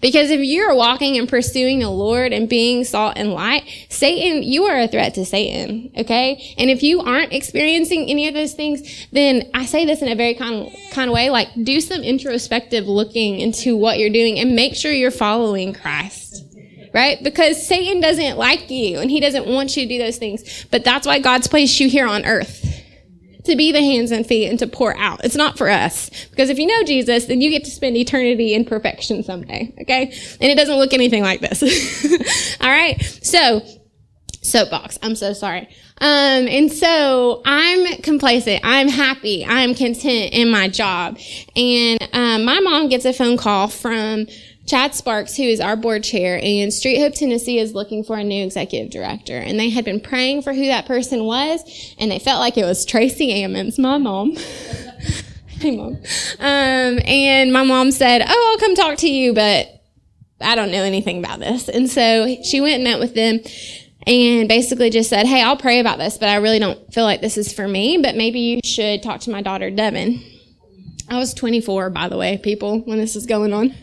Because 0.00 0.30
if 0.30 0.40
you're 0.40 0.74
walking 0.74 1.18
and 1.18 1.28
pursuing 1.28 1.78
the 1.78 1.90
Lord 1.90 2.32
and 2.32 2.48
being 2.48 2.84
salt 2.84 3.14
and 3.16 3.32
light, 3.32 3.64
Satan, 3.90 4.42
you 4.42 4.64
are 4.64 4.80
a 4.80 4.88
threat 4.88 5.14
to 5.14 5.26
Satan. 5.26 5.90
Okay. 5.96 6.54
And 6.56 6.70
if 6.70 6.82
you 6.82 7.00
aren't 7.00 7.34
experiencing 7.34 8.08
any 8.08 8.26
of 8.28 8.34
those 8.34 8.54
things, 8.54 9.06
then 9.12 9.50
I 9.52 9.66
say 9.66 9.84
this 9.84 10.00
in 10.00 10.08
a 10.08 10.14
very 10.14 10.34
kind, 10.34 10.74
kind 10.90 11.10
of 11.10 11.14
way, 11.14 11.28
like 11.28 11.48
do 11.62 11.80
some 11.80 12.02
introspective 12.02 12.86
looking 12.86 13.40
into 13.40 13.76
what 13.76 13.98
you're 13.98 14.10
doing 14.10 14.38
and 14.38 14.56
make 14.56 14.74
sure 14.74 14.90
you're 14.90 15.10
following 15.10 15.74
Christ 15.74 16.23
right? 16.94 17.22
Because 17.22 17.66
Satan 17.66 18.00
doesn't 18.00 18.38
like 18.38 18.70
you 18.70 19.00
and 19.00 19.10
he 19.10 19.20
doesn't 19.20 19.46
want 19.46 19.76
you 19.76 19.82
to 19.82 19.88
do 19.88 19.98
those 19.98 20.16
things. 20.16 20.64
But 20.70 20.84
that's 20.84 21.06
why 21.06 21.18
God's 21.18 21.48
placed 21.48 21.78
you 21.80 21.88
here 21.88 22.06
on 22.06 22.24
earth 22.24 22.64
to 23.44 23.56
be 23.56 23.72
the 23.72 23.80
hands 23.80 24.10
and 24.10 24.26
feet 24.26 24.48
and 24.48 24.58
to 24.60 24.66
pour 24.66 24.96
out. 24.96 25.22
It's 25.24 25.34
not 25.34 25.58
for 25.58 25.68
us. 25.68 26.08
Because 26.30 26.48
if 26.48 26.58
you 26.58 26.66
know 26.66 26.82
Jesus, 26.84 27.26
then 27.26 27.40
you 27.40 27.50
get 27.50 27.64
to 27.64 27.70
spend 27.70 27.96
eternity 27.96 28.54
in 28.54 28.64
perfection 28.64 29.22
someday. 29.22 29.74
Okay? 29.82 30.04
And 30.40 30.50
it 30.50 30.56
doesn't 30.56 30.76
look 30.76 30.94
anything 30.94 31.22
like 31.22 31.40
this. 31.40 32.56
All 32.60 32.70
right? 32.70 33.02
So, 33.22 33.60
soapbox. 34.42 34.98
I'm 35.02 35.16
so 35.16 35.32
sorry. 35.32 35.68
Um, 35.98 36.48
and 36.48 36.72
so 36.72 37.42
I'm 37.44 38.00
complacent. 38.02 38.60
I'm 38.64 38.88
happy. 38.88 39.44
I'm 39.44 39.74
content 39.74 40.32
in 40.32 40.50
my 40.50 40.68
job. 40.68 41.18
And 41.56 42.08
um, 42.12 42.44
my 42.44 42.60
mom 42.60 42.88
gets 42.88 43.04
a 43.04 43.12
phone 43.12 43.36
call 43.36 43.68
from 43.68 44.26
Chad 44.66 44.94
Sparks, 44.94 45.36
who 45.36 45.42
is 45.42 45.60
our 45.60 45.76
board 45.76 46.02
chair, 46.02 46.40
and 46.42 46.72
Street 46.72 46.98
Hope 46.98 47.14
Tennessee 47.14 47.58
is 47.58 47.74
looking 47.74 48.02
for 48.02 48.16
a 48.16 48.24
new 48.24 48.44
executive 48.44 48.90
director. 48.90 49.36
And 49.36 49.60
they 49.60 49.68
had 49.68 49.84
been 49.84 50.00
praying 50.00 50.42
for 50.42 50.54
who 50.54 50.66
that 50.66 50.86
person 50.86 51.24
was, 51.24 51.94
and 51.98 52.10
they 52.10 52.18
felt 52.18 52.40
like 52.40 52.56
it 52.56 52.64
was 52.64 52.86
Tracy 52.86 53.42
Ammons, 53.42 53.78
my 53.78 53.98
mom. 53.98 54.36
hey, 55.46 55.76
mom. 55.76 55.98
Um, 56.38 56.98
and 57.04 57.52
my 57.52 57.62
mom 57.62 57.90
said, 57.90 58.22
Oh, 58.26 58.50
I'll 58.52 58.58
come 58.58 58.74
talk 58.74 58.96
to 58.98 59.10
you, 59.10 59.34
but 59.34 59.68
I 60.40 60.54
don't 60.54 60.70
know 60.70 60.82
anything 60.82 61.18
about 61.18 61.40
this. 61.40 61.68
And 61.68 61.90
so 61.90 62.34
she 62.42 62.62
went 62.62 62.76
and 62.76 62.84
met 62.84 62.98
with 62.98 63.14
them 63.14 63.40
and 64.06 64.48
basically 64.48 64.88
just 64.88 65.10
said, 65.10 65.26
Hey, 65.26 65.42
I'll 65.42 65.58
pray 65.58 65.78
about 65.78 65.98
this, 65.98 66.16
but 66.16 66.30
I 66.30 66.36
really 66.36 66.58
don't 66.58 66.92
feel 66.92 67.04
like 67.04 67.20
this 67.20 67.36
is 67.36 67.52
for 67.52 67.68
me, 67.68 67.98
but 67.98 68.16
maybe 68.16 68.40
you 68.40 68.60
should 68.64 69.02
talk 69.02 69.20
to 69.22 69.30
my 69.30 69.42
daughter, 69.42 69.70
Devin. 69.70 70.22
I 71.10 71.18
was 71.18 71.34
24, 71.34 71.90
by 71.90 72.08
the 72.08 72.16
way, 72.16 72.38
people, 72.38 72.80
when 72.80 72.96
this 72.96 73.14
was 73.14 73.26
going 73.26 73.52
on 73.52 73.74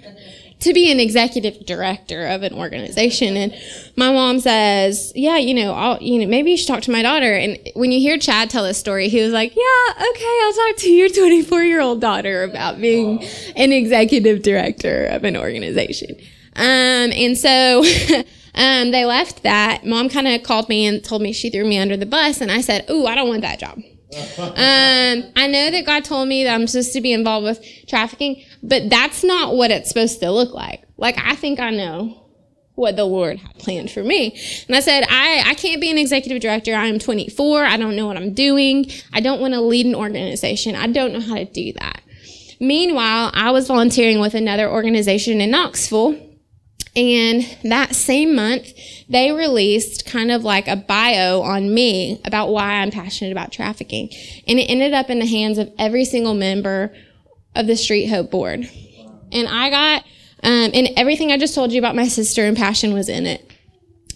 to 0.62 0.74
be 0.74 0.92
an 0.92 1.00
executive 1.00 1.66
director 1.66 2.28
of 2.28 2.44
an 2.44 2.54
organization. 2.54 3.36
And 3.36 3.54
my 3.96 4.12
mom 4.12 4.40
says, 4.40 5.12
yeah, 5.16 5.38
you 5.38 5.54
know, 5.54 5.74
I'll, 5.74 6.02
you 6.02 6.20
know, 6.20 6.28
maybe 6.28 6.52
you 6.52 6.58
should 6.58 6.68
talk 6.68 6.82
to 6.84 6.92
my 6.92 7.02
daughter. 7.02 7.34
And 7.34 7.60
when 7.76 7.92
you 7.92 8.00
hear 8.00 8.18
Chad 8.18 8.50
tell 8.50 8.64
this 8.64 8.78
story, 8.78 9.10
he 9.10 9.22
was 9.22 9.34
like, 9.34 9.56
yeah, 9.56 9.94
okay, 9.94 10.40
I'll 10.44 10.54
talk 10.54 10.78
to 10.78 10.90
your 10.90 11.10
24 11.14 11.64
year 11.64 11.82
old 11.82 12.02
daughter 12.02 12.44
about 12.44 12.80
being 12.80 13.24
an 13.56 13.72
executive 13.72 14.44
director 14.44 15.08
of 15.08 15.24
an 15.24 15.36
organization. 15.36 16.16
Um, 16.56 17.12
and 17.12 17.38
so, 17.38 17.84
um, 18.56 18.92
they 18.92 19.06
left 19.06 19.44
that. 19.44 19.86
Mom 19.86 20.10
kind 20.10 20.28
of 20.28 20.44
called 20.44 20.70
me 20.70 20.86
and 20.86 21.04
told 21.04 21.22
me 21.22 21.34
she 21.34 21.50
threw 21.50 21.66
me 21.66 21.78
under 21.78 21.98
the 21.98 22.06
bus. 22.06 22.42
And 22.42 22.52
I 22.52 22.62
said, 22.62 22.90
ooh, 22.90 23.06
I 23.06 23.16
don't 23.16 23.30
want 23.30 23.42
that 23.42 23.60
job. 23.60 23.82
um, 24.38 25.32
I 25.38 25.48
know 25.48 25.72
that 25.72 25.86
God 25.86 26.04
told 26.04 26.28
me 26.28 26.44
that 26.44 26.54
I'm 26.54 26.68
supposed 26.68 26.92
to 26.94 27.02
be 27.02 27.14
involved 27.14 27.46
with 27.46 27.66
trafficking, 27.88 28.44
but 28.64 28.90
that's 28.90 29.24
not 29.24 29.56
what 29.56 29.72
it's 29.72 29.90
supposed 29.90 30.20
to 30.20 30.32
look 30.32 30.54
like. 30.54 30.84
Like, 30.98 31.18
I 31.18 31.36
think 31.36 31.60
I 31.60 31.72
know 31.72 32.22
what 32.76 32.96
the 32.96 33.06
Lord 33.06 33.38
had 33.38 33.58
planned 33.60 33.92
for 33.92 34.04
me. 34.04 34.40
And 34.68 34.76
I 34.76 34.80
said, 34.80 35.04
I, 35.10 35.44
I 35.46 35.54
can't 35.56 35.82
be 35.82 35.92
an 35.92 35.98
executive 35.98 36.42
director. 36.42 36.74
I 36.74 36.88
am 36.88 37.00
24. 37.00 37.64
I 37.64 37.78
don't 37.78 37.96
know 37.96 38.08
what 38.08 38.18
I'm 38.18 38.34
doing. 38.34 38.90
I 39.14 39.20
don't 39.20 39.42
want 39.42 39.54
to 39.54 39.62
lead 39.62 39.86
an 39.86 39.96
organization. 39.96 40.76
I 40.76 40.88
don't 40.88 41.14
know 41.14 41.20
how 41.20 41.36
to 41.36 41.46
do 41.46 41.74
that. 41.74 42.02
Meanwhile, 42.60 43.32
I 43.34 43.52
was 43.52 43.68
volunteering 43.68 44.20
with 44.20 44.36
another 44.36 44.70
organization 44.70 45.42
in 45.42 45.52
Knoxville. 45.52 46.28
And 46.96 47.44
that 47.64 47.96
same 47.96 48.36
month, 48.36 48.68
they 49.08 49.32
released 49.32 50.06
kind 50.06 50.30
of 50.30 50.44
like 50.44 50.68
a 50.68 50.76
bio 50.76 51.42
on 51.42 51.74
me 51.74 52.22
about 52.26 52.50
why 52.50 52.82
I'm 52.82 52.92
passionate 52.92 53.32
about 53.32 53.52
trafficking. 53.52 54.10
And 54.48 54.60
it 54.60 54.64
ended 54.64 54.94
up 54.94 55.10
in 55.10 55.20
the 55.20 55.26
hands 55.26 55.58
of 55.58 55.72
every 55.80 56.04
single 56.04 56.34
member 56.34 56.94
of 57.56 57.68
the 57.68 57.76
Street 57.76 58.08
Hope 58.08 58.32
board. 58.32 58.70
And 59.32 59.48
I 59.48 59.70
got, 59.70 60.04
um, 60.44 60.72
and 60.74 60.90
everything 60.98 61.32
I 61.32 61.38
just 61.38 61.56
told 61.56 61.72
you 61.72 61.80
about 61.80 61.96
my 61.96 62.08
sister 62.08 62.46
and 62.46 62.56
passion 62.56 62.94
was 62.94 63.10
in 63.10 63.26
it. 63.26 63.52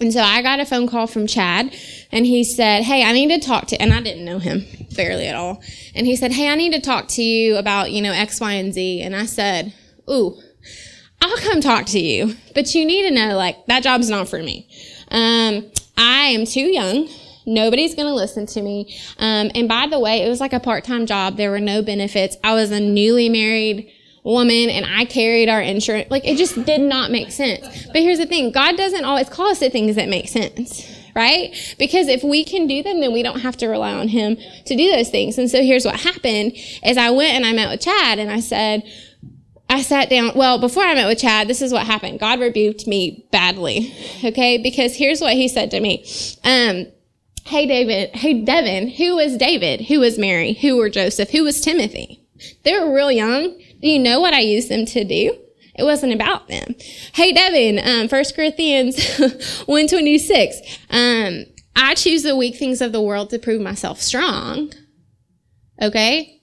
And 0.01 0.11
so 0.11 0.21
I 0.21 0.41
got 0.41 0.59
a 0.59 0.65
phone 0.65 0.87
call 0.87 1.07
from 1.07 1.25
Chad 1.25 1.73
and 2.11 2.25
he 2.25 2.43
said, 2.43 2.83
Hey, 2.83 3.03
I 3.03 3.13
need 3.13 3.29
to 3.29 3.39
talk 3.45 3.67
to, 3.67 3.81
and 3.81 3.93
I 3.93 4.01
didn't 4.01 4.25
know 4.25 4.39
him 4.39 4.65
barely 4.95 5.27
at 5.27 5.35
all. 5.35 5.61
And 5.93 6.05
he 6.05 6.15
said, 6.15 6.33
Hey, 6.33 6.49
I 6.49 6.55
need 6.55 6.73
to 6.73 6.81
talk 6.81 7.07
to 7.09 7.23
you 7.23 7.55
about, 7.55 7.91
you 7.91 8.01
know, 8.01 8.11
X, 8.11 8.41
Y, 8.41 8.53
and 8.53 8.73
Z. 8.73 9.01
And 9.01 9.15
I 9.15 9.25
said, 9.25 9.73
Ooh, 10.09 10.37
I'll 11.21 11.37
come 11.37 11.61
talk 11.61 11.85
to 11.87 11.99
you, 11.99 12.35
but 12.53 12.75
you 12.75 12.85
need 12.85 13.07
to 13.07 13.15
know, 13.15 13.35
like, 13.37 13.65
that 13.67 13.83
job's 13.83 14.09
not 14.09 14.27
for 14.27 14.43
me. 14.43 14.67
Um, 15.09 15.71
I 15.97 16.27
am 16.27 16.45
too 16.45 16.61
young. 16.61 17.07
Nobody's 17.45 17.95
going 17.95 18.07
to 18.07 18.13
listen 18.13 18.45
to 18.47 18.61
me. 18.61 18.97
Um, 19.19 19.51
and 19.53 19.67
by 19.67 19.87
the 19.87 19.99
way, 19.99 20.23
it 20.23 20.29
was 20.29 20.39
like 20.39 20.53
a 20.53 20.59
part-time 20.59 21.05
job. 21.05 21.37
There 21.37 21.51
were 21.51 21.59
no 21.59 21.81
benefits. 21.81 22.37
I 22.43 22.53
was 22.53 22.71
a 22.71 22.79
newly 22.79 23.29
married 23.29 23.91
woman 24.23 24.69
and 24.71 24.85
I 24.85 25.05
carried 25.05 25.49
our 25.49 25.61
insurance. 25.61 26.09
Like 26.09 26.25
it 26.25 26.37
just 26.37 26.65
did 26.65 26.81
not 26.81 27.11
make 27.11 27.31
sense. 27.31 27.85
But 27.87 28.01
here's 28.01 28.17
the 28.17 28.25
thing. 28.25 28.51
God 28.51 28.75
doesn't 28.75 29.05
always 29.05 29.29
call 29.29 29.51
us 29.51 29.59
to 29.59 29.69
things 29.69 29.95
that 29.95 30.09
make 30.09 30.27
sense. 30.27 30.91
Right? 31.15 31.55
Because 31.79 32.09
if 32.09 32.23
we 32.25 32.43
can 32.43 32.67
do 32.67 32.83
them, 32.83 32.99
then 32.99 33.13
we 33.13 33.23
don't 33.23 33.39
have 33.39 33.55
to 33.57 33.67
rely 33.67 33.93
on 33.93 34.09
him 34.09 34.35
to 34.65 34.75
do 34.75 34.91
those 34.91 35.09
things. 35.09 35.37
And 35.37 35.49
so 35.49 35.61
here's 35.61 35.85
what 35.85 35.97
happened 35.97 36.51
is 36.83 36.97
I 36.97 37.09
went 37.09 37.35
and 37.35 37.45
I 37.45 37.53
met 37.53 37.69
with 37.69 37.79
Chad 37.79 38.19
and 38.19 38.29
I 38.29 38.41
said, 38.41 38.83
I 39.69 39.81
sat 39.81 40.09
down. 40.09 40.33
Well, 40.35 40.59
before 40.59 40.83
I 40.83 40.93
met 40.93 41.07
with 41.07 41.19
Chad, 41.19 41.47
this 41.47 41.61
is 41.61 41.71
what 41.71 41.85
happened. 41.85 42.19
God 42.19 42.41
rebuked 42.41 42.85
me 42.85 43.25
badly. 43.31 43.95
Okay. 44.25 44.57
Because 44.57 44.93
here's 44.93 45.21
what 45.21 45.35
he 45.35 45.47
said 45.47 45.71
to 45.71 45.79
me. 45.79 46.05
Um, 46.43 46.87
Hey, 47.45 47.67
David. 47.67 48.09
Hey, 48.15 48.41
Devin. 48.41 48.89
Who 48.89 49.17
was 49.17 49.37
David? 49.37 49.81
Who 49.81 49.99
was 49.99 50.17
Mary? 50.17 50.53
Who 50.53 50.77
were 50.77 50.89
Joseph? 50.89 51.29
Who 51.29 51.43
was 51.43 51.61
Timothy? 51.61 52.23
They 52.63 52.73
were 52.73 52.91
real 52.93 53.11
young. 53.11 53.55
Do 53.81 53.87
you 53.87 53.99
know 53.99 54.19
what 54.19 54.33
I 54.33 54.39
used 54.39 54.67
them 54.67 54.87
to 54.87 55.03
do? 55.03 55.37
It 55.75 55.83
wasn't 55.83 56.13
about 56.13 56.47
them. 56.47 56.73
Hey, 57.13 57.31
Devin, 57.33 57.79
um, 57.83 58.07
1 58.09 58.23
Corinthians 58.35 58.97
126. 59.19 60.57
Um, 60.89 61.45
I 61.75 61.93
choose 61.93 62.23
the 62.23 62.35
weak 62.35 62.55
things 62.55 62.81
of 62.81 62.91
the 62.91 63.01
world 63.01 63.29
to 63.29 63.37
prove 63.37 63.61
myself 63.61 64.01
strong. 64.01 64.73
Okay? 65.79 66.41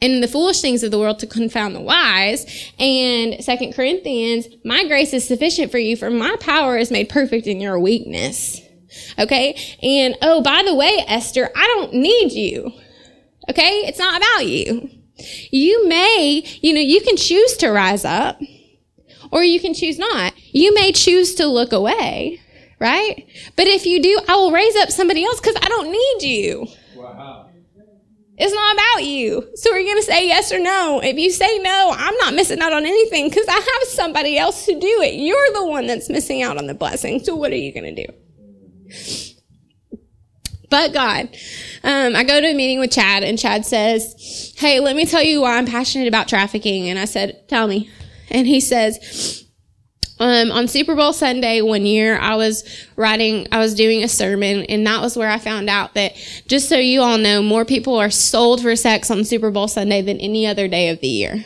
And 0.00 0.22
the 0.22 0.28
foolish 0.28 0.60
things 0.60 0.84
of 0.84 0.92
the 0.92 0.98
world 1.00 1.18
to 1.20 1.26
confound 1.26 1.74
the 1.74 1.80
wise. 1.80 2.70
And 2.78 3.42
Second 3.42 3.74
Corinthians, 3.74 4.46
my 4.64 4.86
grace 4.86 5.12
is 5.12 5.26
sufficient 5.26 5.72
for 5.72 5.78
you, 5.78 5.96
for 5.96 6.10
my 6.10 6.36
power 6.38 6.78
is 6.78 6.92
made 6.92 7.08
perfect 7.08 7.48
in 7.48 7.60
your 7.60 7.80
weakness. 7.80 8.60
Okay? 9.18 9.56
And 9.82 10.16
oh, 10.22 10.42
by 10.42 10.62
the 10.62 10.74
way, 10.74 11.04
Esther, 11.06 11.50
I 11.54 11.66
don't 11.66 11.94
need 11.94 12.32
you. 12.32 12.72
Okay? 13.48 13.84
It's 13.86 13.98
not 13.98 14.16
about 14.16 14.46
you. 14.46 14.90
You 15.50 15.88
may, 15.88 16.44
you 16.60 16.74
know, 16.74 16.80
you 16.80 17.00
can 17.00 17.16
choose 17.16 17.56
to 17.58 17.70
rise 17.70 18.04
up 18.04 18.38
or 19.30 19.42
you 19.42 19.60
can 19.60 19.74
choose 19.74 19.98
not. 19.98 20.34
You 20.52 20.74
may 20.74 20.92
choose 20.92 21.34
to 21.36 21.46
look 21.46 21.72
away, 21.72 22.40
right? 22.78 23.26
But 23.56 23.66
if 23.66 23.86
you 23.86 24.02
do, 24.02 24.20
I 24.28 24.36
will 24.36 24.52
raise 24.52 24.76
up 24.76 24.90
somebody 24.90 25.24
else 25.24 25.40
because 25.40 25.56
I 25.62 25.68
don't 25.68 25.90
need 25.90 26.22
you. 26.22 26.66
Wow. 26.94 27.48
It's 28.38 28.52
not 28.52 28.74
about 28.74 29.04
you. 29.04 29.48
So 29.54 29.72
are 29.72 29.78
you 29.78 29.86
going 29.86 29.96
to 29.96 30.02
say 30.02 30.26
yes 30.26 30.52
or 30.52 30.58
no? 30.58 31.00
If 31.02 31.16
you 31.16 31.30
say 31.30 31.58
no, 31.60 31.94
I'm 31.96 32.16
not 32.18 32.34
missing 32.34 32.60
out 32.60 32.72
on 32.72 32.84
anything 32.84 33.30
because 33.30 33.46
I 33.48 33.54
have 33.54 33.88
somebody 33.88 34.36
else 34.36 34.66
to 34.66 34.78
do 34.78 35.00
it. 35.02 35.14
You're 35.14 35.52
the 35.54 35.66
one 35.66 35.86
that's 35.86 36.10
missing 36.10 36.42
out 36.42 36.58
on 36.58 36.66
the 36.66 36.74
blessing. 36.74 37.20
So 37.20 37.34
what 37.34 37.52
are 37.52 37.56
you 37.56 37.72
going 37.72 37.94
to 37.94 38.06
do? 38.06 38.12
But 40.68 40.92
God, 40.92 41.28
um, 41.84 42.16
I 42.16 42.24
go 42.24 42.40
to 42.40 42.48
a 42.48 42.54
meeting 42.54 42.80
with 42.80 42.90
Chad, 42.90 43.22
and 43.22 43.38
Chad 43.38 43.64
says, 43.64 44.52
Hey, 44.56 44.80
let 44.80 44.96
me 44.96 45.06
tell 45.06 45.22
you 45.22 45.42
why 45.42 45.58
I'm 45.58 45.66
passionate 45.66 46.08
about 46.08 46.28
trafficking. 46.28 46.88
And 46.88 46.98
I 46.98 47.04
said, 47.04 47.48
Tell 47.48 47.68
me. 47.68 47.90
And 48.30 48.46
he 48.46 48.60
says, 48.60 49.46
um, 50.18 50.50
on 50.50 50.66
Super 50.66 50.94
Bowl 50.94 51.12
Sunday 51.12 51.60
one 51.60 51.84
year, 51.84 52.18
I 52.18 52.36
was 52.36 52.64
writing, 52.96 53.46
I 53.52 53.58
was 53.58 53.74
doing 53.74 54.02
a 54.02 54.08
sermon, 54.08 54.64
and 54.64 54.86
that 54.86 55.02
was 55.02 55.16
where 55.16 55.28
I 55.28 55.38
found 55.38 55.68
out 55.68 55.94
that, 55.94 56.14
just 56.46 56.68
so 56.68 56.78
you 56.78 57.02
all 57.02 57.18
know, 57.18 57.42
more 57.42 57.66
people 57.66 57.96
are 57.96 58.10
sold 58.10 58.62
for 58.62 58.74
sex 58.76 59.10
on 59.10 59.24
Super 59.24 59.50
Bowl 59.50 59.68
Sunday 59.68 60.00
than 60.00 60.18
any 60.18 60.46
other 60.46 60.68
day 60.68 60.88
of 60.88 61.00
the 61.00 61.08
year. 61.08 61.44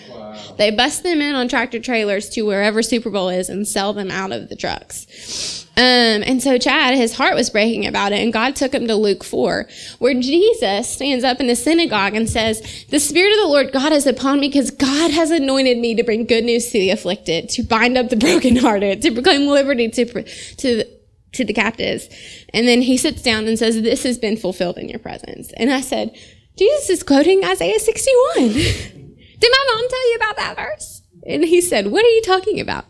They 0.56 0.70
bust 0.70 1.02
them 1.02 1.20
in 1.20 1.34
on 1.34 1.48
tractor 1.48 1.78
trailers 1.78 2.28
to 2.30 2.42
wherever 2.42 2.82
Super 2.82 3.10
Bowl 3.10 3.28
is 3.28 3.48
and 3.48 3.66
sell 3.66 3.92
them 3.92 4.10
out 4.10 4.32
of 4.32 4.48
the 4.48 4.56
trucks. 4.56 5.66
Um, 5.76 6.22
and 6.26 6.42
so 6.42 6.58
Chad, 6.58 6.94
his 6.94 7.14
heart 7.14 7.34
was 7.34 7.48
breaking 7.48 7.86
about 7.86 8.12
it, 8.12 8.20
and 8.20 8.32
God 8.32 8.54
took 8.54 8.74
him 8.74 8.86
to 8.86 8.96
Luke 8.96 9.24
4, 9.24 9.66
where 9.98 10.20
Jesus 10.20 10.90
stands 10.90 11.24
up 11.24 11.40
in 11.40 11.46
the 11.46 11.56
synagogue 11.56 12.14
and 12.14 12.28
says, 12.28 12.84
The 12.90 13.00
Spirit 13.00 13.32
of 13.32 13.38
the 13.40 13.48
Lord 13.48 13.72
God 13.72 13.92
is 13.92 14.06
upon 14.06 14.40
me 14.40 14.48
because 14.48 14.70
God 14.70 15.10
has 15.10 15.30
anointed 15.30 15.78
me 15.78 15.94
to 15.94 16.02
bring 16.02 16.26
good 16.26 16.44
news 16.44 16.66
to 16.66 16.72
the 16.72 16.90
afflicted, 16.90 17.48
to 17.50 17.62
bind 17.62 17.96
up 17.96 18.10
the 18.10 18.16
brokenhearted, 18.18 19.00
to 19.00 19.12
proclaim 19.12 19.46
liberty 19.46 19.88
to, 19.88 20.22
to, 20.22 20.84
to 21.32 21.44
the 21.44 21.54
captives. 21.54 22.08
And 22.52 22.68
then 22.68 22.82
he 22.82 22.98
sits 22.98 23.22
down 23.22 23.46
and 23.46 23.58
says, 23.58 23.80
This 23.80 24.02
has 24.02 24.18
been 24.18 24.36
fulfilled 24.36 24.76
in 24.76 24.88
your 24.88 24.98
presence. 24.98 25.50
And 25.56 25.72
I 25.72 25.80
said, 25.80 26.14
Jesus 26.58 26.90
is 26.90 27.02
quoting 27.02 27.42
Isaiah 27.42 27.78
61. 27.78 28.96
Did 29.40 29.50
my 29.50 29.74
mom 29.74 29.88
tell 29.88 30.10
you 30.10 30.16
about 30.16 30.36
that 30.36 30.56
verse? 30.56 31.02
And 31.26 31.44
he 31.44 31.60
said, 31.60 31.88
What 31.88 32.04
are 32.04 32.08
you 32.08 32.22
talking 32.22 32.60
about? 32.60 32.84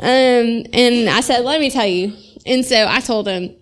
Um, 0.00 0.66
and 0.72 1.08
I 1.08 1.20
said, 1.20 1.44
Let 1.44 1.60
me 1.60 1.70
tell 1.70 1.86
you. 1.86 2.16
And 2.46 2.64
so 2.64 2.86
I 2.88 3.00
told 3.00 3.26
him, 3.26 3.56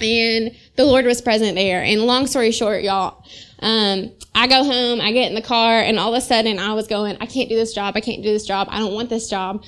and 0.00 0.56
the 0.76 0.84
Lord 0.84 1.04
was 1.04 1.20
present 1.20 1.54
there. 1.54 1.82
And 1.82 2.02
long 2.02 2.26
story 2.26 2.50
short, 2.50 2.82
y'all, 2.82 3.24
um, 3.60 4.10
I 4.34 4.46
go 4.46 4.64
home, 4.64 5.00
I 5.00 5.12
get 5.12 5.28
in 5.28 5.34
the 5.34 5.42
car, 5.42 5.80
and 5.80 5.98
all 5.98 6.14
of 6.14 6.18
a 6.18 6.24
sudden 6.24 6.58
I 6.58 6.72
was 6.72 6.86
going, 6.86 7.16
I 7.20 7.26
can't 7.26 7.48
do 7.48 7.56
this 7.56 7.74
job, 7.74 7.96
I 7.96 8.00
can't 8.00 8.22
do 8.22 8.32
this 8.32 8.46
job, 8.46 8.68
I 8.70 8.78
don't 8.78 8.94
want 8.94 9.10
this 9.10 9.28
job. 9.28 9.64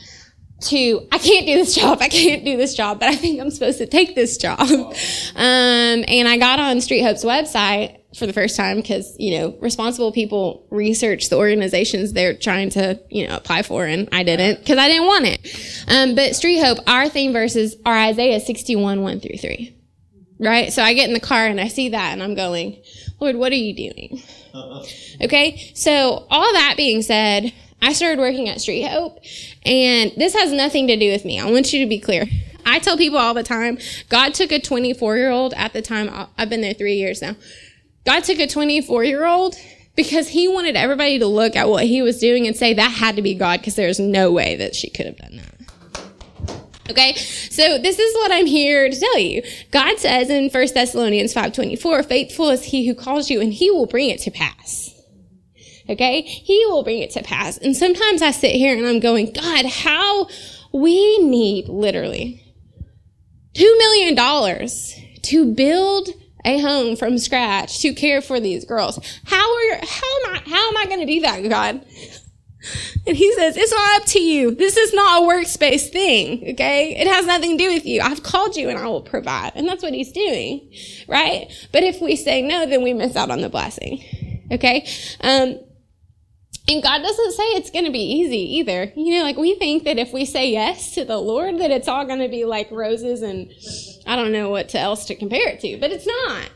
To, 0.61 1.07
I 1.13 1.19
can't 1.19 1.47
do 1.47 1.57
this 1.57 1.75
job, 1.75 1.99
I 2.01 2.09
can't 2.09 2.45
do 2.45 2.57
this 2.57 2.75
job, 2.75 3.01
but 3.01 3.09
I 3.09 3.17
think 3.17 3.41
I'm 3.41 3.51
supposed 3.51 3.79
to 3.79 3.87
take 3.87 4.15
this 4.15 4.37
job. 4.39 4.61
Um, 5.37 6.05
and 6.07 6.29
I 6.29 6.37
got 6.39 6.61
on 6.61 6.81
Street 6.81 7.03
Hope's 7.03 7.25
website 7.25 7.99
for 8.17 8.27
the 8.27 8.33
first 8.33 8.57
time 8.57 8.77
because 8.77 9.17
you 9.19 9.39
know 9.39 9.57
responsible 9.61 10.13
people 10.13 10.67
research 10.71 11.29
the 11.31 11.37
organizations 11.37 12.13
they're 12.13 12.35
trying 12.35 12.71
to 12.71 13.01
you 13.11 13.27
know 13.27 13.37
apply 13.37 13.63
for 13.63 13.85
and 13.85 14.09
i 14.13 14.23
didn't 14.23 14.61
because 14.61 14.79
i 14.79 14.89
didn't 14.89 15.07
want 15.07 15.25
it 15.27 15.85
um, 15.89 16.15
but 16.15 16.37
street 16.37 16.61
hope 16.61 16.79
our 16.87 17.09
theme 17.09 17.33
verses 17.33 17.77
are 17.85 17.97
isaiah 17.97 18.41
61 18.41 19.03
1 19.03 19.21
through 19.21 19.39
3 19.39 19.75
right? 20.39 20.73
So 20.73 20.83
I 20.83 20.95
get 20.95 21.09
in 21.09 21.15
the 21.15 21.21
car 21.21 21.47
and 21.47 21.61
I 21.61 21.69
see 21.69 21.91
that 21.91 22.13
and 22.13 22.23
I'm 22.23 22.35
going, 22.35 22.83
Lord, 23.21 23.37
what 23.37 23.53
are 23.53 23.57
you 23.57 23.75
doing? 23.75 24.23
Okay. 25.21 25.73
So 25.75 26.27
all 26.31 26.53
that 26.53 26.75
being 26.77 27.03
said, 27.03 27.53
I 27.83 27.93
started 27.93 28.19
working 28.21 28.49
at 28.49 28.61
Street 28.61 28.85
Hope 28.85 29.19
and 29.65 30.13
this 30.17 30.35
has 30.35 30.53
nothing 30.53 30.87
to 30.89 30.97
do 30.97 31.11
with 31.11 31.25
me. 31.25 31.41
I 31.41 31.51
want 31.51 31.73
you 31.73 31.85
to 31.85 31.89
be 31.89 31.99
clear. 31.99 32.27
I 32.67 32.79
tell 32.79 32.97
people 32.97 33.19
all 33.19 33.35
the 33.35 33.43
time, 33.43 33.79
God 34.09 34.33
took 34.33 34.51
a 34.51 34.59
24 34.59 35.17
year 35.17 35.31
old 35.31 35.53
at 35.55 35.73
the 35.73 35.83
time, 35.83 36.29
I've 36.39 36.49
been 36.49 36.63
there 36.63 36.73
three 36.73 36.95
years 36.95 37.21
now. 37.21 37.37
God 38.05 38.25
took 38.25 38.39
a 38.39 38.47
24 38.47 39.05
year 39.05 39.27
old 39.27 39.57
because 39.97 40.29
he 40.29 40.49
wanted 40.49 40.77
everybody 40.77 41.19
to 41.19 41.27
look 41.27 41.57
at 41.57 41.69
what 41.69 41.85
he 41.85 42.03
was 42.03 42.19
doing 42.19 42.47
and 42.47 42.57
say 42.57 42.75
that 42.75 42.91
had 42.91 43.17
to 43.17 43.23
be 43.23 43.35
God 43.35 43.61
because 43.61 43.77
there's 43.77 44.01
no 44.01 44.31
way 44.31 44.57
that 44.57 44.75
she 44.75 44.91
could 44.91 45.07
have 45.07 45.17
done 45.17 45.37
that. 45.37 45.55
Okay, 46.91 47.15
so 47.15 47.79
this 47.79 47.99
is 47.99 48.15
what 48.17 48.31
I'm 48.31 48.45
here 48.45 48.91
to 48.91 49.01
tell 49.01 49.19
you. 49.19 49.43
God 49.71 49.99
says 49.99 50.29
in 50.29 50.51
1 50.51 50.67
Thessalonians 50.75 51.33
5.24, 51.33 52.05
faithful 52.07 52.51
is 52.51 52.65
he 52.65 52.87
who 52.87 52.95
calls 52.95 53.31
you 53.31 53.41
and 53.41 53.55
he 53.55 53.71
will 53.71 53.87
bring 53.87 54.11
it 54.11 54.21
to 54.23 54.31
pass. 54.31 54.91
Okay, 55.89 56.23
he 56.23 56.65
will 56.67 56.83
bring 56.83 57.01
it 57.01 57.11
to 57.13 57.23
pass. 57.23 57.57
And 57.57 57.75
sometimes 57.75 58.21
I 58.21 58.33
sit 58.33 58.53
here 58.53 58.77
and 58.77 58.87
I'm 58.87 59.01
going, 59.01 59.33
God, 59.33 59.65
how 59.65 60.29
we 60.73 61.19
need 61.21 61.69
literally 61.69 62.43
$2 63.55 63.79
million 63.79 64.69
to 65.23 65.55
build 65.55 66.09
a 66.45 66.61
home 66.61 66.97
from 66.97 67.19
scratch 67.19 67.81
to 67.81 67.95
care 67.95 68.21
for 68.21 68.41
these 68.41 68.65
girls. 68.65 68.99
How 69.25 69.37
are, 69.37 69.79
how 69.83 70.27
am 70.27 70.35
I, 70.35 70.43
how 70.47 70.69
am 70.69 70.77
I 70.77 70.87
going 70.87 71.01
to 71.01 71.07
do 71.07 71.21
that, 71.21 71.49
God? 71.49 71.85
And 73.07 73.17
he 73.17 73.33
says, 73.35 73.57
it's 73.57 73.73
not 73.73 74.01
up 74.01 74.07
to 74.09 74.21
you. 74.21 74.55
This 74.55 74.77
is 74.77 74.95
not 74.95 75.23
a 75.23 75.27
workspace 75.27 75.91
thing. 75.91 76.53
Okay. 76.53 76.97
It 76.97 77.07
has 77.07 77.27
nothing 77.27 77.59
to 77.59 77.65
do 77.65 77.73
with 77.73 77.85
you. 77.85 78.01
I've 78.01 78.23
called 78.23 78.57
you 78.57 78.71
and 78.71 78.79
I 78.79 78.87
will 78.87 79.03
provide. 79.03 79.53
And 79.55 79.69
that's 79.69 79.83
what 79.83 79.93
he's 79.93 80.13
doing. 80.13 80.73
Right. 81.07 81.53
But 81.73 81.83
if 81.83 82.01
we 82.01 82.17
say 82.17 82.41
no, 82.41 82.67
then 82.67 82.83
we 82.83 82.95
miss 82.95 83.17
out 83.17 83.31
on 83.31 83.43
the 83.43 83.51
blessing. 83.51 84.49
Okay. 84.51 84.87
Um, 85.21 85.61
and 86.67 86.83
God 86.83 87.03
doesn't 87.03 87.33
say 87.33 87.43
it's 87.49 87.71
going 87.71 87.85
to 87.85 87.93
be 87.93 87.99
easy 87.99 88.57
either. 88.57 88.91
You 88.97 89.19
know, 89.19 89.25
like 89.25 89.37
we 89.37 89.55
think 89.57 89.85
that 89.85 89.99
if 89.99 90.15
we 90.15 90.25
say 90.25 90.51
yes 90.51 90.95
to 90.95 91.05
the 91.05 91.19
Lord, 91.19 91.59
that 91.59 91.71
it's 91.71 91.89
all 91.89 92.07
going 92.07 92.21
to 92.21 92.29
be 92.29 92.47
like 92.47 92.71
roses 92.71 93.21
and 93.21 93.53
I 94.07 94.17
don't 94.17 94.33
know 94.33 94.51
what 94.51 94.75
else 94.75 95.07
to 95.07 95.15
compare 95.15 95.49
it 95.49 95.61
to, 95.61 95.79
but 95.79 95.91
it's 95.91 96.07
not. 96.07 96.51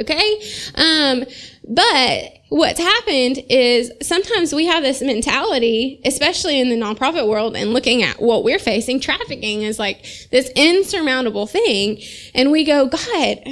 Okay. 0.00 0.42
Um, 0.74 1.24
but 1.66 2.32
what's 2.48 2.78
happened 2.78 3.42
is 3.48 3.90
sometimes 4.02 4.54
we 4.54 4.66
have 4.66 4.82
this 4.82 5.00
mentality, 5.02 6.00
especially 6.04 6.60
in 6.60 6.68
the 6.68 6.76
nonprofit 6.76 7.26
world 7.26 7.56
and 7.56 7.72
looking 7.72 8.02
at 8.02 8.20
what 8.20 8.44
we're 8.44 8.58
facing, 8.58 9.00
trafficking 9.00 9.62
is 9.62 9.78
like 9.78 10.04
this 10.30 10.50
insurmountable 10.54 11.46
thing. 11.46 12.00
And 12.34 12.52
we 12.52 12.64
go, 12.64 12.86
God, 12.86 13.48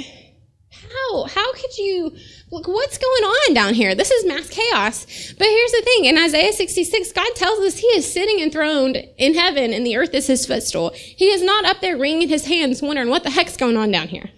how, 0.71 1.23
how 1.25 1.53
could 1.53 1.77
you, 1.77 2.15
look, 2.51 2.67
what's 2.67 2.97
going 2.97 3.23
on 3.23 3.53
down 3.53 3.73
here? 3.73 3.95
This 3.95 4.11
is 4.11 4.25
mass 4.25 4.49
chaos. 4.49 5.05
But 5.37 5.47
here's 5.47 5.71
the 5.71 5.81
thing. 5.83 6.05
In 6.05 6.17
Isaiah 6.17 6.53
66, 6.53 7.11
God 7.11 7.35
tells 7.35 7.59
us 7.59 7.79
he 7.79 7.87
is 7.87 8.11
sitting 8.11 8.39
enthroned 8.39 8.97
in 9.17 9.33
heaven 9.33 9.73
and 9.73 9.85
the 9.85 9.97
earth 9.97 10.13
is 10.13 10.27
his 10.27 10.45
footstool. 10.45 10.91
He 10.93 11.25
is 11.25 11.43
not 11.43 11.65
up 11.65 11.81
there 11.81 11.97
wringing 11.97 12.29
his 12.29 12.45
hands 12.45 12.81
wondering 12.81 13.09
what 13.09 13.23
the 13.23 13.31
heck's 13.31 13.57
going 13.57 13.77
on 13.77 13.91
down 13.91 14.07
here. 14.07 14.29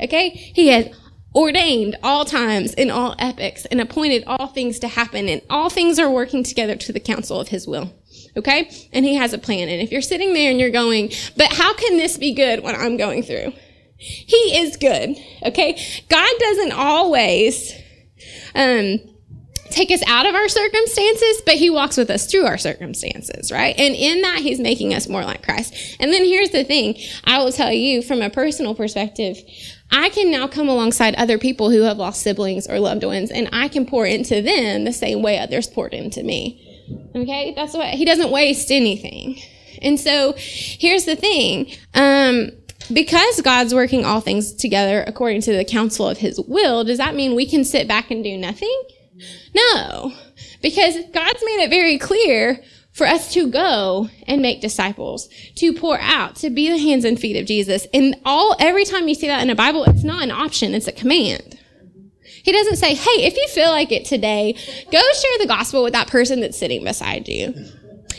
Okay? 0.00 0.30
He 0.30 0.68
has 0.68 0.88
ordained 1.34 1.96
all 2.02 2.24
times 2.24 2.72
in 2.74 2.90
all 2.90 3.14
epochs 3.18 3.66
and 3.66 3.80
appointed 3.80 4.24
all 4.26 4.46
things 4.46 4.78
to 4.78 4.88
happen 4.88 5.28
and 5.28 5.42
all 5.50 5.68
things 5.68 5.98
are 5.98 6.08
working 6.10 6.42
together 6.42 6.76
to 6.76 6.92
the 6.92 7.00
counsel 7.00 7.40
of 7.40 7.48
his 7.48 7.66
will. 7.66 7.92
Okay? 8.36 8.70
And 8.92 9.04
he 9.04 9.14
has 9.14 9.32
a 9.32 9.38
plan. 9.38 9.68
And 9.68 9.80
if 9.80 9.90
you're 9.90 10.02
sitting 10.02 10.34
there 10.34 10.50
and 10.50 10.60
you're 10.60 10.70
going, 10.70 11.10
but 11.36 11.52
how 11.52 11.74
can 11.74 11.96
this 11.96 12.18
be 12.18 12.34
good 12.34 12.62
when 12.62 12.74
I'm 12.74 12.96
going 12.96 13.22
through? 13.22 13.52
He 13.98 14.58
is 14.58 14.76
good. 14.76 15.16
Okay? 15.42 15.80
God 16.08 16.32
doesn't 16.38 16.72
always, 16.72 17.72
um, 18.54 18.98
take 19.70 19.90
us 19.90 20.02
out 20.06 20.26
of 20.26 20.34
our 20.34 20.48
circumstances, 20.48 21.42
but 21.44 21.54
he 21.54 21.70
walks 21.70 21.96
with 21.96 22.10
us 22.10 22.30
through 22.30 22.46
our 22.46 22.58
circumstances, 22.58 23.50
right? 23.52 23.74
And 23.78 23.94
in 23.94 24.22
that, 24.22 24.38
he's 24.38 24.58
making 24.58 24.94
us 24.94 25.08
more 25.08 25.24
like 25.24 25.42
Christ. 25.42 25.74
And 26.00 26.12
then 26.12 26.24
here's 26.24 26.50
the 26.50 26.64
thing. 26.64 26.96
I 27.24 27.38
will 27.38 27.52
tell 27.52 27.72
you 27.72 28.02
from 28.02 28.22
a 28.22 28.30
personal 28.30 28.74
perspective, 28.74 29.38
I 29.90 30.08
can 30.08 30.30
now 30.30 30.48
come 30.48 30.68
alongside 30.68 31.14
other 31.16 31.38
people 31.38 31.70
who 31.70 31.82
have 31.82 31.98
lost 31.98 32.22
siblings 32.22 32.66
or 32.66 32.80
loved 32.80 33.04
ones, 33.04 33.30
and 33.30 33.48
I 33.52 33.68
can 33.68 33.86
pour 33.86 34.06
into 34.06 34.40
them 34.42 34.84
the 34.84 34.92
same 34.92 35.22
way 35.22 35.38
others 35.38 35.66
poured 35.66 35.94
into 35.94 36.22
me. 36.22 36.62
Okay? 37.14 37.52
That's 37.54 37.74
what, 37.74 37.88
he 37.88 38.04
doesn't 38.04 38.30
waste 38.30 38.70
anything. 38.70 39.40
And 39.82 40.00
so 40.00 40.34
here's 40.36 41.04
the 41.04 41.16
thing. 41.16 41.72
Um, 41.94 42.50
because 42.92 43.40
God's 43.40 43.74
working 43.74 44.04
all 44.04 44.20
things 44.20 44.52
together 44.52 45.04
according 45.06 45.42
to 45.42 45.56
the 45.56 45.64
counsel 45.64 46.08
of 46.08 46.18
his 46.18 46.40
will, 46.40 46.84
does 46.84 46.98
that 46.98 47.14
mean 47.14 47.34
we 47.34 47.48
can 47.48 47.64
sit 47.64 47.88
back 47.88 48.10
and 48.10 48.22
do 48.22 48.36
nothing? 48.36 48.82
No. 49.54 50.12
Because 50.62 50.96
God's 51.12 51.42
made 51.44 51.64
it 51.64 51.70
very 51.70 51.98
clear 51.98 52.62
for 52.92 53.06
us 53.06 53.32
to 53.34 53.46
go 53.50 54.08
and 54.26 54.40
make 54.40 54.60
disciples, 54.60 55.28
to 55.56 55.74
pour 55.74 56.00
out, 56.00 56.34
to 56.36 56.48
be 56.48 56.70
the 56.70 56.78
hands 56.78 57.04
and 57.04 57.20
feet 57.20 57.36
of 57.36 57.46
Jesus. 57.46 57.86
And 57.92 58.16
all, 58.24 58.56
every 58.58 58.86
time 58.86 59.06
you 59.06 59.14
see 59.14 59.26
that 59.26 59.42
in 59.42 59.48
the 59.48 59.54
Bible, 59.54 59.84
it's 59.84 60.02
not 60.02 60.22
an 60.22 60.30
option, 60.30 60.74
it's 60.74 60.86
a 60.86 60.92
command. 60.92 61.58
He 62.42 62.52
doesn't 62.52 62.76
say, 62.76 62.94
hey, 62.94 63.26
if 63.26 63.36
you 63.36 63.46
feel 63.48 63.70
like 63.70 63.92
it 63.92 64.04
today, 64.06 64.52
go 64.90 64.98
share 64.98 65.38
the 65.40 65.46
gospel 65.46 65.82
with 65.82 65.92
that 65.92 66.08
person 66.08 66.40
that's 66.40 66.58
sitting 66.58 66.84
beside 66.84 67.28
you. 67.28 67.54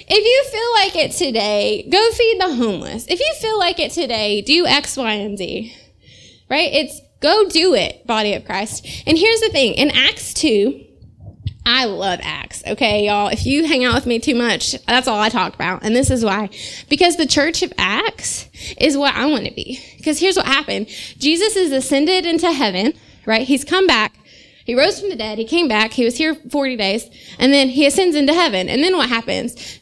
If 0.09 0.23
you 0.23 0.51
feel 0.51 0.73
like 0.73 1.05
it 1.05 1.11
today, 1.11 1.87
go 1.89 2.11
feed 2.11 2.39
the 2.39 2.55
homeless. 2.55 3.05
If 3.07 3.19
you 3.19 3.33
feel 3.39 3.59
like 3.59 3.79
it 3.79 3.91
today, 3.91 4.41
do 4.41 4.65
X, 4.65 4.95
Y, 4.95 5.11
and 5.11 5.37
Z. 5.37 5.75
Right? 6.49 6.71
It's 6.71 7.01
go 7.19 7.49
do 7.49 7.73
it, 7.73 8.07
body 8.07 8.33
of 8.33 8.45
Christ. 8.45 8.85
And 9.05 9.17
here's 9.17 9.41
the 9.41 9.49
thing 9.49 9.73
in 9.73 9.91
Acts 9.91 10.33
2, 10.35 10.85
I 11.65 11.83
love 11.83 12.21
Acts. 12.23 12.63
Okay, 12.65 13.07
y'all. 13.07 13.27
If 13.27 13.45
you 13.45 13.67
hang 13.67 13.83
out 13.83 13.95
with 13.95 14.05
me 14.05 14.19
too 14.19 14.35
much, 14.35 14.81
that's 14.85 15.05
all 15.05 15.19
I 15.19 15.27
talk 15.27 15.53
about. 15.53 15.83
And 15.83 15.93
this 15.93 16.09
is 16.09 16.23
why. 16.23 16.49
Because 16.87 17.17
the 17.17 17.25
church 17.25 17.61
of 17.61 17.73
Acts 17.77 18.47
is 18.77 18.97
what 18.97 19.13
I 19.13 19.25
want 19.25 19.45
to 19.45 19.53
be. 19.53 19.83
Because 19.97 20.17
here's 20.17 20.37
what 20.37 20.45
happened. 20.45 20.87
Jesus 21.17 21.57
is 21.57 21.73
ascended 21.73 22.25
into 22.25 22.49
heaven, 22.53 22.93
right? 23.25 23.45
He's 23.45 23.65
come 23.65 23.85
back. 23.85 24.17
He 24.63 24.75
rose 24.75 25.01
from 25.01 25.09
the 25.09 25.17
dead. 25.17 25.37
He 25.37 25.43
came 25.43 25.67
back. 25.67 25.91
He 25.91 26.05
was 26.05 26.15
here 26.15 26.35
40 26.35 26.77
days. 26.77 27.09
And 27.37 27.51
then 27.51 27.67
he 27.67 27.85
ascends 27.85 28.15
into 28.15 28.33
heaven. 28.33 28.69
And 28.69 28.81
then 28.81 28.95
what 28.95 29.09
happens? 29.09 29.81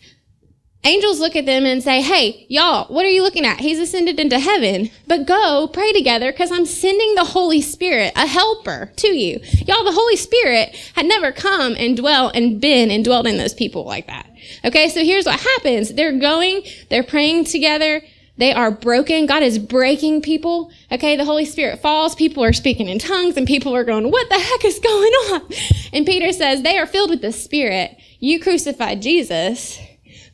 Angels 0.86 1.20
look 1.20 1.36
at 1.36 1.48
them 1.48 1.66
and 1.66 1.82
say, 1.82 2.02
Hey, 2.02 2.46
y'all, 2.48 2.86
what 2.94 3.06
are 3.06 3.10
you 3.10 3.24
looking 3.24 3.44
at? 3.44 3.60
He's 3.60 3.80
ascended 3.80 4.20
into 4.20 4.38
heaven. 4.40 4.92
But 5.08 5.26
go 5.26 5.68
pray 5.68 5.92
together 5.92 6.32
because 6.32 6.52
I'm 6.52 6.68
sending 6.68 7.16
the 7.16 7.24
Holy 7.24 7.60
Spirit, 7.60 8.14
a 8.16 8.28
helper 8.28 8.92
to 8.98 9.08
you. 9.08 9.40
Y'all, 9.66 9.84
the 9.84 9.92
Holy 9.92 10.16
Spirit 10.16 10.76
had 10.94 11.08
never 11.08 11.32
come 11.32 11.76
and 11.78 11.98
dwelt 11.98 12.36
and 12.36 12.62
been 12.62 12.92
and 12.92 13.04
dwelt 13.04 13.26
in 13.26 13.38
those 13.38 13.54
people 13.54 13.84
like 13.84 14.06
that. 14.06 14.30
Okay, 14.64 14.88
so 14.90 15.04
here's 15.04 15.26
what 15.26 15.40
happens. 15.40 15.96
They're 15.96 16.20
going, 16.20 16.64
they're 16.90 17.04
praying 17.04 17.46
together. 17.46 18.04
They 18.38 18.54
are 18.54 18.70
broken. 18.70 19.26
God 19.26 19.42
is 19.42 19.58
breaking 19.58 20.22
people. 20.22 20.72
Okay, 20.92 21.16
the 21.16 21.26
Holy 21.26 21.46
Spirit 21.46 21.82
falls. 21.82 22.14
People 22.14 22.44
are 22.44 22.54
speaking 22.54 22.90
in 22.90 23.00
tongues 23.00 23.38
and 23.38 23.48
people 23.48 23.76
are 23.76 23.86
going, 23.86 24.12
what 24.12 24.30
the 24.30 24.38
heck 24.38 24.66
is 24.66 24.80
going 24.84 25.14
on? 25.14 25.50
And 25.94 26.06
Peter 26.06 26.32
says, 26.32 26.62
they 26.62 26.78
are 26.78 26.86
filled 26.86 27.10
with 27.10 27.22
the 27.22 27.32
Spirit. 27.32 27.98
You 28.20 28.40
crucified 28.40 29.02
Jesus 29.02 29.80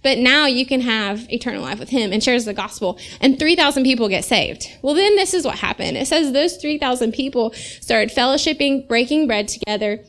but 0.04 0.18
now 0.18 0.45
you 0.45 0.66
can 0.66 0.82
have 0.82 1.32
eternal 1.32 1.62
life 1.62 1.80
with 1.80 1.89
him 1.89 2.12
and 2.12 2.24
shares 2.24 2.45
the 2.45 2.54
gospel 2.54 2.97
and 3.20 3.38
3,000 3.38 3.84
people 3.84 4.10
get 4.10 4.26
saved. 4.26 4.68
Well, 4.82 4.93
then 4.93 5.16
this 5.16 5.34
is 5.34 5.45
what 5.45 5.60
happened. 5.60 5.97
It 5.97 6.08
says 6.08 6.32
those 6.32 6.58
3,000 6.58 7.12
people 7.12 7.52
started 7.54 8.16
fellowshipping, 8.16 8.88
breaking 8.88 9.28
bread 9.28 9.47
together, 9.47 10.04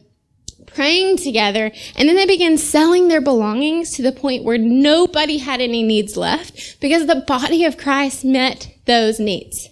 praying 0.66 1.18
together, 1.18 1.70
and 1.96 2.08
then 2.08 2.16
they 2.16 2.26
began 2.26 2.56
selling 2.56 3.08
their 3.08 3.20
belongings 3.20 3.90
to 3.92 4.02
the 4.02 4.12
point 4.12 4.44
where 4.44 4.58
nobody 4.58 5.38
had 5.38 5.60
any 5.60 5.82
needs 5.82 6.16
left 6.16 6.80
because 6.80 7.06
the 7.06 7.24
body 7.26 7.64
of 7.64 7.76
Christ 7.76 8.24
met 8.24 8.74
those 8.86 9.20
needs. 9.20 9.68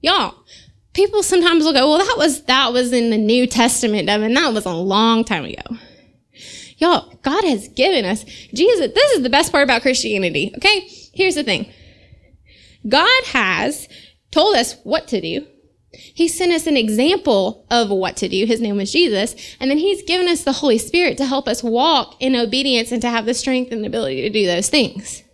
Y'all, 0.00 0.34
people 0.92 1.22
sometimes 1.22 1.64
will 1.64 1.72
go, 1.72 1.88
well, 1.88 1.98
that 1.98 2.16
was, 2.16 2.42
that 2.44 2.72
was 2.72 2.92
in 2.92 3.10
the 3.10 3.18
New 3.18 3.46
Testament, 3.46 4.08
and 4.08 4.36
that 4.36 4.52
was 4.52 4.66
a 4.66 4.72
long 4.72 5.24
time 5.24 5.44
ago. 5.44 5.76
Y'all, 6.78 7.12
God 7.22 7.44
has 7.44 7.68
given 7.68 8.04
us 8.04 8.24
Jesus. 8.24 8.92
This 8.94 9.12
is 9.12 9.22
the 9.22 9.30
best 9.30 9.52
part 9.52 9.64
about 9.64 9.82
Christianity. 9.82 10.52
Okay. 10.56 10.88
Here's 11.12 11.34
the 11.34 11.44
thing. 11.44 11.72
God 12.88 13.24
has 13.26 13.88
told 14.30 14.56
us 14.56 14.76
what 14.84 15.08
to 15.08 15.20
do. 15.20 15.46
He 15.92 16.28
sent 16.28 16.52
us 16.52 16.66
an 16.66 16.76
example 16.76 17.66
of 17.70 17.90
what 17.90 18.16
to 18.18 18.28
do. 18.28 18.44
His 18.46 18.60
name 18.60 18.76
was 18.76 18.92
Jesus. 18.92 19.34
And 19.58 19.70
then 19.70 19.78
he's 19.78 20.02
given 20.02 20.28
us 20.28 20.44
the 20.44 20.52
Holy 20.52 20.78
Spirit 20.78 21.16
to 21.18 21.26
help 21.26 21.48
us 21.48 21.62
walk 21.62 22.14
in 22.20 22.36
obedience 22.36 22.92
and 22.92 23.02
to 23.02 23.10
have 23.10 23.26
the 23.26 23.34
strength 23.34 23.72
and 23.72 23.84
ability 23.84 24.22
to 24.22 24.30
do 24.30 24.46
those 24.46 24.68
things. 24.68 25.24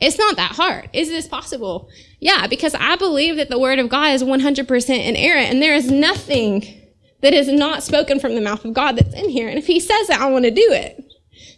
It's 0.00 0.18
not 0.18 0.36
that 0.36 0.52
hard. 0.52 0.88
Is 0.92 1.08
this 1.08 1.26
possible? 1.26 1.88
Yeah, 2.20 2.46
because 2.46 2.74
I 2.76 2.96
believe 2.96 3.36
that 3.36 3.50
the 3.50 3.58
word 3.58 3.80
of 3.80 3.88
God 3.88 4.12
is 4.12 4.22
100% 4.22 5.06
inerrant 5.06 5.50
and 5.50 5.60
there 5.60 5.74
is 5.74 5.90
nothing 5.90 6.77
that 7.20 7.34
is 7.34 7.48
not 7.48 7.82
spoken 7.82 8.20
from 8.20 8.34
the 8.34 8.40
mouth 8.40 8.64
of 8.64 8.74
God 8.74 8.96
that's 8.96 9.14
in 9.14 9.28
here. 9.28 9.48
And 9.48 9.58
if 9.58 9.66
he 9.66 9.80
says 9.80 10.08
that, 10.08 10.20
I 10.20 10.30
want 10.30 10.44
to 10.44 10.50
do 10.50 10.68
it. 10.70 11.04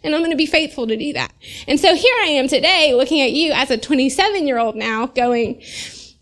And 0.03 0.15
I'm 0.15 0.21
going 0.21 0.31
to 0.31 0.37
be 0.37 0.47
faithful 0.47 0.87
to 0.87 0.97
do 0.97 1.13
that. 1.13 1.31
And 1.67 1.79
so 1.79 1.95
here 1.95 2.15
I 2.21 2.29
am 2.29 2.47
today 2.47 2.93
looking 2.93 3.21
at 3.21 3.31
you 3.31 3.51
as 3.51 3.69
a 3.69 3.77
27 3.77 4.47
year 4.47 4.57
old 4.57 4.75
now 4.75 5.07
going, 5.07 5.61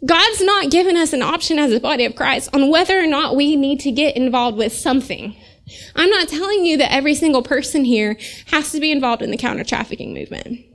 God's 0.06 0.42
not 0.42 0.72
given 0.72 0.98
us 0.98 1.14
an 1.14 1.22
option 1.22 1.60
as 1.60 1.72
a 1.72 1.80
body 1.80 2.06
of 2.06 2.16
Christ 2.16 2.50
on 2.54 2.70
whether 2.70 3.00
or 3.00 3.08
not 3.08 3.36
we 3.36 3.56
need 3.56 3.80
to 3.82 3.92
get 3.92 4.16
involved 4.16 4.58
with 4.58 4.74
something. 4.74 5.36
I'm 5.96 6.10
not 6.10 6.28
telling 6.28 6.66
you 6.66 6.78
that 6.78 6.92
every 6.92 7.16
single 7.16 7.44
person 7.44 7.86
here 7.86 8.18
has 8.48 8.72
to 8.72 8.80
be 8.80 8.92
involved 8.92 9.22
in 9.22 9.32
the 9.32 9.38
counter 9.38 9.64
trafficking 9.64 10.14
movement. 10.14 10.66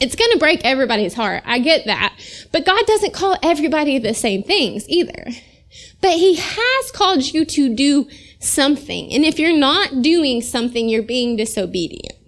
It's 0.00 0.16
going 0.16 0.32
to 0.32 0.38
break 0.38 0.64
everybody's 0.64 1.14
heart. 1.14 1.44
I 1.46 1.58
get 1.60 1.86
that. 1.86 2.16
But 2.50 2.66
God 2.66 2.84
doesn't 2.86 3.14
call 3.14 3.36
everybody 3.42 3.98
the 3.98 4.14
same 4.14 4.42
things 4.42 4.88
either. 4.88 5.26
But 6.00 6.12
He 6.12 6.36
has 6.36 6.90
called 6.92 7.32
you 7.32 7.44
to 7.44 7.74
do 7.74 8.08
something. 8.38 9.12
And 9.12 9.24
if 9.24 9.38
you're 9.38 9.56
not 9.56 10.02
doing 10.02 10.42
something, 10.42 10.88
you're 10.88 11.02
being 11.02 11.36
disobedient. 11.36 12.18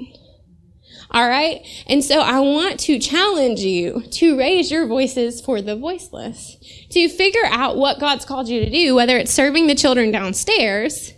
All 1.11 1.29
right? 1.29 1.65
And 1.87 2.03
so 2.05 2.21
I 2.21 2.41
want 2.41 2.81
to 2.81 2.99
challenge 2.99 3.61
you 3.61 4.03
to 4.13 4.37
raise 4.37 4.71
your 4.71 4.87
voices 4.87 5.41
for 5.41 5.63
the 5.63 5.77
voiceless, 5.77 6.57
to 6.91 7.09
figure 7.09 7.47
out 7.47 7.77
what 7.77 8.01
God's 8.01 8.25
called 8.25 8.49
you 8.49 8.65
to 8.65 8.71
do, 8.71 8.97
whether 8.97 9.17
it's 9.17 9.33
serving 9.33 9.69
the 9.69 9.77
children 9.77 10.11
downstairs 10.11 11.13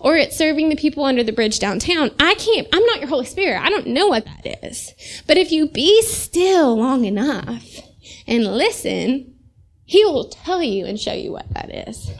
or 0.00 0.16
it's 0.16 0.36
serving 0.36 0.68
the 0.68 0.76
people 0.76 1.04
under 1.04 1.24
the 1.24 1.32
bridge 1.32 1.58
downtown. 1.58 2.10
I 2.20 2.34
can't, 2.34 2.68
I'm 2.72 2.84
not 2.84 3.00
your 3.00 3.08
Holy 3.08 3.24
Spirit. 3.24 3.62
I 3.62 3.70
don't 3.70 3.86
know 3.86 4.08
what 4.08 4.26
that 4.26 4.64
is. 4.64 4.94
But 5.26 5.38
if 5.38 5.50
you 5.50 5.68
be 5.68 6.02
still 6.02 6.76
long 6.76 7.06
enough 7.06 7.64
and 8.26 8.44
listen, 8.44 9.34
He 9.88 10.04
will 10.04 10.28
tell 10.28 10.62
you 10.62 10.84
and 10.84 11.00
show 11.00 11.14
you 11.14 11.32
what 11.32 11.48
that 11.54 11.88
is. 11.88 12.10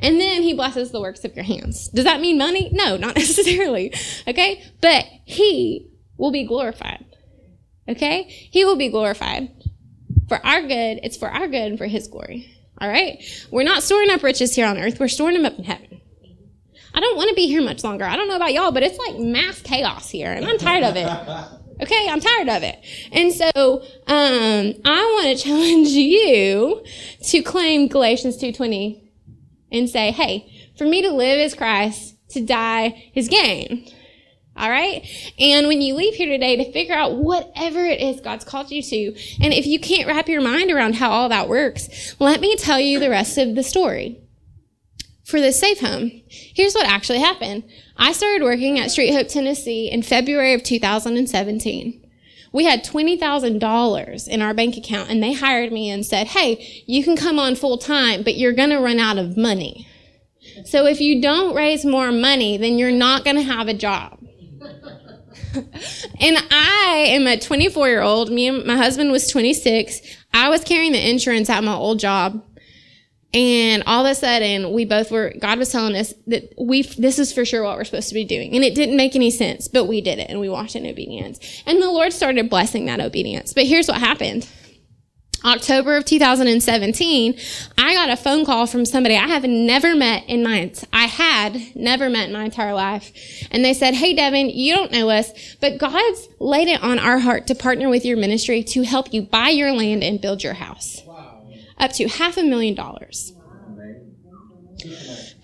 And 0.00 0.20
then 0.20 0.42
he 0.42 0.52
blesses 0.52 0.90
the 0.90 1.00
works 1.00 1.24
of 1.24 1.36
your 1.36 1.44
hands. 1.44 1.86
Does 1.90 2.04
that 2.06 2.20
mean 2.20 2.36
money? 2.36 2.70
No, 2.72 2.96
not 2.98 3.14
necessarily. 3.14 3.94
Okay? 4.26 4.64
But 4.80 5.04
he 5.24 5.88
will 6.16 6.32
be 6.32 6.44
glorified. 6.44 7.04
Okay? 7.88 8.24
He 8.24 8.64
will 8.64 8.74
be 8.74 8.88
glorified. 8.88 9.50
For 10.28 10.44
our 10.44 10.60
good, 10.62 10.98
it's 11.04 11.16
for 11.16 11.28
our 11.28 11.46
good 11.46 11.68
and 11.70 11.78
for 11.78 11.86
his 11.86 12.08
glory. 12.08 12.52
All 12.80 12.88
right? 12.88 13.22
We're 13.52 13.62
not 13.62 13.84
storing 13.84 14.10
up 14.10 14.24
riches 14.24 14.56
here 14.56 14.66
on 14.66 14.76
earth, 14.76 14.98
we're 14.98 15.06
storing 15.06 15.36
them 15.36 15.46
up 15.46 15.56
in 15.56 15.64
heaven. 15.64 16.00
I 16.92 16.98
don't 16.98 17.16
want 17.16 17.28
to 17.28 17.36
be 17.36 17.46
here 17.46 17.62
much 17.62 17.84
longer. 17.84 18.04
I 18.04 18.16
don't 18.16 18.26
know 18.26 18.36
about 18.36 18.52
y'all, 18.52 18.72
but 18.72 18.82
it's 18.82 18.98
like 18.98 19.20
mass 19.20 19.62
chaos 19.62 20.10
here, 20.10 20.32
and 20.32 20.44
I'm 20.44 20.58
tired 20.58 20.82
of 20.82 20.96
it. 20.96 21.58
Okay, 21.82 22.08
I'm 22.08 22.20
tired 22.20 22.48
of 22.48 22.62
it. 22.62 22.78
And 23.10 23.32
so 23.32 23.82
um, 24.06 24.74
I 24.84 25.16
want 25.16 25.36
to 25.36 25.44
challenge 25.44 25.88
you 25.88 26.84
to 27.24 27.42
claim 27.42 27.88
Galatians 27.88 28.40
2.20 28.40 29.02
and 29.72 29.90
say, 29.90 30.12
hey, 30.12 30.48
for 30.78 30.84
me 30.84 31.02
to 31.02 31.10
live 31.10 31.40
is 31.40 31.54
Christ, 31.54 32.14
to 32.30 32.40
die 32.40 33.10
is 33.16 33.28
gain. 33.28 33.90
All 34.56 34.70
right? 34.70 35.04
And 35.40 35.66
when 35.66 35.80
you 35.80 35.94
leave 35.94 36.14
here 36.14 36.28
today 36.28 36.56
to 36.56 36.72
figure 36.72 36.94
out 36.94 37.16
whatever 37.16 37.84
it 37.84 38.00
is 38.00 38.20
God's 38.20 38.44
called 38.44 38.70
you 38.70 38.82
to, 38.82 39.06
and 39.42 39.52
if 39.52 39.66
you 39.66 39.80
can't 39.80 40.06
wrap 40.06 40.28
your 40.28 40.42
mind 40.42 40.70
around 40.70 40.96
how 40.96 41.10
all 41.10 41.28
that 41.30 41.48
works, 41.48 42.14
let 42.20 42.40
me 42.40 42.54
tell 42.54 42.78
you 42.78 43.00
the 43.00 43.10
rest 43.10 43.38
of 43.38 43.56
the 43.56 43.62
story. 43.64 44.21
For 45.32 45.40
this 45.40 45.58
safe 45.58 45.80
home, 45.80 46.10
here's 46.28 46.74
what 46.74 46.86
actually 46.86 47.20
happened. 47.20 47.64
I 47.96 48.12
started 48.12 48.44
working 48.44 48.78
at 48.78 48.90
Street 48.90 49.14
Hope, 49.14 49.28
Tennessee 49.28 49.90
in 49.90 50.02
February 50.02 50.52
of 50.52 50.62
2017 50.62 52.00
we 52.52 52.66
had 52.66 52.84
$20,000 52.84 54.28
in 54.28 54.42
our 54.42 54.52
bank 54.52 54.76
account 54.76 55.08
and 55.08 55.22
they 55.22 55.32
hired 55.32 55.72
me 55.72 55.88
and 55.88 56.04
said, 56.04 56.26
Hey, 56.26 56.84
you 56.86 57.02
can 57.02 57.16
come 57.16 57.38
on 57.38 57.54
full 57.56 57.78
time, 57.78 58.22
but 58.22 58.36
you're 58.36 58.52
going 58.52 58.68
to 58.68 58.78
run 58.78 58.98
out 58.98 59.16
of 59.16 59.38
money. 59.38 59.88
So 60.66 60.84
if 60.84 61.00
you 61.00 61.22
don't 61.22 61.54
raise 61.54 61.82
more 61.86 62.12
money, 62.12 62.58
then 62.58 62.76
you're 62.76 62.90
not 62.90 63.24
going 63.24 63.36
to 63.36 63.42
have 63.42 63.68
a 63.68 63.74
job. 63.74 64.18
and 65.54 66.36
I 66.50 67.06
am 67.08 67.26
a 67.26 67.38
24 67.38 67.88
year 67.88 68.02
old. 68.02 68.30
Me 68.30 68.48
and 68.48 68.66
my 68.66 68.76
husband 68.76 69.10
was 69.10 69.28
26. 69.28 70.02
I 70.34 70.50
was 70.50 70.62
carrying 70.62 70.92
the 70.92 71.10
insurance 71.10 71.48
at 71.48 71.64
my 71.64 71.72
old 71.72 72.00
job. 72.00 72.44
And 73.34 73.82
all 73.86 74.04
of 74.04 74.10
a 74.10 74.14
sudden, 74.14 74.72
we 74.72 74.84
both 74.84 75.10
were, 75.10 75.32
God 75.40 75.58
was 75.58 75.70
telling 75.70 75.96
us 75.96 76.12
that 76.26 76.52
we, 76.58 76.82
this 76.82 77.18
is 77.18 77.32
for 77.32 77.46
sure 77.46 77.62
what 77.62 77.78
we're 77.78 77.84
supposed 77.84 78.08
to 78.08 78.14
be 78.14 78.24
doing. 78.24 78.54
And 78.54 78.62
it 78.62 78.74
didn't 78.74 78.96
make 78.96 79.16
any 79.16 79.30
sense, 79.30 79.68
but 79.68 79.86
we 79.86 80.02
did 80.02 80.18
it 80.18 80.28
and 80.28 80.38
we 80.38 80.50
walked 80.50 80.76
in 80.76 80.86
obedience. 80.86 81.62
And 81.66 81.80
the 81.80 81.90
Lord 81.90 82.12
started 82.12 82.50
blessing 82.50 82.86
that 82.86 83.00
obedience. 83.00 83.54
But 83.54 83.64
here's 83.64 83.88
what 83.88 83.98
happened. 83.98 84.46
October 85.44 85.96
of 85.96 86.04
2017, 86.04 87.36
I 87.76 87.94
got 87.94 88.10
a 88.10 88.16
phone 88.16 88.44
call 88.44 88.66
from 88.66 88.84
somebody 88.84 89.16
I 89.16 89.26
have 89.26 89.42
never 89.44 89.96
met 89.96 90.24
in 90.28 90.44
my, 90.44 90.72
I 90.92 91.06
had 91.06 91.74
never 91.74 92.08
met 92.08 92.28
in 92.28 92.32
my 92.32 92.44
entire 92.44 92.74
life. 92.74 93.12
And 93.50 93.64
they 93.64 93.74
said, 93.74 93.94
Hey, 93.94 94.14
Devin, 94.14 94.50
you 94.50 94.72
don't 94.74 94.92
know 94.92 95.10
us, 95.10 95.56
but 95.60 95.78
God's 95.78 96.28
laid 96.38 96.68
it 96.68 96.80
on 96.82 97.00
our 97.00 97.18
heart 97.18 97.48
to 97.48 97.56
partner 97.56 97.88
with 97.88 98.04
your 98.04 98.16
ministry 98.16 98.62
to 98.64 98.82
help 98.82 99.12
you 99.12 99.22
buy 99.22 99.48
your 99.48 99.72
land 99.72 100.04
and 100.04 100.20
build 100.20 100.44
your 100.44 100.54
house 100.54 101.02
up 101.82 101.92
to 101.94 102.08
half 102.08 102.36
a 102.38 102.42
million 102.42 102.74
dollars. 102.74 103.32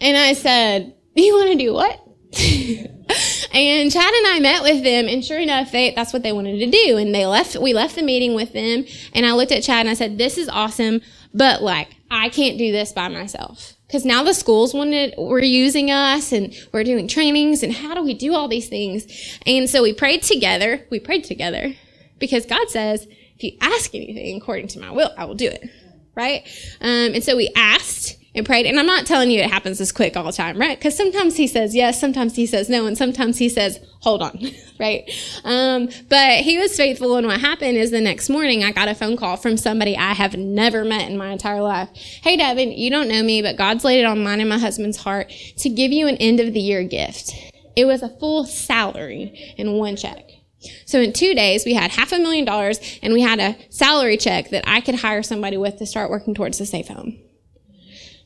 And 0.00 0.16
I 0.16 0.32
said, 0.32 0.94
You 1.14 1.34
want 1.34 1.50
to 1.50 1.58
do 1.58 1.74
what? 1.74 2.00
and 3.52 3.90
Chad 3.90 4.14
and 4.14 4.26
I 4.26 4.38
met 4.40 4.62
with 4.62 4.84
them, 4.84 5.08
and 5.08 5.24
sure 5.24 5.38
enough, 5.38 5.72
they, 5.72 5.90
that's 5.90 6.12
what 6.12 6.22
they 6.22 6.32
wanted 6.32 6.58
to 6.58 6.70
do. 6.70 6.96
And 6.96 7.14
they 7.14 7.26
left, 7.26 7.56
we 7.56 7.72
left 7.72 7.96
the 7.96 8.02
meeting 8.02 8.34
with 8.34 8.52
them, 8.52 8.84
and 9.14 9.26
I 9.26 9.32
looked 9.32 9.52
at 9.52 9.62
Chad 9.62 9.80
and 9.80 9.88
I 9.88 9.94
said, 9.94 10.16
This 10.16 10.38
is 10.38 10.48
awesome, 10.48 11.00
but 11.34 11.62
like, 11.62 11.88
I 12.10 12.28
can't 12.28 12.56
do 12.56 12.72
this 12.72 12.92
by 12.92 13.08
myself. 13.08 13.74
Because 13.86 14.04
now 14.04 14.22
the 14.22 14.34
schools 14.34 14.74
wanted, 14.74 15.14
were 15.16 15.40
using 15.40 15.90
us 15.90 16.30
and 16.30 16.54
we're 16.72 16.84
doing 16.84 17.08
trainings, 17.08 17.62
and 17.62 17.72
how 17.72 17.94
do 17.94 18.02
we 18.02 18.14
do 18.14 18.34
all 18.34 18.46
these 18.46 18.68
things? 18.68 19.38
And 19.44 19.68
so 19.68 19.82
we 19.82 19.92
prayed 19.92 20.22
together. 20.22 20.86
We 20.90 21.00
prayed 21.00 21.24
together 21.24 21.74
because 22.18 22.46
God 22.46 22.68
says, 22.70 23.06
If 23.36 23.42
you 23.42 23.52
ask 23.60 23.94
anything 23.94 24.36
according 24.36 24.68
to 24.68 24.80
my 24.80 24.92
will, 24.92 25.10
I 25.16 25.24
will 25.24 25.34
do 25.34 25.48
it 25.48 25.68
right? 26.18 26.42
Um, 26.80 27.14
and 27.14 27.24
so 27.24 27.36
we 27.36 27.50
asked 27.56 28.18
and 28.34 28.44
prayed. 28.44 28.66
And 28.66 28.78
I'm 28.78 28.86
not 28.86 29.06
telling 29.06 29.30
you 29.30 29.40
it 29.40 29.50
happens 29.50 29.78
this 29.78 29.92
quick 29.92 30.16
all 30.16 30.24
the 30.24 30.32
time, 30.32 30.58
right? 30.58 30.78
Because 30.78 30.96
sometimes 30.96 31.36
he 31.36 31.46
says 31.46 31.74
yes, 31.74 32.00
sometimes 32.00 32.36
he 32.36 32.46
says 32.46 32.68
no, 32.68 32.86
and 32.86 32.96
sometimes 32.98 33.38
he 33.38 33.48
says, 33.48 33.78
hold 34.00 34.22
on, 34.22 34.38
right? 34.80 35.10
Um, 35.44 35.88
but 36.08 36.40
he 36.40 36.58
was 36.58 36.76
faithful. 36.76 37.16
And 37.16 37.26
what 37.26 37.40
happened 37.40 37.76
is 37.76 37.90
the 37.90 38.00
next 38.00 38.28
morning 38.28 38.64
I 38.64 38.72
got 38.72 38.88
a 38.88 38.94
phone 38.94 39.16
call 39.16 39.36
from 39.36 39.56
somebody 39.56 39.96
I 39.96 40.12
have 40.12 40.36
never 40.36 40.84
met 40.84 41.10
in 41.10 41.16
my 41.16 41.30
entire 41.30 41.62
life. 41.62 41.88
Hey, 41.94 42.36
Devin, 42.36 42.72
you 42.72 42.90
don't 42.90 43.08
know 43.08 43.22
me, 43.22 43.42
but 43.42 43.56
God's 43.56 43.84
laid 43.84 44.00
it 44.00 44.04
on 44.04 44.22
mine 44.22 44.40
and 44.40 44.48
my 44.48 44.58
husband's 44.58 44.98
heart 44.98 45.30
to 45.58 45.68
give 45.68 45.92
you 45.92 46.06
an 46.06 46.16
end 46.16 46.40
of 46.40 46.52
the 46.52 46.60
year 46.60 46.82
gift. 46.84 47.32
It 47.76 47.86
was 47.86 48.02
a 48.02 48.08
full 48.08 48.44
salary 48.44 49.54
in 49.56 49.72
one 49.72 49.96
check. 49.96 50.37
So 50.86 51.00
in 51.00 51.12
two 51.12 51.34
days, 51.34 51.64
we 51.64 51.74
had 51.74 51.92
half 51.92 52.12
a 52.12 52.18
million 52.18 52.44
dollars 52.44 52.80
and 53.02 53.12
we 53.12 53.20
had 53.20 53.38
a 53.38 53.56
salary 53.70 54.16
check 54.16 54.50
that 54.50 54.64
I 54.66 54.80
could 54.80 54.96
hire 54.96 55.22
somebody 55.22 55.56
with 55.56 55.78
to 55.78 55.86
start 55.86 56.10
working 56.10 56.34
towards 56.34 56.58
the 56.58 56.66
safe 56.66 56.88
home. 56.88 57.18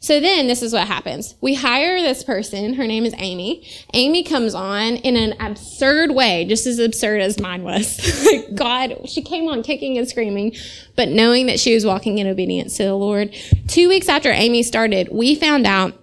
So 0.03 0.18
then 0.18 0.49
this 0.49 0.62
is 0.62 0.72
what 0.72 0.89
happens. 0.89 1.37
We 1.41 1.55
hire 1.55 2.01
this 2.01 2.24
person. 2.24 2.74
Her 2.74 2.89
name 2.89 3.05
is 3.05 3.14
Amy. 3.18 3.64
Amy 3.95 4.24
comes 4.24 4.53
on 4.53 4.97
in 4.97 5.14
an 5.14 5.41
absurd 5.41 6.11
way, 6.11 6.45
just 6.45 6.66
as 6.66 6.80
absurd 6.80 7.20
as 7.20 7.39
mine 7.39 7.62
was. 7.62 8.01
God, 8.55 9.09
she 9.09 9.22
came 9.22 9.47
on 9.49 9.62
kicking 9.62 9.97
and 9.99 10.09
screaming, 10.09 10.57
but 10.97 11.09
knowing 11.09 11.47
that 11.47 11.61
she 11.61 11.72
was 11.72 11.87
walking 11.87 12.18
in 12.18 12.26
obedience 12.26 12.76
to 12.78 12.83
the 12.83 12.97
Lord. 12.97 13.33
Two 13.68 13.89
weeks 13.89 14.09
after 14.09 14.33
Amy 14.33 14.64
started, 14.64 15.09
we 15.12 15.37
found 15.37 15.68
out 15.68 16.01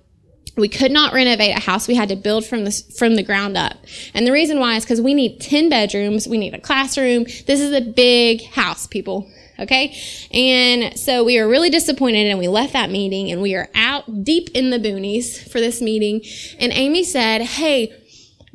we 0.60 0.70
could 0.70 0.92
not 0.92 1.14
renovate 1.14 1.58
a 1.58 1.62
house. 1.62 1.88
We 1.88 1.96
had 1.96 2.10
to 2.10 2.16
build 2.16 2.46
from 2.46 2.66
the, 2.66 2.72
from 2.98 3.16
the 3.16 3.24
ground 3.24 3.58
up. 3.58 3.78
And 4.14 4.28
the 4.28 4.32
reason 4.32 4.60
why 4.60 4.76
is 4.76 4.84
because 4.84 5.02
we 5.02 5.14
need 5.14 5.40
10 5.40 5.70
bedrooms. 5.70 6.28
We 6.28 6.38
need 6.38 6.54
a 6.54 6.60
classroom. 6.60 7.24
This 7.24 7.60
is 7.60 7.74
a 7.74 7.82
big 7.82 8.44
house, 8.44 8.88
people. 8.88 9.30
Okay. 9.60 9.96
And 10.32 10.98
so 10.98 11.24
we 11.24 11.40
were 11.40 11.48
really 11.48 11.70
disappointed 11.70 12.28
and 12.28 12.40
we 12.40 12.48
left 12.48 12.74
that 12.74 12.90
meeting 12.90 13.32
and 13.32 13.42
we 13.42 13.56
are 13.56 13.70
out 13.76 14.24
deep 14.24 14.50
in 14.54 14.70
the 14.70 14.80
boonies 14.80 15.50
for 15.52 15.60
this 15.60 15.82
meeting. 15.82 16.22
And 16.60 16.72
Amy 16.72 17.04
said, 17.04 17.42
Hey, 17.42 17.94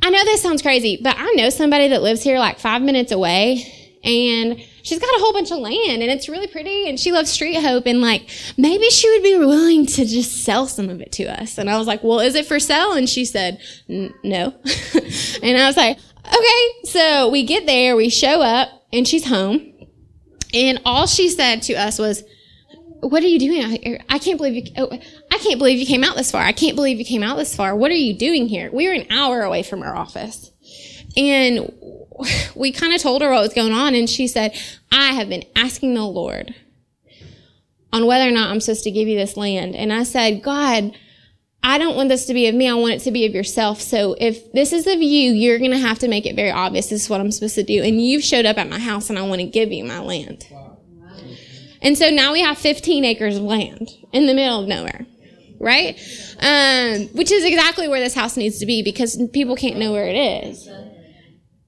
I 0.03 0.11
know 0.11 0.25
this 0.25 0.43
sounds 0.43 0.63
crazy, 0.63 0.99
but 1.03 1.17
I 1.19 1.31
know 1.33 1.51
somebody 1.51 1.89
that 1.89 2.03
lives 2.03 2.23
here 2.23 2.39
like 2.39 2.59
five 2.59 2.83
minutes 2.83 3.13
away 3.13 3.99
and 4.03 4.63
she's 4.85 5.01
got 5.01 5.09
a 5.17 5.19
whole 5.19 5.33
bunch 5.33 5.51
of 5.51 5.59
land 5.59 6.03
and 6.03 6.11
it's 6.11 6.29
really 6.29 6.47
pretty 6.47 6.89
and 6.89 7.01
she 7.01 7.11
loves 7.11 7.31
street 7.31 7.55
hope 7.55 7.87
and 7.87 8.01
like 8.01 8.29
maybe 8.57 8.89
she 8.91 9.11
would 9.11 9.23
be 9.23 9.37
willing 9.39 9.85
to 9.85 10.05
just 10.05 10.45
sell 10.45 10.67
some 10.67 10.89
of 10.89 11.01
it 11.01 11.11
to 11.11 11.25
us 11.25 11.59
and 11.59 11.69
i 11.69 11.77
was 11.77 11.87
like 11.87 12.05
well 12.05 12.21
is 12.21 12.35
it 12.37 12.47
for 12.47 12.61
sale 12.61 12.93
and 12.93 13.09
she 13.09 13.25
said 13.25 13.59
no 13.89 14.55
and 15.43 15.59
i 15.59 15.67
was 15.67 15.77
like 15.77 15.99
okay 16.27 16.85
so 16.85 17.29
we 17.31 17.43
get 17.43 17.67
there 17.67 17.97
we 17.97 18.09
show 18.09 18.41
up 18.41 18.69
and 18.93 19.09
she's 19.09 19.27
home 19.27 19.73
and 20.53 20.81
all 20.85 21.07
she 21.07 21.29
said 21.29 21.63
to 21.63 21.75
us 21.75 21.99
was 21.99 22.23
what 23.01 23.23
are 23.23 23.29
you 23.29 23.39
doing 23.39 23.63
out 23.63 23.71
here? 23.83 24.01
I 24.09 24.19
can't 24.19 24.39
believe 24.39 24.55
you. 24.55 24.73
Oh, 24.79 24.91
I 24.91 25.39
can't 25.39 25.59
believe 25.59 25.79
you 25.79 25.85
came 25.85 26.03
out 26.03 26.17
this 26.17 26.31
far. 26.31 26.43
I 26.43 26.53
can't 26.53 26.75
believe 26.75 26.99
you 26.99 27.05
came 27.05 27.23
out 27.23 27.37
this 27.37 27.55
far. 27.55 27.77
What 27.77 27.91
are 27.91 27.97
you 27.97 28.15
doing 28.17 28.49
here? 28.49 28.71
We 28.73 28.89
were 28.89 28.95
an 28.95 29.07
hour 29.11 29.43
away 29.43 29.63
from 29.63 29.83
our 29.83 29.95
office, 29.95 30.51
and 31.15 31.71
we 32.55 32.73
kind 32.73 32.93
of 32.93 33.01
told 33.01 33.23
her 33.23 33.31
what 33.31 33.43
was 33.43 33.55
going 33.55 33.73
on, 33.73 33.95
and 33.95 34.09
she 34.09 34.27
said, 34.27 34.57
I 34.91 35.13
have 35.13 35.29
been 35.29 35.45
asking 35.57 35.95
the 35.95 36.05
Lord 36.05 36.55
on 37.93 38.07
whether 38.07 38.29
or 38.29 38.33
not 38.33 38.51
I'm 38.51 38.61
supposed 38.61 38.85
to 38.85 38.91
give 38.91 39.07
you 39.07 39.17
this 39.17 39.37
land. 39.37 39.77
And 39.77 39.93
I 39.93 40.03
said, 40.03 40.43
God, 40.43 40.97
I 41.63 41.79
don't 41.79 41.97
want 41.97 42.09
this 42.09 42.27
to 42.27 42.35
be 42.35 42.49
of 42.49 42.55
me. 42.55 42.69
I 42.69 42.75
want 42.75 42.95
it 42.95 43.01
to 43.03 43.11
be 43.11 43.25
of 43.25 43.33
yourself. 43.33 43.81
So 43.81 44.17
if 44.21 44.53
this 44.53 44.73
is 44.73 44.87
of 44.87 45.01
you, 45.01 45.31
you're 45.31 45.59
going 45.59 45.71
to 45.71 45.79
have 45.79 46.01
to 46.01 46.09
make 46.09 46.27
it 46.27 46.37
very 46.37 46.51
obvious. 46.51 46.89
This 46.91 47.05
is 47.05 47.11
what 47.11 47.21
I'm 47.21 47.31
supposed 47.31 47.55
to 47.55 47.63
do. 47.63 47.83
And 47.83 48.05
you've 48.05 48.25
showed 48.25 48.47
up 48.47 48.59
at 48.59 48.69
my 48.69 48.79
house 48.79 49.11
and 49.11 49.19
I 49.19 49.23
want 49.23 49.41
to 49.41 49.47
give 49.47 49.73
you 49.73 49.85
my 49.85 50.01
land. 50.01 50.47
And 51.81 51.97
so 51.97 52.11
now 52.11 52.33
we 52.33 52.41
have 52.41 52.59
15 52.59 53.05
acres 53.05 53.37
of 53.37 53.43
land 53.43 53.91
in 54.13 54.27
the 54.27 54.35
middle 54.35 54.61
of 54.61 54.69
nowhere, 54.69 55.07
right? 55.61 55.97
Um, 56.41 57.07
which 57.15 57.31
is 57.31 57.45
exactly 57.45 57.89
where 57.89 58.01
this 58.01 58.15
house 58.15 58.37
needs 58.37 58.59
to 58.59 58.67
be 58.67 58.83
because 58.83 59.23
people 59.33 59.55
can't 59.55 59.79
know 59.79 59.93
where 59.93 60.09
it 60.09 60.17
is. 60.17 60.69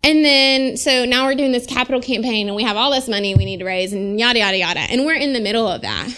And 0.02 0.24
then, 0.24 0.76
so 0.76 1.04
now 1.04 1.26
we're 1.26 1.34
doing 1.34 1.52
this 1.52 1.66
capital 1.66 2.00
campaign 2.00 2.46
and 2.46 2.54
we 2.54 2.62
have 2.62 2.76
all 2.76 2.92
this 2.92 3.08
money 3.08 3.34
we 3.34 3.44
need 3.44 3.58
to 3.58 3.64
raise 3.64 3.92
and 3.92 4.18
yada, 4.18 4.38
yada, 4.38 4.56
yada. 4.56 4.80
And 4.80 5.04
we're 5.04 5.14
in 5.14 5.32
the 5.32 5.40
middle 5.40 5.66
of 5.66 5.82
that. 5.82 6.08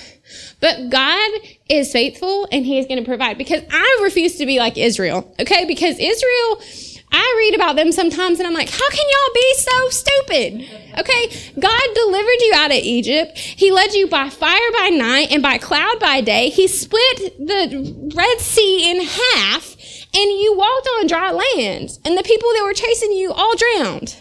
But 0.60 0.90
God 0.90 1.30
is 1.70 1.92
faithful 1.92 2.48
and 2.52 2.66
He 2.66 2.78
is 2.78 2.86
going 2.86 2.98
to 2.98 3.04
provide 3.04 3.38
because 3.38 3.62
I 3.70 4.00
refuse 4.02 4.36
to 4.36 4.46
be 4.46 4.58
like 4.58 4.76
Israel, 4.76 5.34
okay? 5.40 5.64
Because 5.64 5.96
Israel, 5.98 6.62
I 7.10 7.34
read 7.38 7.54
about 7.54 7.76
them 7.76 7.92
sometimes 7.92 8.38
and 8.38 8.46
I'm 8.46 8.52
like, 8.52 8.68
how 8.68 8.88
can 8.90 9.04
y'all 9.08 9.34
be 9.34 9.54
so 9.54 9.88
stupid? 9.88 10.54
Okay, 10.98 11.52
God 11.58 11.80
delivered 11.94 12.40
you 12.40 12.52
out 12.56 12.70
of 12.70 12.78
Egypt. 12.78 13.38
He 13.38 13.70
led 13.70 13.94
you 13.94 14.08
by 14.08 14.28
fire 14.28 14.72
by 14.76 14.88
night 14.88 15.28
and 15.30 15.42
by 15.42 15.58
cloud 15.58 16.00
by 16.00 16.20
day. 16.20 16.50
He 16.50 16.66
split 16.66 17.38
the 17.38 18.10
Red 18.14 18.40
Sea 18.40 18.90
in 18.90 19.06
half 19.06 19.76
and 20.14 20.30
you 20.40 20.54
walked 20.56 20.88
on 20.98 21.06
dry 21.06 21.30
land 21.30 21.90
and 22.04 22.16
the 22.16 22.22
people 22.22 22.48
that 22.54 22.64
were 22.64 22.74
chasing 22.74 23.12
you 23.12 23.32
all 23.32 23.54
drowned. 23.56 24.16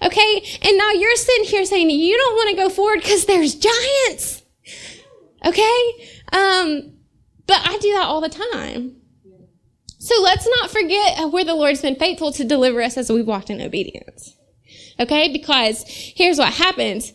Okay, 0.00 0.58
and 0.62 0.78
now 0.78 0.92
you're 0.92 1.16
sitting 1.16 1.44
here 1.44 1.64
saying 1.64 1.90
you 1.90 2.16
don't 2.16 2.34
want 2.34 2.50
to 2.50 2.56
go 2.56 2.68
forward 2.68 3.00
because 3.00 3.26
there's 3.26 3.54
giants. 3.54 4.42
Okay, 5.44 6.08
um, 6.32 6.92
but 7.46 7.60
I 7.64 7.78
do 7.80 7.92
that 7.94 8.06
all 8.06 8.20
the 8.20 8.28
time. 8.28 8.98
So 9.98 10.22
let's 10.22 10.48
not 10.60 10.70
forget 10.70 11.30
where 11.32 11.44
the 11.44 11.54
Lord's 11.54 11.82
been 11.82 11.96
faithful 11.96 12.32
to 12.32 12.44
deliver 12.44 12.80
us 12.80 12.96
as 12.96 13.10
we've 13.10 13.26
walked 13.26 13.50
in 13.50 13.60
obedience. 13.60 14.36
Okay? 15.00 15.32
Because 15.32 15.84
here's 15.86 16.38
what 16.38 16.54
happens 16.54 17.12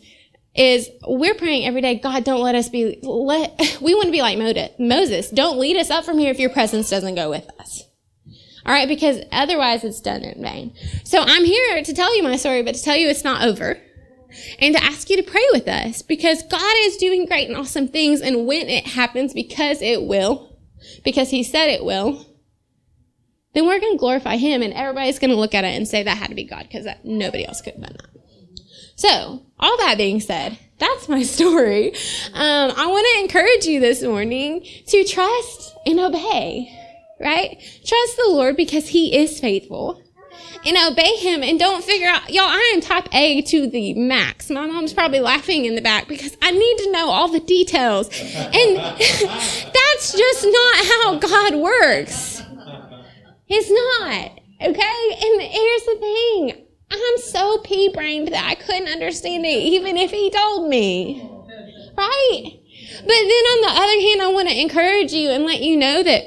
is 0.56 0.90
we're 1.08 1.34
praying 1.34 1.66
every 1.66 1.82
day, 1.82 1.96
God, 1.96 2.24
don't 2.24 2.42
let 2.42 2.56
us 2.56 2.70
be, 2.70 3.00
let, 3.02 3.78
we 3.82 3.96
want 3.96 4.06
to 4.06 4.12
be 4.12 4.22
like 4.22 4.38
Moses. 4.80 5.30
Don't 5.30 5.60
lead 5.60 5.78
us 5.78 5.90
up 5.90 6.06
from 6.06 6.20
here 6.20 6.32
if 6.32 6.40
your 6.40 6.50
presence 6.50 6.90
doesn't 6.90 7.16
go 7.16 7.30
with 7.30 7.48
us. 7.60 7.84
All 8.66 8.74
right? 8.74 8.88
Because 8.88 9.20
otherwise 9.32 9.84
it's 9.84 10.00
done 10.00 10.22
in 10.22 10.42
vain. 10.42 10.74
So 11.04 11.22
I'm 11.22 11.44
here 11.44 11.84
to 11.84 11.94
tell 11.94 12.16
you 12.16 12.24
my 12.24 12.38
story, 12.38 12.64
but 12.64 12.76
to 12.76 12.84
tell 12.84 12.96
you 12.96 13.10
it's 13.10 13.24
not 13.24 13.46
over 13.46 13.80
and 14.60 14.76
to 14.76 14.84
ask 14.84 15.10
you 15.10 15.18
to 15.18 15.24
pray 15.24 15.46
with 15.52 15.68
us 15.68 16.02
because 16.02 16.44
God 16.44 16.76
is 16.80 16.98
doing 16.98 17.26
great 17.26 17.50
and 17.50 17.58
awesome 17.58 17.88
things. 17.88 18.22
And 18.22 18.48
when 18.48 18.70
it 18.70 18.88
happens, 18.88 19.34
because 19.34 19.82
it 19.82 20.04
will, 20.04 20.58
because 21.04 21.30
He 21.30 21.44
said 21.44 21.68
it 21.68 21.84
will, 21.84 22.26
then 23.54 23.68
we're 23.68 23.80
going 23.80 23.94
to 23.94 24.00
glorify 24.00 24.38
him 24.38 24.62
and 24.62 24.74
everybody's 24.74 25.20
going 25.20 25.30
to 25.30 25.38
look 25.38 25.54
at 25.54 25.64
it 25.64 25.76
and 25.76 25.88
say 25.88 26.04
that 26.04 26.18
had 26.18 26.30
to 26.30 26.36
be 26.36 26.44
God 26.44 26.64
because 26.64 26.88
nobody 27.04 27.46
else 27.46 27.62
could 27.62 27.76
have 27.76 27.84
done 27.84 27.98
that. 27.98 28.22
So, 28.96 29.46
all 29.64 29.78
that 29.78 29.98
being 29.98 30.20
said, 30.20 30.60
that's 30.78 31.08
my 31.08 31.24
story. 31.38 31.94
Um, 32.34 32.72
I 32.76 32.86
want 32.88 33.08
to 33.14 33.24
encourage 33.24 33.66
you 33.66 33.80
this 33.80 34.04
morning 34.04 34.66
to 34.88 35.04
trust 35.06 35.74
and 35.86 36.00
obey, 36.00 36.70
right? 37.20 37.58
Trust 37.86 38.18
the 38.18 38.28
Lord 38.28 38.58
because 38.58 38.90
he 38.90 39.16
is 39.16 39.40
faithful 39.40 40.02
and 40.66 40.78
obey 40.78 41.16
him 41.18 41.44
and 41.44 41.60
don't 41.60 41.84
figure 41.84 42.08
out, 42.08 42.30
y'all, 42.30 42.46
I 42.46 42.72
am 42.74 42.82
type 42.82 43.08
A 43.14 43.42
to 43.44 43.68
the 43.68 43.94
max. 43.94 44.50
My 44.50 44.66
mom's 44.66 44.94
probably 44.94 45.20
laughing 45.20 45.66
in 45.66 45.76
the 45.76 45.82
back 45.82 46.08
because 46.08 46.38
I 46.42 46.52
need 46.52 46.78
to 46.80 46.92
know 46.92 47.10
all 47.10 47.30
the 47.30 47.40
details. 47.40 48.08
And 48.08 48.78
that's 48.78 50.18
just 50.18 50.46
not 50.46 50.86
how 50.86 51.20
God 51.20 51.56
works. 51.56 52.42
It's 53.48 53.70
not. 53.70 54.40
Okay? 54.62 55.28
And 55.28 55.42
here's 55.42 55.86
the 55.86 55.98
thing. 56.00 56.66
I'm 56.94 57.18
so 57.18 57.58
pea 57.60 57.90
brained 57.90 58.30
that 58.30 58.46
I 58.46 58.56
couldn't 58.56 58.88
understand 58.88 59.46
it 59.46 59.50
even 59.50 59.98
if 59.98 60.12
he 60.12 60.30
told 60.30 60.70
me. 60.70 61.30
Right? 61.98 62.60
But 63.00 63.08
then 63.08 63.44
on 63.54 63.62
the 63.62 63.82
other 63.82 64.02
hand, 64.02 64.22
I 64.22 64.32
want 64.34 64.50
to 64.50 64.60
encourage 64.60 65.12
you 65.14 65.30
and 65.30 65.46
let 65.46 65.62
you 65.62 65.78
know 65.78 66.04
that 66.04 66.24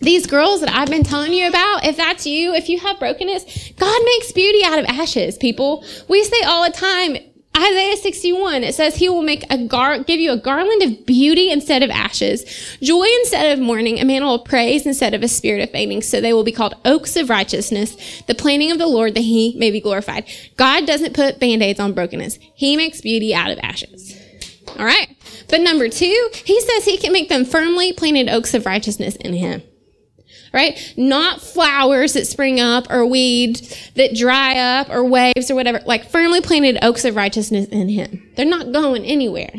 these 0.00 0.26
girls 0.26 0.60
that 0.60 0.70
I've 0.72 0.90
been 0.90 1.04
telling 1.04 1.32
you 1.32 1.48
about, 1.48 1.84
if 1.84 1.96
that's 1.96 2.26
you, 2.26 2.54
if 2.54 2.68
you 2.68 2.80
have 2.80 2.98
brokenness, 2.98 3.72
God 3.76 4.02
makes 4.04 4.32
beauty 4.32 4.64
out 4.64 4.78
of 4.78 4.86
ashes, 4.86 5.38
people. 5.38 5.84
We 6.08 6.24
say 6.24 6.42
all 6.42 6.64
the 6.64 6.76
time, 6.76 7.18
Isaiah 7.56 7.96
61, 7.96 8.64
it 8.64 8.74
says 8.74 8.96
he 8.96 9.10
will 9.10 9.22
make 9.22 9.44
a 9.50 9.58
gar, 9.58 9.98
give 10.02 10.18
you 10.18 10.32
a 10.32 10.38
garland 10.38 10.82
of 10.82 11.04
beauty 11.04 11.50
instead 11.50 11.82
of 11.82 11.90
ashes, 11.90 12.44
joy 12.80 13.04
instead 13.20 13.52
of 13.52 13.62
mourning, 13.62 14.00
a 14.00 14.04
mantle 14.04 14.36
of 14.36 14.44
praise 14.44 14.86
instead 14.86 15.12
of 15.12 15.22
a 15.22 15.28
spirit 15.28 15.62
of 15.62 15.70
fainting. 15.70 16.00
So 16.00 16.20
they 16.20 16.32
will 16.32 16.44
be 16.44 16.52
called 16.52 16.74
oaks 16.84 17.14
of 17.16 17.28
righteousness, 17.28 18.22
the 18.22 18.34
planting 18.34 18.72
of 18.72 18.78
the 18.78 18.86
Lord 18.86 19.14
that 19.14 19.20
he 19.20 19.54
may 19.58 19.70
be 19.70 19.80
glorified. 19.80 20.24
God 20.56 20.86
doesn't 20.86 21.14
put 21.14 21.40
band-aids 21.40 21.78
on 21.78 21.92
brokenness. 21.92 22.38
He 22.54 22.76
makes 22.76 23.02
beauty 23.02 23.34
out 23.34 23.50
of 23.50 23.58
ashes. 23.62 24.16
All 24.78 24.86
right. 24.86 25.14
But 25.48 25.60
number 25.60 25.90
two, 25.90 26.30
he 26.32 26.58
says 26.62 26.86
he 26.86 26.96
can 26.96 27.12
make 27.12 27.28
them 27.28 27.44
firmly 27.44 27.92
planted 27.92 28.30
oaks 28.30 28.54
of 28.54 28.64
righteousness 28.64 29.16
in 29.16 29.34
him 29.34 29.62
right? 30.52 30.94
Not 30.96 31.40
flowers 31.40 32.12
that 32.14 32.26
spring 32.26 32.60
up 32.60 32.90
or 32.90 33.06
weeds 33.06 33.90
that 33.94 34.14
dry 34.14 34.58
up 34.58 34.90
or 34.90 35.04
waves 35.04 35.50
or 35.50 35.54
whatever, 35.54 35.80
like 35.86 36.10
firmly 36.10 36.40
planted 36.40 36.78
oaks 36.82 37.04
of 37.04 37.16
righteousness 37.16 37.66
in 37.68 37.88
Him. 37.88 38.30
They're 38.36 38.46
not 38.46 38.72
going 38.72 39.04
anywhere, 39.04 39.52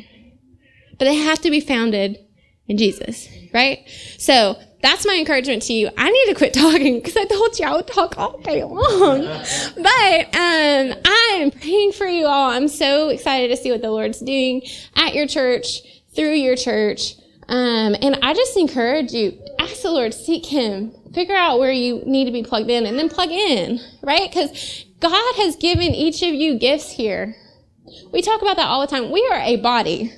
but 0.98 1.06
they 1.06 1.16
have 1.16 1.40
to 1.42 1.52
be 1.52 1.60
founded 1.60 2.18
in 2.68 2.78
Jesus, 2.78 3.28
right? 3.54 3.80
So 4.18 4.58
that's 4.84 5.06
my 5.06 5.16
encouragement 5.16 5.64
to 5.64 5.74
you. 5.74 5.90
I 5.98 6.10
need 6.10 6.26
to 6.28 6.36
quit 6.36 6.54
talking 6.54 7.00
because 7.00 7.16
I 7.16 7.26
told 7.26 7.58
you 7.58 7.66
I 7.66 7.76
would 7.76 7.88
talk 7.88 8.18
all 8.18 8.38
day 8.40 8.64
long. 8.64 9.22
but 9.76 10.36
um, 10.36 11.00
I 11.06 11.38
am 11.40 11.52
praying 11.52 11.94
for 11.94 12.06
you 12.06 12.28
all. 12.28 12.52
I'm 12.52 12.68
so 12.68 13.10
excited 13.10 13.48
to 13.48 13.58
see 13.58 13.72
what 13.72 13.82
the 13.82 13.90
Lord's 13.90 14.20
doing 14.20 14.62
at 14.96 15.16
your 15.16 15.26
church, 15.26 15.82
through 16.14 16.34
your 16.34 16.56
church. 16.56 17.16
Um, 17.54 17.96
and 18.02 18.18
I 18.24 18.34
just 18.34 18.58
encourage 18.58 19.12
you, 19.12 19.40
ask 19.60 19.84
the 19.84 19.92
Lord, 19.92 20.12
seek 20.12 20.44
Him, 20.44 20.92
figure 21.14 21.36
out 21.36 21.60
where 21.60 21.72
you 21.72 22.02
need 22.04 22.26
to 22.26 22.32
be 22.32 22.42
plugged 22.42 22.72
in, 22.72 22.88
and 22.88 22.98
then 22.98 23.10
plug 23.10 23.30
in, 23.30 23.80
right? 24.02 24.28
Because 24.28 24.86
God 25.00 25.36
has 25.36 25.56
given 25.58 25.94
each 25.94 26.24
of 26.24 26.34
you 26.34 26.58
gifts 26.58 26.94
here. 26.94 27.36
We 28.12 28.24
talk 28.24 28.42
about 28.42 28.56
that 28.56 28.66
all 28.66 28.82
the 28.82 28.88
time. 28.88 29.12
We 29.12 29.30
are 29.32 29.40
a 29.40 29.58
body. 29.58 30.12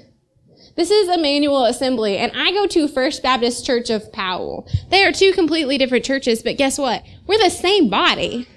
This 0.78 0.90
is 0.90 1.10
Emmanuel 1.10 1.66
Assembly, 1.66 2.16
and 2.16 2.32
I 2.34 2.54
go 2.54 2.68
to 2.68 2.88
First 2.88 3.22
Baptist 3.22 3.66
Church 3.66 3.90
of 3.90 4.14
Powell. 4.14 4.66
They 4.90 5.04
are 5.04 5.12
two 5.12 5.34
completely 5.34 5.78
different 5.78 6.06
churches, 6.06 6.42
but 6.42 6.56
guess 6.56 6.78
what? 6.78 7.04
We're 7.28 7.44
the 7.44 7.50
same 7.50 7.90
body. 7.90 8.48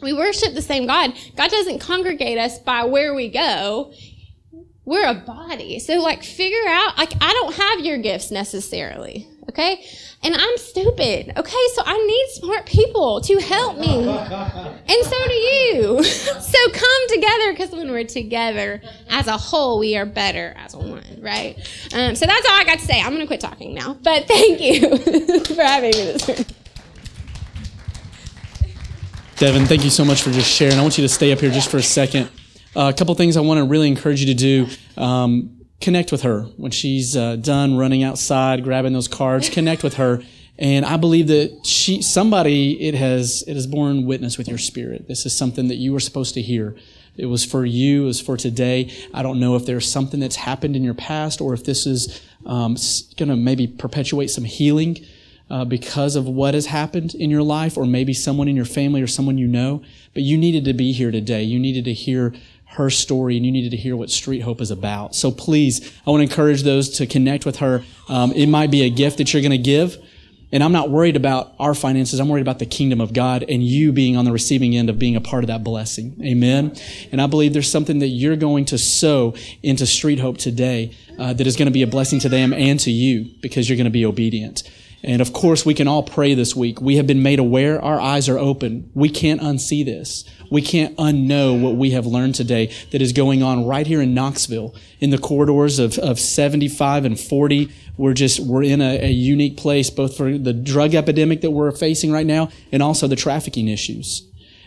We 0.00 0.12
worship 0.12 0.54
the 0.54 0.62
same 0.62 0.86
God. 0.86 1.12
God 1.36 1.50
doesn't 1.50 1.80
congregate 1.80 2.38
us 2.38 2.60
by 2.60 2.84
where 2.84 3.14
we 3.14 3.28
go 3.28 3.92
we're 4.90 5.06
a 5.06 5.14
body. 5.14 5.78
So 5.78 6.00
like 6.00 6.24
figure 6.24 6.66
out 6.66 6.98
like 6.98 7.12
I 7.20 7.32
don't 7.32 7.54
have 7.54 7.80
your 7.80 7.98
gifts 7.98 8.32
necessarily. 8.32 9.28
Okay? 9.48 9.84
And 10.22 10.34
I'm 10.34 10.58
stupid. 10.58 11.32
Okay, 11.36 11.66
so 11.74 11.82
I 11.86 11.96
need 11.96 12.26
smart 12.32 12.66
people 12.66 13.20
to 13.22 13.38
help 13.38 13.78
me. 13.78 14.08
And 14.08 15.04
so 15.04 15.28
do 15.28 15.34
you. 15.34 16.04
so 16.04 16.70
come 16.72 17.08
together 17.08 17.52
because 17.52 17.70
when 17.70 17.90
we're 17.90 18.04
together 18.04 18.82
as 19.08 19.28
a 19.28 19.36
whole, 19.38 19.78
we 19.78 19.96
are 19.96 20.04
better 20.04 20.54
as 20.56 20.74
one, 20.74 21.20
right? 21.20 21.56
Um, 21.94 22.16
so 22.16 22.26
that's 22.26 22.48
all 22.48 22.54
I 22.54 22.64
got 22.64 22.80
to 22.80 22.84
say. 22.84 23.00
I'm 23.00 23.10
going 23.10 23.20
to 23.20 23.26
quit 23.26 23.40
talking 23.40 23.74
now. 23.74 23.94
But 23.94 24.24
thank 24.28 24.60
you 24.60 24.96
for 25.54 25.62
having 25.62 25.92
me 25.92 26.02
this 26.02 26.26
morning. 26.26 26.46
Devin, 29.36 29.66
thank 29.66 29.84
you 29.84 29.90
so 29.90 30.04
much 30.04 30.22
for 30.22 30.30
just 30.32 30.50
sharing. 30.50 30.78
I 30.78 30.82
want 30.82 30.98
you 30.98 31.02
to 31.02 31.08
stay 31.08 31.32
up 31.32 31.38
here 31.38 31.50
just 31.50 31.70
for 31.70 31.78
a 31.78 31.82
second. 31.82 32.28
Uh, 32.74 32.92
a 32.94 32.96
couple 32.96 33.12
things 33.16 33.36
I 33.36 33.40
want 33.40 33.58
to 33.58 33.64
really 33.64 33.88
encourage 33.88 34.20
you 34.20 34.26
to 34.26 34.34
do. 34.34 34.68
Um, 34.96 35.60
connect 35.80 36.12
with 36.12 36.22
her 36.22 36.42
when 36.56 36.70
she's 36.70 37.16
uh, 37.16 37.36
done 37.36 37.76
running 37.76 38.04
outside, 38.04 38.62
grabbing 38.62 38.92
those 38.92 39.08
cards. 39.08 39.48
Connect 39.48 39.82
with 39.82 39.94
her, 39.94 40.22
and 40.56 40.84
I 40.84 40.96
believe 40.96 41.26
that 41.28 41.66
she, 41.66 42.00
somebody, 42.00 42.80
it 42.80 42.94
has 42.94 43.42
it 43.48 43.54
has 43.54 43.66
borne 43.66 44.06
witness 44.06 44.38
with 44.38 44.46
your 44.46 44.58
spirit. 44.58 45.08
This 45.08 45.26
is 45.26 45.36
something 45.36 45.66
that 45.68 45.76
you 45.76 45.92
were 45.92 46.00
supposed 46.00 46.34
to 46.34 46.42
hear. 46.42 46.76
It 47.16 47.26
was 47.26 47.44
for 47.44 47.66
you. 47.66 48.04
It 48.04 48.06
was 48.06 48.20
for 48.20 48.36
today. 48.36 48.92
I 49.12 49.22
don't 49.22 49.40
know 49.40 49.56
if 49.56 49.66
there's 49.66 49.90
something 49.90 50.20
that's 50.20 50.36
happened 50.36 50.76
in 50.76 50.84
your 50.84 50.94
past, 50.94 51.40
or 51.40 51.54
if 51.54 51.64
this 51.64 51.86
is 51.86 52.22
um, 52.46 52.76
going 53.16 53.30
to 53.30 53.36
maybe 53.36 53.66
perpetuate 53.66 54.28
some 54.28 54.44
healing. 54.44 55.04
Uh, 55.50 55.64
because 55.64 56.14
of 56.14 56.28
what 56.28 56.54
has 56.54 56.66
happened 56.66 57.12
in 57.12 57.28
your 57.28 57.42
life, 57.42 57.76
or 57.76 57.84
maybe 57.84 58.14
someone 58.14 58.46
in 58.46 58.54
your 58.54 58.64
family 58.64 59.02
or 59.02 59.08
someone 59.08 59.36
you 59.36 59.48
know, 59.48 59.82
but 60.14 60.22
you 60.22 60.38
needed 60.38 60.64
to 60.64 60.72
be 60.72 60.92
here 60.92 61.10
today. 61.10 61.42
You 61.42 61.58
needed 61.58 61.84
to 61.86 61.92
hear 61.92 62.32
her 62.70 62.90
story 62.90 63.36
and 63.36 63.44
you 63.44 63.52
needed 63.52 63.70
to 63.70 63.76
hear 63.76 63.96
what 63.96 64.10
Street 64.10 64.40
Hope 64.40 64.60
is 64.60 64.70
about. 64.70 65.14
So 65.14 65.30
please, 65.30 65.92
I 66.06 66.10
want 66.10 66.20
to 66.20 66.30
encourage 66.30 66.62
those 66.62 66.88
to 66.98 67.06
connect 67.06 67.44
with 67.44 67.56
her. 67.56 67.82
Um, 68.08 68.32
it 68.32 68.46
might 68.46 68.70
be 68.70 68.82
a 68.82 68.90
gift 68.90 69.18
that 69.18 69.32
you're 69.32 69.42
going 69.42 69.50
to 69.50 69.58
give. 69.58 69.96
And 70.52 70.64
I'm 70.64 70.72
not 70.72 70.90
worried 70.90 71.14
about 71.14 71.54
our 71.60 71.74
finances. 71.74 72.18
I'm 72.18 72.28
worried 72.28 72.42
about 72.42 72.58
the 72.58 72.66
kingdom 72.66 73.00
of 73.00 73.12
God 73.12 73.44
and 73.48 73.62
you 73.62 73.92
being 73.92 74.16
on 74.16 74.24
the 74.24 74.32
receiving 74.32 74.76
end 74.76 74.90
of 74.90 74.98
being 74.98 75.14
a 75.14 75.20
part 75.20 75.44
of 75.44 75.48
that 75.48 75.62
blessing. 75.62 76.16
Amen. 76.22 76.76
And 77.12 77.20
I 77.20 77.28
believe 77.28 77.52
there's 77.52 77.70
something 77.70 78.00
that 78.00 78.08
you're 78.08 78.36
going 78.36 78.64
to 78.66 78.78
sow 78.78 79.34
into 79.62 79.86
Street 79.86 80.18
Hope 80.18 80.38
today 80.38 80.92
uh, 81.18 81.32
that 81.34 81.46
is 81.46 81.56
going 81.56 81.66
to 81.66 81.72
be 81.72 81.82
a 81.82 81.86
blessing 81.86 82.18
to 82.20 82.28
them 82.28 82.52
and 82.52 82.80
to 82.80 82.90
you 82.90 83.30
because 83.40 83.68
you're 83.68 83.76
going 83.76 83.84
to 83.84 83.90
be 83.90 84.04
obedient. 84.04 84.68
And 85.02 85.22
of 85.22 85.32
course, 85.32 85.64
we 85.64 85.74
can 85.74 85.88
all 85.88 86.02
pray 86.02 86.34
this 86.34 86.54
week. 86.54 86.80
We 86.80 86.96
have 86.96 87.06
been 87.06 87.22
made 87.22 87.38
aware. 87.38 87.82
Our 87.82 87.98
eyes 87.98 88.28
are 88.28 88.38
open. 88.38 88.90
We 88.94 89.08
can't 89.08 89.40
unsee 89.40 89.84
this. 89.84 90.24
We 90.50 90.60
can't 90.60 90.96
unknow 90.96 91.60
what 91.60 91.76
we 91.76 91.92
have 91.92 92.06
learned 92.06 92.34
today 92.34 92.72
that 92.90 93.00
is 93.00 93.12
going 93.12 93.42
on 93.42 93.64
right 93.64 93.86
here 93.86 94.02
in 94.02 94.12
Knoxville 94.12 94.74
in 94.98 95.10
the 95.10 95.18
corridors 95.18 95.78
of, 95.78 95.98
of 95.98 96.20
75 96.20 97.04
and 97.04 97.18
40. 97.18 97.70
We're 97.96 98.12
just, 98.12 98.40
we're 98.40 98.64
in 98.64 98.82
a, 98.82 99.06
a 99.06 99.10
unique 99.10 99.56
place, 99.56 99.88
both 99.88 100.16
for 100.16 100.36
the 100.36 100.52
drug 100.52 100.94
epidemic 100.94 101.40
that 101.40 101.52
we're 101.52 101.70
facing 101.70 102.12
right 102.12 102.26
now 102.26 102.50
and 102.70 102.82
also 102.82 103.06
the 103.06 103.16
trafficking 103.16 103.68
issues. 103.68 104.26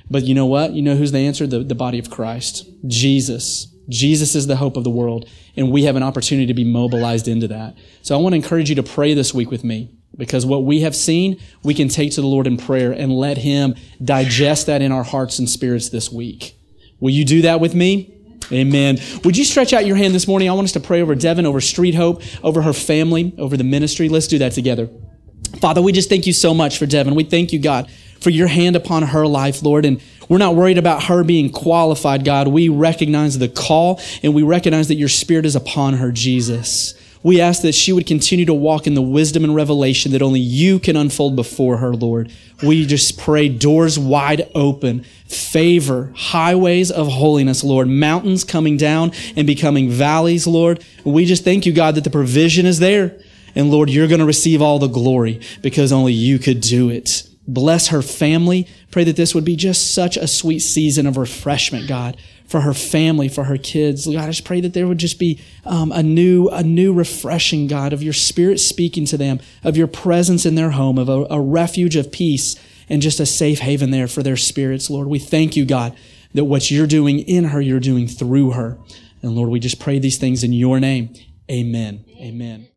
But 0.09 0.23
you 0.23 0.33
know 0.33 0.45
what? 0.45 0.73
You 0.73 0.81
know 0.81 0.95
who's 0.95 1.11
the 1.11 1.19
answer? 1.19 1.45
The, 1.45 1.59
the 1.59 1.75
body 1.75 1.99
of 1.99 2.09
Christ. 2.09 2.67
Jesus. 2.87 3.67
Jesus 3.89 4.33
is 4.33 4.47
the 4.47 4.55
hope 4.55 4.77
of 4.77 4.85
the 4.85 4.89
world, 4.89 5.27
and 5.57 5.69
we 5.69 5.83
have 5.83 5.97
an 5.97 6.03
opportunity 6.03 6.47
to 6.47 6.53
be 6.53 6.63
mobilized 6.63 7.27
into 7.27 7.49
that. 7.49 7.75
So 8.01 8.17
I 8.17 8.21
want 8.21 8.31
to 8.31 8.37
encourage 8.37 8.69
you 8.69 8.75
to 8.77 8.83
pray 8.83 9.13
this 9.13 9.33
week 9.33 9.51
with 9.51 9.65
me 9.65 9.91
because 10.17 10.45
what 10.45 10.63
we 10.63 10.81
have 10.81 10.95
seen, 10.95 11.39
we 11.63 11.73
can 11.73 11.87
take 11.87 12.11
to 12.13 12.21
the 12.21 12.27
Lord 12.27 12.47
in 12.47 12.57
prayer 12.57 12.91
and 12.91 13.11
let 13.11 13.37
Him 13.37 13.75
digest 14.03 14.67
that 14.67 14.81
in 14.81 14.91
our 14.91 15.03
hearts 15.03 15.39
and 15.39 15.49
spirits 15.49 15.89
this 15.89 16.11
week. 16.11 16.57
Will 16.99 17.11
you 17.11 17.25
do 17.25 17.41
that 17.43 17.59
with 17.59 17.75
me? 17.75 18.13
Amen. 18.51 18.97
Would 19.23 19.37
you 19.37 19.45
stretch 19.45 19.73
out 19.73 19.85
your 19.85 19.95
hand 19.95 20.13
this 20.13 20.27
morning? 20.27 20.49
I 20.49 20.53
want 20.53 20.65
us 20.65 20.73
to 20.73 20.79
pray 20.79 21.01
over 21.01 21.15
Devin, 21.15 21.45
over 21.45 21.61
Street 21.61 21.95
Hope, 21.95 22.21
over 22.43 22.61
her 22.61 22.73
family, 22.73 23.33
over 23.37 23.57
the 23.57 23.63
ministry. 23.63 24.09
Let's 24.09 24.27
do 24.27 24.37
that 24.39 24.51
together. 24.51 24.89
Father, 25.59 25.81
we 25.81 25.91
just 25.91 26.09
thank 26.09 26.27
you 26.27 26.33
so 26.33 26.53
much 26.53 26.77
for 26.77 26.85
Devin. 26.85 27.15
We 27.15 27.23
thank 27.23 27.53
you, 27.53 27.59
God, 27.59 27.89
for 28.19 28.29
your 28.29 28.47
hand 28.47 28.75
upon 28.75 29.03
her 29.03 29.25
life, 29.25 29.63
Lord. 29.63 29.85
And 29.85 30.01
we're 30.29 30.37
not 30.37 30.55
worried 30.55 30.77
about 30.77 31.03
her 31.03 31.23
being 31.23 31.51
qualified, 31.51 32.25
God. 32.25 32.47
We 32.47 32.69
recognize 32.69 33.37
the 33.39 33.49
call 33.49 34.01
and 34.21 34.33
we 34.33 34.43
recognize 34.43 34.87
that 34.89 34.95
your 34.95 35.09
spirit 35.09 35.45
is 35.45 35.55
upon 35.55 35.95
her, 35.95 36.11
Jesus. 36.11 36.95
We 37.23 37.39
ask 37.39 37.61
that 37.61 37.73
she 37.73 37.93
would 37.93 38.05
continue 38.05 38.45
to 38.45 38.53
walk 38.53 38.85
in 38.85 38.95
the 38.95 39.01
wisdom 39.01 39.45
and 39.45 39.55
revelation 39.55 40.11
that 40.11 40.21
only 40.21 40.41
you 40.41 40.77
can 40.77 40.97
unfold 40.97 41.37
before 41.37 41.77
her, 41.77 41.93
Lord. 41.93 42.31
We 42.61 42.85
just 42.85 43.17
pray 43.17 43.47
doors 43.47 43.97
wide 43.97 44.49
open, 44.53 45.05
favor, 45.25 46.11
highways 46.15 46.91
of 46.91 47.07
holiness, 47.07 47.63
Lord, 47.63 47.87
mountains 47.87 48.43
coming 48.43 48.75
down 48.75 49.13
and 49.37 49.47
becoming 49.47 49.89
valleys, 49.89 50.45
Lord. 50.45 50.83
We 51.05 51.25
just 51.25 51.45
thank 51.45 51.65
you, 51.65 51.71
God, 51.71 51.95
that 51.95 52.03
the 52.03 52.09
provision 52.09 52.65
is 52.65 52.79
there. 52.79 53.17
And 53.55 53.71
Lord, 53.71 53.89
you're 53.89 54.07
going 54.07 54.19
to 54.19 54.25
receive 54.25 54.61
all 54.61 54.79
the 54.79 54.87
glory 54.87 55.39
because 55.61 55.93
only 55.93 56.13
you 56.13 56.39
could 56.39 56.59
do 56.59 56.89
it. 56.89 57.27
Bless 57.47 57.87
her 57.87 58.01
family. 58.01 58.67
Pray 58.91 59.05
that 59.05 59.15
this 59.15 59.33
would 59.33 59.45
be 59.45 59.55
just 59.55 59.93
such 59.93 60.17
a 60.17 60.27
sweet 60.27 60.59
season 60.59 61.07
of 61.07 61.17
refreshment, 61.17 61.87
God 61.87 62.17
for 62.45 62.61
her 62.61 62.73
family, 62.73 63.27
for 63.27 63.45
her 63.45 63.57
kids. 63.57 64.05
God, 64.05 64.17
I 64.17 64.27
just 64.27 64.45
pray 64.45 64.61
that 64.61 64.73
there 64.73 64.87
would 64.87 64.97
just 64.97 65.19
be 65.19 65.39
um, 65.65 65.91
a 65.91 66.03
new, 66.03 66.49
a 66.49 66.63
new 66.63 66.93
refreshing, 66.93 67.67
God, 67.67 67.93
of 67.93 68.03
your 68.03 68.13
spirit 68.13 68.59
speaking 68.59 69.05
to 69.05 69.17
them, 69.17 69.39
of 69.63 69.77
your 69.77 69.87
presence 69.87 70.45
in 70.45 70.55
their 70.55 70.71
home, 70.71 70.97
of 70.97 71.09
a, 71.09 71.25
a 71.29 71.41
refuge 71.41 71.95
of 71.95 72.11
peace 72.11 72.55
and 72.89 73.01
just 73.01 73.19
a 73.19 73.25
safe 73.25 73.59
haven 73.59 73.91
there 73.91 74.07
for 74.07 74.23
their 74.23 74.37
spirits, 74.37 74.89
Lord. 74.89 75.07
We 75.07 75.19
thank 75.19 75.55
you, 75.55 75.65
God, 75.65 75.95
that 76.33 76.45
what 76.45 76.69
you're 76.69 76.87
doing 76.87 77.19
in 77.19 77.45
her, 77.45 77.61
you're 77.61 77.79
doing 77.79 78.07
through 78.07 78.51
her. 78.51 78.77
And 79.21 79.35
Lord, 79.35 79.49
we 79.49 79.59
just 79.59 79.79
pray 79.79 79.99
these 79.99 80.17
things 80.17 80.43
in 80.43 80.53
your 80.53 80.79
name. 80.79 81.13
Amen. 81.49 82.05
Amen. 82.19 82.72